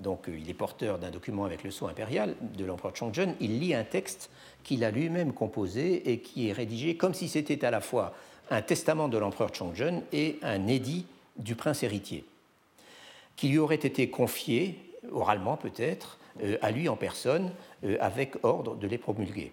donc 0.00 0.24
il 0.28 0.48
est 0.48 0.54
porteur 0.54 0.98
d'un 0.98 1.10
document 1.10 1.44
avec 1.44 1.62
le 1.62 1.70
sceau 1.70 1.86
impérial 1.86 2.34
de 2.40 2.64
l'empereur 2.64 2.94
Chongzhen, 2.96 3.34
il 3.40 3.60
lit 3.60 3.74
un 3.74 3.84
texte 3.84 4.30
qu'il 4.64 4.84
a 4.84 4.90
lui-même 4.90 5.32
composé 5.32 6.10
et 6.10 6.20
qui 6.20 6.48
est 6.48 6.52
rédigé 6.52 6.96
comme 6.96 7.14
si 7.14 7.28
c'était 7.28 7.64
à 7.64 7.70
la 7.70 7.80
fois 7.80 8.14
un 8.50 8.62
testament 8.62 9.08
de 9.08 9.18
l'empereur 9.18 9.54
Chongzhen 9.54 10.02
et 10.12 10.38
un 10.42 10.66
édit 10.66 11.06
du 11.36 11.54
prince 11.54 11.82
héritier, 11.82 12.24
qui 13.36 13.48
lui 13.48 13.58
aurait 13.58 13.76
été 13.76 14.10
confié, 14.10 14.78
oralement 15.12 15.56
peut-être, 15.56 16.18
euh, 16.42 16.58
à 16.60 16.70
lui 16.70 16.88
en 16.88 16.96
personne, 16.96 17.52
euh, 17.84 17.96
avec 18.00 18.34
ordre 18.42 18.76
de 18.76 18.86
les 18.86 18.98
promulguer. 18.98 19.52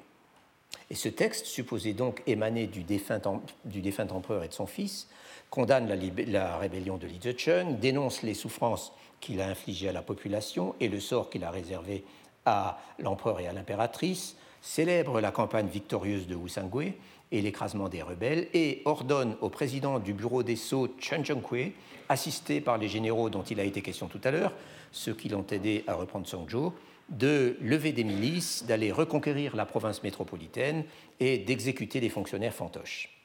Et 0.89 0.95
ce 0.95 1.09
texte, 1.09 1.45
supposé 1.45 1.93
donc 1.93 2.21
émaner 2.27 2.67
du 2.67 2.83
défunt, 2.83 3.21
empereur 3.25 4.43
et 4.43 4.47
de 4.47 4.53
son 4.53 4.67
fils, 4.67 5.07
condamne 5.49 5.87
la, 5.87 5.95
la 6.27 6.57
rébellion 6.57 6.97
de 6.97 7.07
Li 7.07 7.19
Zicheng, 7.21 7.79
dénonce 7.79 8.21
les 8.21 8.33
souffrances 8.33 8.93
qu'il 9.19 9.41
a 9.41 9.47
infligées 9.47 9.89
à 9.89 9.93
la 9.93 10.01
population 10.01 10.75
et 10.79 10.87
le 10.87 10.99
sort 10.99 11.29
qu'il 11.29 11.43
a 11.43 11.51
réservé 11.51 12.03
à 12.45 12.79
l'empereur 12.99 13.39
et 13.39 13.47
à 13.47 13.53
l'impératrice, 13.53 14.37
célèbre 14.61 15.21
la 15.21 15.31
campagne 15.31 15.67
victorieuse 15.67 16.27
de 16.27 16.35
Wusangui 16.35 16.93
et 17.31 17.41
l'écrasement 17.41 17.89
des 17.89 18.01
rebelles 18.01 18.47
et 18.53 18.81
ordonne 18.85 19.35
au 19.41 19.49
président 19.49 19.99
du 19.99 20.13
bureau 20.13 20.43
des 20.43 20.55
Sceaux, 20.55 20.87
Chen 20.99 21.25
Zhengkui, 21.25 21.73
assisté 22.09 22.61
par 22.61 22.77
les 22.77 22.87
généraux 22.87 23.29
dont 23.29 23.43
il 23.43 23.59
a 23.59 23.63
été 23.63 23.81
question 23.81 24.07
tout 24.07 24.21
à 24.23 24.31
l'heure, 24.31 24.53
ceux 24.91 25.13
qui 25.13 25.29
l'ont 25.29 25.45
aidé 25.51 25.83
à 25.87 25.95
reprendre 25.95 26.27
Songzhou, 26.27 26.73
de 27.09 27.57
lever 27.61 27.91
des 27.91 28.03
milices, 28.03 28.65
d'aller 28.65 28.91
reconquérir 28.91 29.55
la 29.55 29.65
province 29.65 30.03
métropolitaine 30.03 30.83
et 31.19 31.37
d'exécuter 31.37 31.99
les 31.99 32.09
fonctionnaires 32.09 32.53
fantoches. 32.53 33.16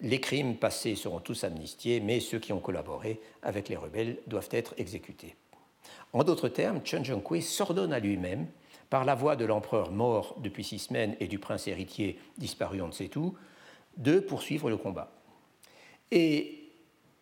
Les 0.00 0.20
crimes 0.20 0.56
passés 0.56 0.94
seront 0.94 1.20
tous 1.20 1.44
amnistiés, 1.44 2.00
mais 2.00 2.20
ceux 2.20 2.38
qui 2.38 2.52
ont 2.52 2.60
collaboré 2.60 3.20
avec 3.42 3.68
les 3.68 3.76
rebelles 3.76 4.18
doivent 4.26 4.48
être 4.50 4.74
exécutés. 4.78 5.36
En 6.12 6.24
d'autres 6.24 6.48
termes, 6.48 6.80
Chen 6.84 7.04
Zhengkui 7.04 7.42
s'ordonne 7.42 7.92
à 7.92 7.98
lui-même 7.98 8.46
par 8.90 9.04
la 9.04 9.14
voix 9.14 9.36
de 9.36 9.44
l'empereur 9.44 9.90
mort 9.90 10.36
depuis 10.38 10.64
six 10.64 10.78
semaines 10.78 11.16
et 11.20 11.28
du 11.28 11.38
prince 11.38 11.66
héritier 11.66 12.18
disparu 12.38 12.80
on 12.80 12.88
ne 12.88 12.92
sait 12.92 13.16
où, 13.16 13.34
de 13.96 14.20
poursuivre 14.20 14.70
le 14.70 14.76
combat. 14.76 15.10
Et 16.10 16.66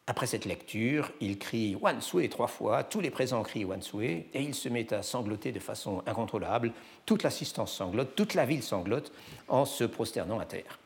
après 0.06 0.26
cette 0.26 0.44
lecture, 0.44 1.10
il 1.20 1.38
crie 1.38 1.76
Wan 1.76 2.00
Sui 2.02 2.28
trois 2.28 2.46
fois, 2.46 2.84
tous 2.84 3.00
les 3.00 3.10
présents 3.10 3.42
crient 3.42 3.64
Wan 3.64 3.80
Sui, 3.80 4.26
et 4.34 4.42
il 4.42 4.54
se 4.54 4.68
met 4.68 4.92
à 4.92 5.02
sangloter 5.02 5.50
de 5.52 5.60
façon 5.60 6.02
incontrôlable, 6.06 6.72
toute 7.06 7.22
l'assistance 7.22 7.72
sanglote, 7.72 8.14
toute 8.14 8.34
la 8.34 8.44
ville 8.44 8.62
sanglote, 8.62 9.12
en 9.48 9.64
se 9.64 9.84
prosternant 9.84 10.38
à 10.38 10.44
terre. 10.44 10.78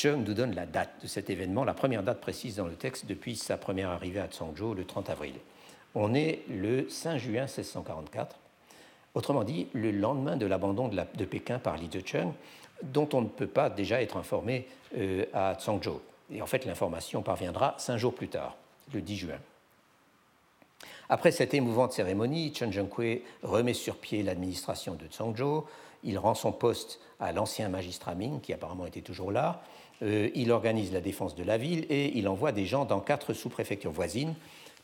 Chung 0.00 0.24
nous 0.24 0.32
donne 0.32 0.54
la 0.54 0.64
date 0.64 1.02
de 1.02 1.06
cet 1.06 1.28
événement, 1.28 1.62
la 1.62 1.74
première 1.74 2.02
date 2.02 2.22
précise 2.22 2.56
dans 2.56 2.64
le 2.64 2.72
texte 2.72 3.04
depuis 3.04 3.36
sa 3.36 3.58
première 3.58 3.90
arrivée 3.90 4.20
à 4.20 4.28
Tsangzhou 4.28 4.72
le 4.72 4.86
30 4.86 5.10
avril. 5.10 5.34
On 5.94 6.14
est 6.14 6.40
le 6.48 6.88
5 6.88 7.18
juin 7.18 7.42
1644, 7.42 8.34
Autrement 9.14 9.44
dit, 9.44 9.66
le 9.74 9.90
lendemain 9.90 10.38
de 10.38 10.46
l'abandon 10.46 10.88
de, 10.88 11.24
Pékin 11.26 11.58
par 11.58 11.76
Li 11.76 11.90
Zicheng, 11.92 12.32
dont 12.82 13.10
on 13.12 13.20
ne 13.20 13.28
peut 13.28 13.46
pas 13.46 13.68
déjà 13.68 14.00
être 14.00 14.16
informé 14.16 14.66
euh, 14.96 15.26
à 15.34 15.54
Tsangzhou. 15.54 16.00
Et 16.32 16.40
en 16.40 16.46
fait, 16.46 16.64
l'information 16.64 17.20
parviendra 17.20 17.74
cinq 17.76 17.98
jours 17.98 18.14
plus 18.14 18.28
tard, 18.28 18.56
le 18.94 19.02
10 19.02 19.16
juin. 19.16 19.38
Après 21.10 21.30
cette 21.30 21.52
émouvante 21.52 21.92
cérémonie, 21.92 22.54
Chen 22.54 22.72
Zhengkui 22.72 23.20
remet 23.42 23.74
sur 23.74 23.96
pied 23.96 24.22
l'administration 24.22 24.94
de 24.94 25.06
Tsangzhou. 25.08 25.66
Il 26.04 26.18
rend 26.18 26.34
son 26.34 26.52
poste 26.52 27.00
à 27.18 27.32
l'ancien 27.32 27.68
magistrat 27.68 28.14
Ming, 28.14 28.40
qui 28.40 28.54
apparemment 28.54 28.86
était 28.86 29.02
toujours 29.02 29.30
là. 29.30 29.60
Euh, 30.02 30.30
il 30.34 30.50
organise 30.50 30.92
la 30.92 31.00
défense 31.00 31.34
de 31.34 31.44
la 31.44 31.58
ville 31.58 31.86
et 31.90 32.16
il 32.16 32.28
envoie 32.28 32.52
des 32.52 32.66
gens 32.66 32.84
dans 32.84 33.00
quatre 33.00 33.34
sous-préfectures 33.34 33.92
voisines 33.92 34.34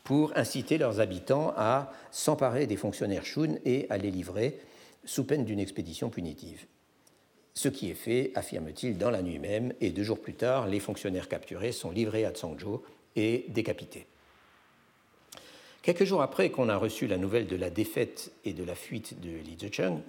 pour 0.03 0.31
inciter 0.37 0.77
leurs 0.77 0.99
habitants 0.99 1.53
à 1.57 1.91
s'emparer 2.11 2.67
des 2.67 2.77
fonctionnaires 2.77 3.25
Shun 3.25 3.57
et 3.65 3.87
à 3.89 3.97
les 3.97 4.11
livrer 4.11 4.59
sous 5.05 5.23
peine 5.23 5.43
d'une 5.43 5.59
expédition 5.59 6.09
punitive. 6.09 6.65
Ce 7.53 7.69
qui 7.69 7.89
est 7.89 7.95
fait, 7.95 8.31
affirme-t-il, 8.35 8.97
dans 8.99 9.09
la 9.09 9.23
nuit 9.23 9.39
même, 9.39 9.73
et 9.81 9.89
deux 9.89 10.03
jours 10.03 10.21
plus 10.21 10.35
tard, 10.35 10.67
les 10.67 10.79
fonctionnaires 10.79 11.27
capturés 11.27 11.71
sont 11.71 11.89
livrés 11.89 12.23
à 12.23 12.31
Tsangzhou 12.31 12.83
et 13.15 13.45
décapités. 13.49 14.05
Quelques 15.81 16.03
jours 16.03 16.21
après 16.21 16.51
qu'on 16.51 16.69
a 16.69 16.77
reçu 16.77 17.07
la 17.07 17.17
nouvelle 17.17 17.47
de 17.47 17.55
la 17.55 17.71
défaite 17.71 18.31
et 18.45 18.53
de 18.53 18.63
la 18.63 18.75
fuite 18.75 19.19
de 19.21 19.29
Li 19.29 19.57
Zicheng, 19.59 20.01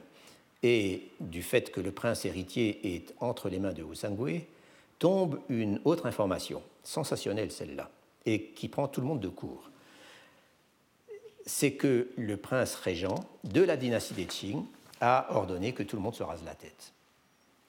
et 0.63 1.05
du 1.21 1.43
fait 1.43 1.71
que 1.71 1.81
le 1.81 1.93
prince 1.93 2.25
héritier 2.25 2.95
est 2.95 3.15
entre 3.21 3.49
les 3.49 3.61
mains 3.61 3.73
de 3.73 3.83
Wu 3.83 3.95
Sangui, 3.95 4.43
tombe 4.99 5.41
une 5.49 5.81
autre 5.85 6.07
information, 6.07 6.63
sensationnelle 6.83 7.51
celle-là, 7.51 7.91
et 8.27 8.45
qui 8.51 8.69
prend 8.69 8.89
tout 8.89 9.01
le 9.01 9.07
monde 9.07 9.21
de 9.21 9.29
court 9.29 9.71
c'est 11.49 11.73
que 11.73 12.09
le 12.17 12.37
prince 12.37 12.75
régent 12.75 13.25
de 13.45 13.63
la 13.63 13.79
dynastie 13.79 14.13
des 14.13 14.27
Qing 14.27 14.65
a 15.01 15.29
ordonné 15.31 15.73
que 15.73 15.83
tout 15.83 15.97
le 15.97 16.03
monde 16.03 16.15
se 16.15 16.23
rase 16.23 16.45
la 16.45 16.55
tête. 16.55 16.93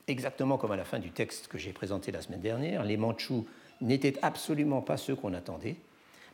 Exactement 0.07 0.57
comme 0.57 0.73
à 0.73 0.75
la 0.75 0.84
fin 0.84 0.99
du 0.99 1.11
texte 1.11 1.47
que 1.47 1.57
j'ai 1.57 1.71
présenté 1.71 2.11
la 2.11 2.21
semaine 2.21 2.41
dernière, 2.41 2.84
les 2.84 2.97
Mandchous 2.97 3.47
n'étaient 3.80 4.19
absolument 4.21 4.82
pas 4.82 4.97
ceux 4.97 5.15
qu'on 5.15 5.34
attendait. 5.34 5.77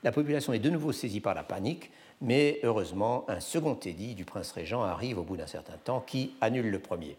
La 0.03 0.11
population 0.11 0.53
est 0.53 0.59
de 0.59 0.71
nouveau 0.71 0.91
saisie 0.91 1.19
par 1.19 1.35
la 1.35 1.43
panique, 1.43 1.91
mais 2.19 2.59
heureusement, 2.63 3.25
un 3.27 3.39
second 3.39 3.75
édit 3.75 4.15
du 4.15 4.25
prince 4.25 4.51
régent 4.51 4.81
arrive 4.81 5.19
au 5.19 5.23
bout 5.23 5.37
d'un 5.37 5.47
certain 5.47 5.77
temps 5.77 6.01
qui 6.01 6.33
annule 6.41 6.71
le 6.71 6.79
premier. 6.79 7.15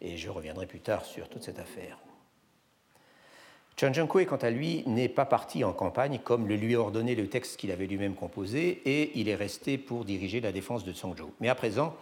Et 0.00 0.16
je 0.16 0.30
reviendrai 0.30 0.66
plus 0.66 0.80
tard 0.80 1.04
sur 1.04 1.28
toute 1.28 1.42
cette 1.42 1.58
affaire. 1.58 1.98
Chen 3.78 3.92
Zhengkui, 3.92 4.24
quant 4.24 4.36
à 4.36 4.48
lui, 4.48 4.82
n'est 4.86 5.10
pas 5.10 5.26
parti 5.26 5.62
en 5.62 5.74
campagne 5.74 6.18
comme 6.24 6.48
le 6.48 6.56
lui 6.56 6.74
a 6.74 6.80
ordonné 6.80 7.14
le 7.14 7.28
texte 7.28 7.58
qu'il 7.58 7.70
avait 7.70 7.86
lui-même 7.86 8.14
composé 8.14 8.80
et 8.86 9.12
il 9.20 9.28
est 9.28 9.34
resté 9.34 9.76
pour 9.76 10.06
diriger 10.06 10.40
la 10.40 10.50
défense 10.50 10.82
de 10.82 10.94
Tsangzhou. 10.94 11.30
Mais 11.40 11.50
à 11.50 11.54
présent, 11.54 11.94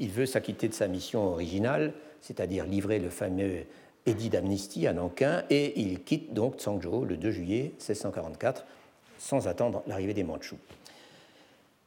il 0.00 0.10
veut 0.10 0.26
s'acquitter 0.26 0.66
de 0.66 0.74
sa 0.74 0.88
mission 0.88 1.28
originale, 1.28 1.94
c'est-à-dire 2.20 2.64
livrer 2.64 2.98
le 2.98 3.08
fameux 3.08 3.66
édit 4.04 4.30
d'amnistie 4.30 4.88
à 4.88 4.92
Nankin 4.92 5.44
et 5.48 5.80
il 5.80 6.02
quitte 6.02 6.34
donc 6.34 6.56
Tsangzhou 6.56 7.04
le 7.04 7.16
2 7.16 7.30
juillet 7.30 7.72
1644 7.78 8.64
sans 9.18 9.46
attendre 9.46 9.84
l'arrivée 9.86 10.14
des 10.14 10.24
Mandchous. 10.24 10.58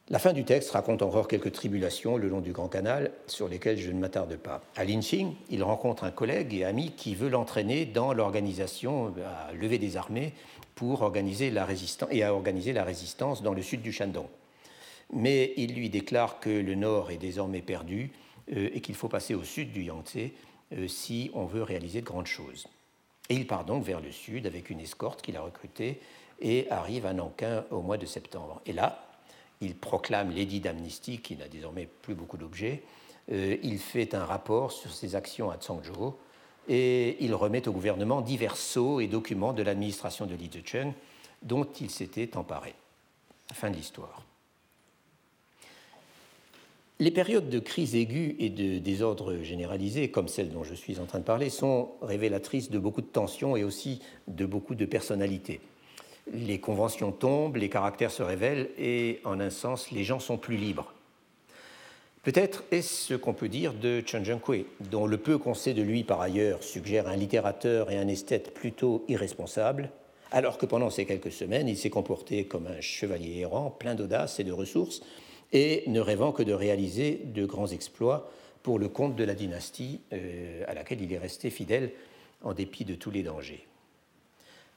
La 0.10 0.20
fin 0.20 0.34
du 0.34 0.44
texte 0.46 0.70
raconte 0.70 1.02
encore 1.02 1.28
quelques 1.28 1.52
tribulations 1.52 2.18
le 2.18 2.30
long 2.30 2.40
du 2.40 2.52
Grand 2.52 2.68
Canal 2.68 3.12
sur 3.26 3.48
lesquelles 3.48 3.80
je 3.80 3.90
ne 3.90 4.00
m'attarde 4.00 4.38
pas. 4.38 4.62
À 4.76 4.86
Linqing, 4.86 5.34
il 5.50 5.64
rencontre 5.64 6.04
un 6.04 6.12
collègue 6.12 6.54
et 6.54 6.64
ami 6.64 6.92
qui 6.92 7.16
veut 7.16 7.28
l'entraîner 7.28 7.88
dans 7.88 8.14
l'organisation 8.14 9.16
à 9.26 9.52
lever 9.54 9.80
des 9.80 9.98
armées 9.98 10.34
pour 10.76 11.02
organiser 11.02 11.50
la 11.50 11.66
résistance 11.66 12.10
et 12.12 12.22
à 12.22 12.36
organiser 12.36 12.72
la 12.72 12.84
résistance 12.84 13.42
dans 13.42 13.56
le 13.56 13.64
sud 13.64 13.82
du 13.82 13.92
Shandong. 13.92 14.28
Mais 15.12 15.54
il 15.58 15.74
lui 15.74 15.90
déclare 15.90 16.40
que 16.40 16.52
le 16.52 16.76
nord 16.76 17.10
est 17.10 17.18
désormais 17.18 17.64
perdu 17.64 18.12
euh, 18.56 18.70
et 18.74 18.82
qu'il 18.82 18.94
faut 18.94 19.08
passer 19.08 19.34
au 19.34 19.44
sud 19.44 19.72
du 19.72 19.82
Yangtze 19.82 20.30
euh, 20.74 20.88
si 20.88 21.32
on 21.34 21.46
veut 21.46 21.64
réaliser 21.64 22.02
de 22.02 22.06
grandes 22.06 22.28
choses. 22.28 22.68
Et 23.30 23.34
il 23.34 23.48
part 23.48 23.66
donc 23.66 23.84
vers 23.84 24.02
le 24.02 24.12
sud 24.12 24.46
avec 24.46 24.70
une 24.70 24.82
escorte 24.82 25.24
qu'il 25.24 25.36
a 25.36 25.42
recrutée 25.42 26.00
et 26.40 26.70
arrive 26.70 27.08
à 27.08 27.14
Nankin 27.14 27.66
au 27.72 27.82
mois 27.82 27.98
de 27.98 28.06
septembre. 28.06 28.62
Et 28.68 28.74
là, 28.74 29.05
il 29.62 29.76
proclame 29.76 30.32
l'édit 30.32 30.60
d'amnistie 30.60 31.20
qui 31.20 31.36
n'a 31.36 31.48
désormais 31.48 31.88
plus 32.02 32.16
beaucoup 32.16 32.38
d'objets. 32.38 32.84
Euh, 33.32 33.58
il 33.64 33.80
fait 33.80 34.14
un 34.14 34.26
rapport 34.26 34.72
sur 34.72 34.94
ses 34.94 35.16
actions 35.16 35.50
à 35.50 35.58
Tsangzhou 35.58 36.16
et 36.68 37.18
il 37.24 37.34
remet 37.34 37.68
au 37.68 37.72
gouvernement 37.72 38.22
divers 38.22 38.58
sceaux 38.58 39.00
et 39.00 39.08
documents 39.08 39.54
de 39.54 39.64
l'administration 39.64 40.26
de 40.26 40.36
Li 40.36 40.50
Zicheng 40.52 40.94
dont 41.42 41.68
il 41.80 41.90
s'était 41.90 42.38
emparé. 42.38 42.74
Fin 43.54 43.70
de 43.70 43.76
l'histoire. 43.76 44.24
Les 47.00 47.12
périodes 47.12 47.50
de 47.50 47.60
crise 47.60 47.94
aiguë 47.94 48.38
et 48.40 48.50
de 48.50 48.80
désordre 48.80 49.36
généralisé, 49.44 50.10
comme 50.10 50.30
celle 50.30 50.50
dont 50.50 50.64
je 50.64 50.74
suis 50.74 51.00
en 51.00 51.06
train 51.06 51.20
de 51.20 51.26
parler, 51.26 51.50
sont 51.50 51.92
révélatrices 52.02 52.72
de 52.72 52.80
beaucoup 52.80 53.02
de 53.02 53.08
tensions 53.08 53.58
et 53.58 53.66
aussi 53.66 54.02
de 54.28 54.46
beaucoup 54.46 54.76
de 54.76 54.86
personnalités. 54.86 55.60
Les 56.34 56.60
conventions 56.60 57.12
tombent, 57.12 57.58
les 57.58 57.70
caractères 57.70 58.12
se 58.12 58.24
révèlent 58.24 58.70
et, 58.78 59.20
en 59.26 59.40
un 59.40 59.50
sens, 59.50 59.92
les 59.92 60.04
gens 60.04 60.20
sont 60.20 60.38
plus 60.38 60.58
libres. 60.58 60.94
Peut-être 62.24 62.64
est-ce 62.72 63.10
ce 63.10 63.14
qu'on 63.14 63.34
peut 63.34 63.50
dire 63.50 63.74
de 63.74 64.02
Chen 64.04 64.26
Zhenghui, 64.26 64.66
dont 64.80 65.06
le 65.06 65.18
peu 65.18 65.38
qu'on 65.38 65.54
sait 65.54 65.76
de 65.76 65.84
lui 65.84 66.04
par 66.04 66.22
ailleurs 66.22 66.64
suggère 66.64 67.08
un 67.08 67.16
littérateur 67.16 67.92
et 67.92 67.98
un 67.98 68.08
esthète 68.08 68.52
plutôt 68.52 69.06
irresponsables, 69.08 69.92
alors 70.32 70.58
que 70.58 70.66
pendant 70.66 70.90
ces 70.90 71.06
quelques 71.06 71.32
semaines, 71.32 71.68
il 71.68 71.78
s'est 71.78 71.92
comporté 71.92 72.46
comme 72.46 72.66
un 72.66 72.82
chevalier 72.82 73.42
errant, 73.42 73.70
plein 73.70 73.94
d'audace 73.94 74.40
et 74.40 74.44
de 74.44 74.52
ressources, 74.52 75.02
et 75.54 75.84
ne 75.86 76.00
rêvant 76.00 76.32
que 76.32 76.42
de 76.42 76.54
réaliser 76.54 77.22
de 77.26 77.46
grands 77.46 77.68
exploits 77.68 78.32
pour 78.64 78.80
le 78.80 78.90
compte 78.90 79.16
de 79.16 79.24
la 79.24 79.36
dynastie 79.36 80.02
euh, 80.12 80.64
à 80.68 80.74
laquelle 80.74 81.04
il 81.04 81.14
est 81.14 81.20
resté 81.20 81.52
fidèle 81.52 81.92
en 82.42 82.54
dépit 82.54 82.86
de 82.86 82.96
tous 82.96 83.12
les 83.12 83.22
dangers. 83.22 83.68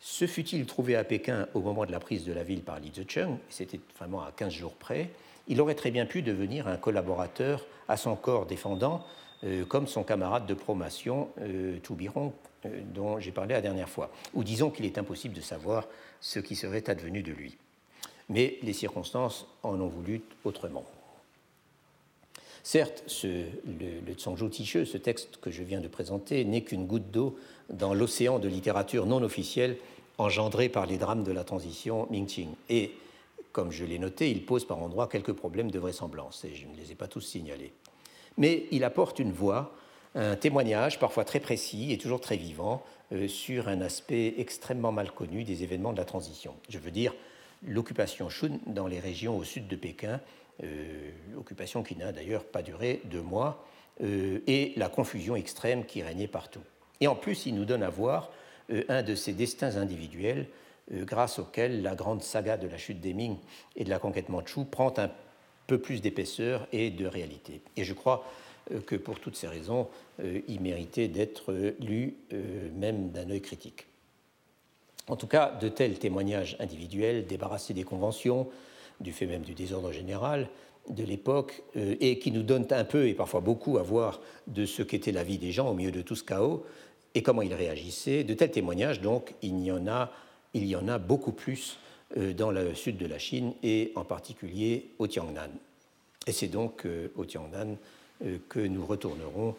Se 0.01 0.26
fut-il 0.26 0.66
trouvé 0.66 0.96
à 0.96 1.05
Pékin 1.05 1.49
au 1.55 1.61
moment 1.61 1.84
de 1.84 1.92
la 1.92 2.01
prise 2.01 2.24
de 2.24 2.32
la 2.32 2.44
ville 2.44 2.62
par 2.62 2.78
Li 2.78 2.92
Zicheng, 2.94 3.38
c'était 3.49 3.80
vraiment 3.96 4.22
à 4.22 4.32
15 4.32 4.53
jours 4.53 4.74
près, 4.74 5.11
il 5.49 5.61
aurait 5.61 5.74
très 5.74 5.90
bien 5.90 6.07
pu 6.07 6.22
devenir 6.22 6.68
un 6.68 6.76
collaborateur 6.76 7.64
à 7.88 7.96
son 7.96 8.14
corps 8.14 8.46
défendant, 8.46 9.05
euh, 9.44 9.64
comme 9.64 9.86
son 9.86 10.05
camarade 10.05 10.46
de 10.46 10.55
promotion, 10.55 11.30
euh, 11.40 11.78
Toubiron, 11.80 12.32
euh, 12.66 12.80
dont 12.94 13.18
j'ai 13.18 13.32
parlé 13.32 13.55
la 13.55 13.61
dernière 13.61 13.88
fois. 13.88 14.11
Ou 14.34 14.44
disons 14.44 14.70
qu'il 14.70 14.84
est 14.84 14.99
impossible 14.99 15.34
de 15.34 15.40
savoir 15.40 15.86
ce 16.20 16.38
qui 16.38 16.55
serait 16.55 16.88
advenu 16.88 17.22
de 17.22 17.32
lui 17.32 17.57
mais 18.28 18.59
les 18.62 18.72
circonstances 18.72 19.46
en 19.62 19.80
ont 19.80 19.88
voulu 19.88 20.22
autrement. 20.44 20.84
Certes, 22.62 23.03
ce, 23.07 23.26
le, 23.26 24.01
le 24.07 24.12
Tsangzhou 24.14 24.49
Ticheux, 24.49 24.84
ce 24.84 24.99
texte 24.99 25.38
que 25.40 25.51
je 25.51 25.62
viens 25.62 25.80
de 25.80 25.88
présenter, 25.88 26.44
n'est 26.44 26.62
qu'une 26.62 26.86
goutte 26.86 27.11
d'eau 27.11 27.38
dans 27.69 27.95
l'océan 27.95 28.39
de 28.39 28.49
littérature 28.49 29.07
non 29.07 29.23
officielle 29.23 29.77
engendré 30.19 30.69
par 30.69 30.87
les 30.87 30.99
drames 30.99 31.23
de 31.23 31.33
la 31.33 31.45
transition 31.45 32.07
Ming-Qing. 32.11 32.51
Et, 32.69 32.93
comme 33.53 33.71
je 33.71 33.85
l'ai 33.85 33.99
noté, 33.99 34.31
il 34.31 34.45
pose 34.45 34.66
par 34.66 34.79
endroits 34.79 35.09
quelques 35.09 35.33
problèmes 35.33 35.71
de 35.71 35.79
vraisemblance, 35.79 36.45
et 36.45 36.55
je 36.55 36.66
ne 36.66 36.77
les 36.77 36.93
ai 36.93 36.95
pas 36.95 37.09
tous 37.09 37.21
signalés. 37.21 37.73
Mais 38.37 38.66
il 38.71 38.85
apporte 38.85 39.19
une 39.19 39.33
voix, 39.33 39.75
un 40.14 40.37
témoignage 40.37 40.99
parfois 40.99 41.25
très 41.25 41.41
précis 41.41 41.93
et 41.93 41.99
toujours 41.99 42.21
très 42.21 42.37
vivant 42.37 42.83
euh, 43.12 43.29
sur 43.29 43.69
un 43.69 43.81
aspect 43.81 44.35
extrêmement 44.39 44.93
mal 44.93 45.12
connu 45.12 45.45
des 45.45 45.62
événements 45.62 45.93
de 45.93 45.99
la 45.99 46.05
transition. 46.05 46.55
Je 46.69 46.79
veux 46.79 46.91
dire 46.91 47.14
l'occupation 47.66 48.29
Shun 48.29 48.59
dans 48.66 48.87
les 48.87 49.01
régions 49.01 49.37
au 49.37 49.45
sud 49.45 49.66
de 49.66 49.77
Pékin, 49.77 50.21
euh, 50.62 51.11
occupation 51.37 51.83
qui 51.83 51.97
n'a 51.97 52.12
d'ailleurs 52.12 52.45
pas 52.45 52.62
duré 52.62 53.01
deux 53.05 53.23
mois, 53.23 53.64
euh, 54.03 54.41
et 54.47 54.73
la 54.77 54.89
confusion 54.89 55.37
extrême 55.37 55.85
qui 55.85 56.03
régnait 56.03 56.29
partout. 56.29 56.62
Et 57.01 57.07
en 57.07 57.14
plus, 57.14 57.46
il 57.46 57.55
nous 57.55 57.64
donne 57.64 57.82
à 57.82 57.90
voir 57.90 58.30
euh, 58.70 58.84
un 58.88 59.03
de 59.03 59.14
ces 59.14 59.32
destins 59.32 59.76
individuels 59.76 60.46
grâce 60.90 61.38
auxquels 61.38 61.82
la 61.82 61.94
grande 61.94 62.22
saga 62.22 62.57
de 62.57 62.66
la 62.66 62.78
chute 62.78 63.03
des 63.03 63.12
Ming 63.12 63.36
et 63.76 63.84
de 63.84 63.90
la 63.90 63.99
conquête 63.99 64.30
mandchoue 64.30 64.64
prend 64.64 64.94
un 64.96 65.11
peu 65.66 65.76
plus 65.78 66.01
d'épaisseur 66.01 66.66
et 66.72 66.88
de 66.88 67.07
réalité. 67.07 67.61
Et 67.76 67.84
je 67.84 67.92
crois 67.92 68.24
que 68.86 68.96
pour 68.96 69.20
toutes 69.20 69.36
ces 69.36 69.49
raisons, 69.49 69.88
il 70.24 70.62
méritait 70.62 71.09
d'être 71.09 71.53
lu 71.78 72.14
même 72.74 73.11
d'un 73.11 73.28
œil 73.28 73.42
critique. 73.42 73.86
En 75.09 75.16
tout 75.16 75.26
cas, 75.26 75.57
de 75.61 75.68
tels 75.68 75.99
témoignages 75.99 76.57
individuels, 76.61 77.26
débarrassés 77.26 77.74
des 77.74 77.84
conventions, 77.84 78.49
du 79.01 79.12
fait 79.12 79.26
même 79.26 79.42
du 79.42 79.55
désordre 79.55 79.92
général 79.92 80.49
de 80.90 81.05
l'époque, 81.05 81.62
euh, 81.76 81.96
et 82.01 82.18
qui 82.18 82.30
nous 82.30 82.42
donnent 82.42 82.66
un 82.70 82.84
peu 82.84 83.09
et 83.09 83.14
parfois 83.14 83.40
beaucoup 83.40 83.78
à 83.78 83.82
voir 83.82 84.20
de 84.46 84.64
ce 84.64 84.82
qu'était 84.82 85.12
la 85.12 85.22
vie 85.22 85.38
des 85.38 85.53
gens 85.53 85.70
au 85.70 85.74
milieu 85.74 85.90
de 85.90 86.03
tout 86.03 86.14
ce 86.14 86.24
chaos 86.24 86.64
et 87.14 87.22
comment 87.22 87.42
ils 87.42 87.54
réagissaient, 87.54 88.24
de 88.24 88.34
tels 88.34 88.50
témoignages, 88.50 89.00
donc, 89.00 89.34
il 89.42 89.59
y 89.59 89.72
en 89.72 89.86
a, 89.86 90.98
beaucoup 90.98 91.32
plus 91.32 91.78
euh, 92.16 92.32
dans 92.32 92.50
le 92.50 92.74
sud 92.74 92.96
de 92.96 93.06
la 93.06 93.18
Chine 93.18 93.52
et 93.62 93.92
en 93.96 94.04
particulier 94.04 94.90
au 94.98 95.06
Tiangnan. 95.06 95.50
Et 96.26 96.32
c'est 96.32 96.48
donc 96.48 96.86
euh, 96.86 97.12
au 97.16 97.24
Tiangnan 97.24 97.76
que 98.48 98.59
nous 98.59 98.84
retournerons 98.84 99.54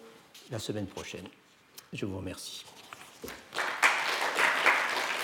la 0.52 0.60
semaine 0.60 0.86
prochaine. 0.86 1.24
Je 1.94 2.06
vous 2.06 2.18
remercie. 2.18 2.66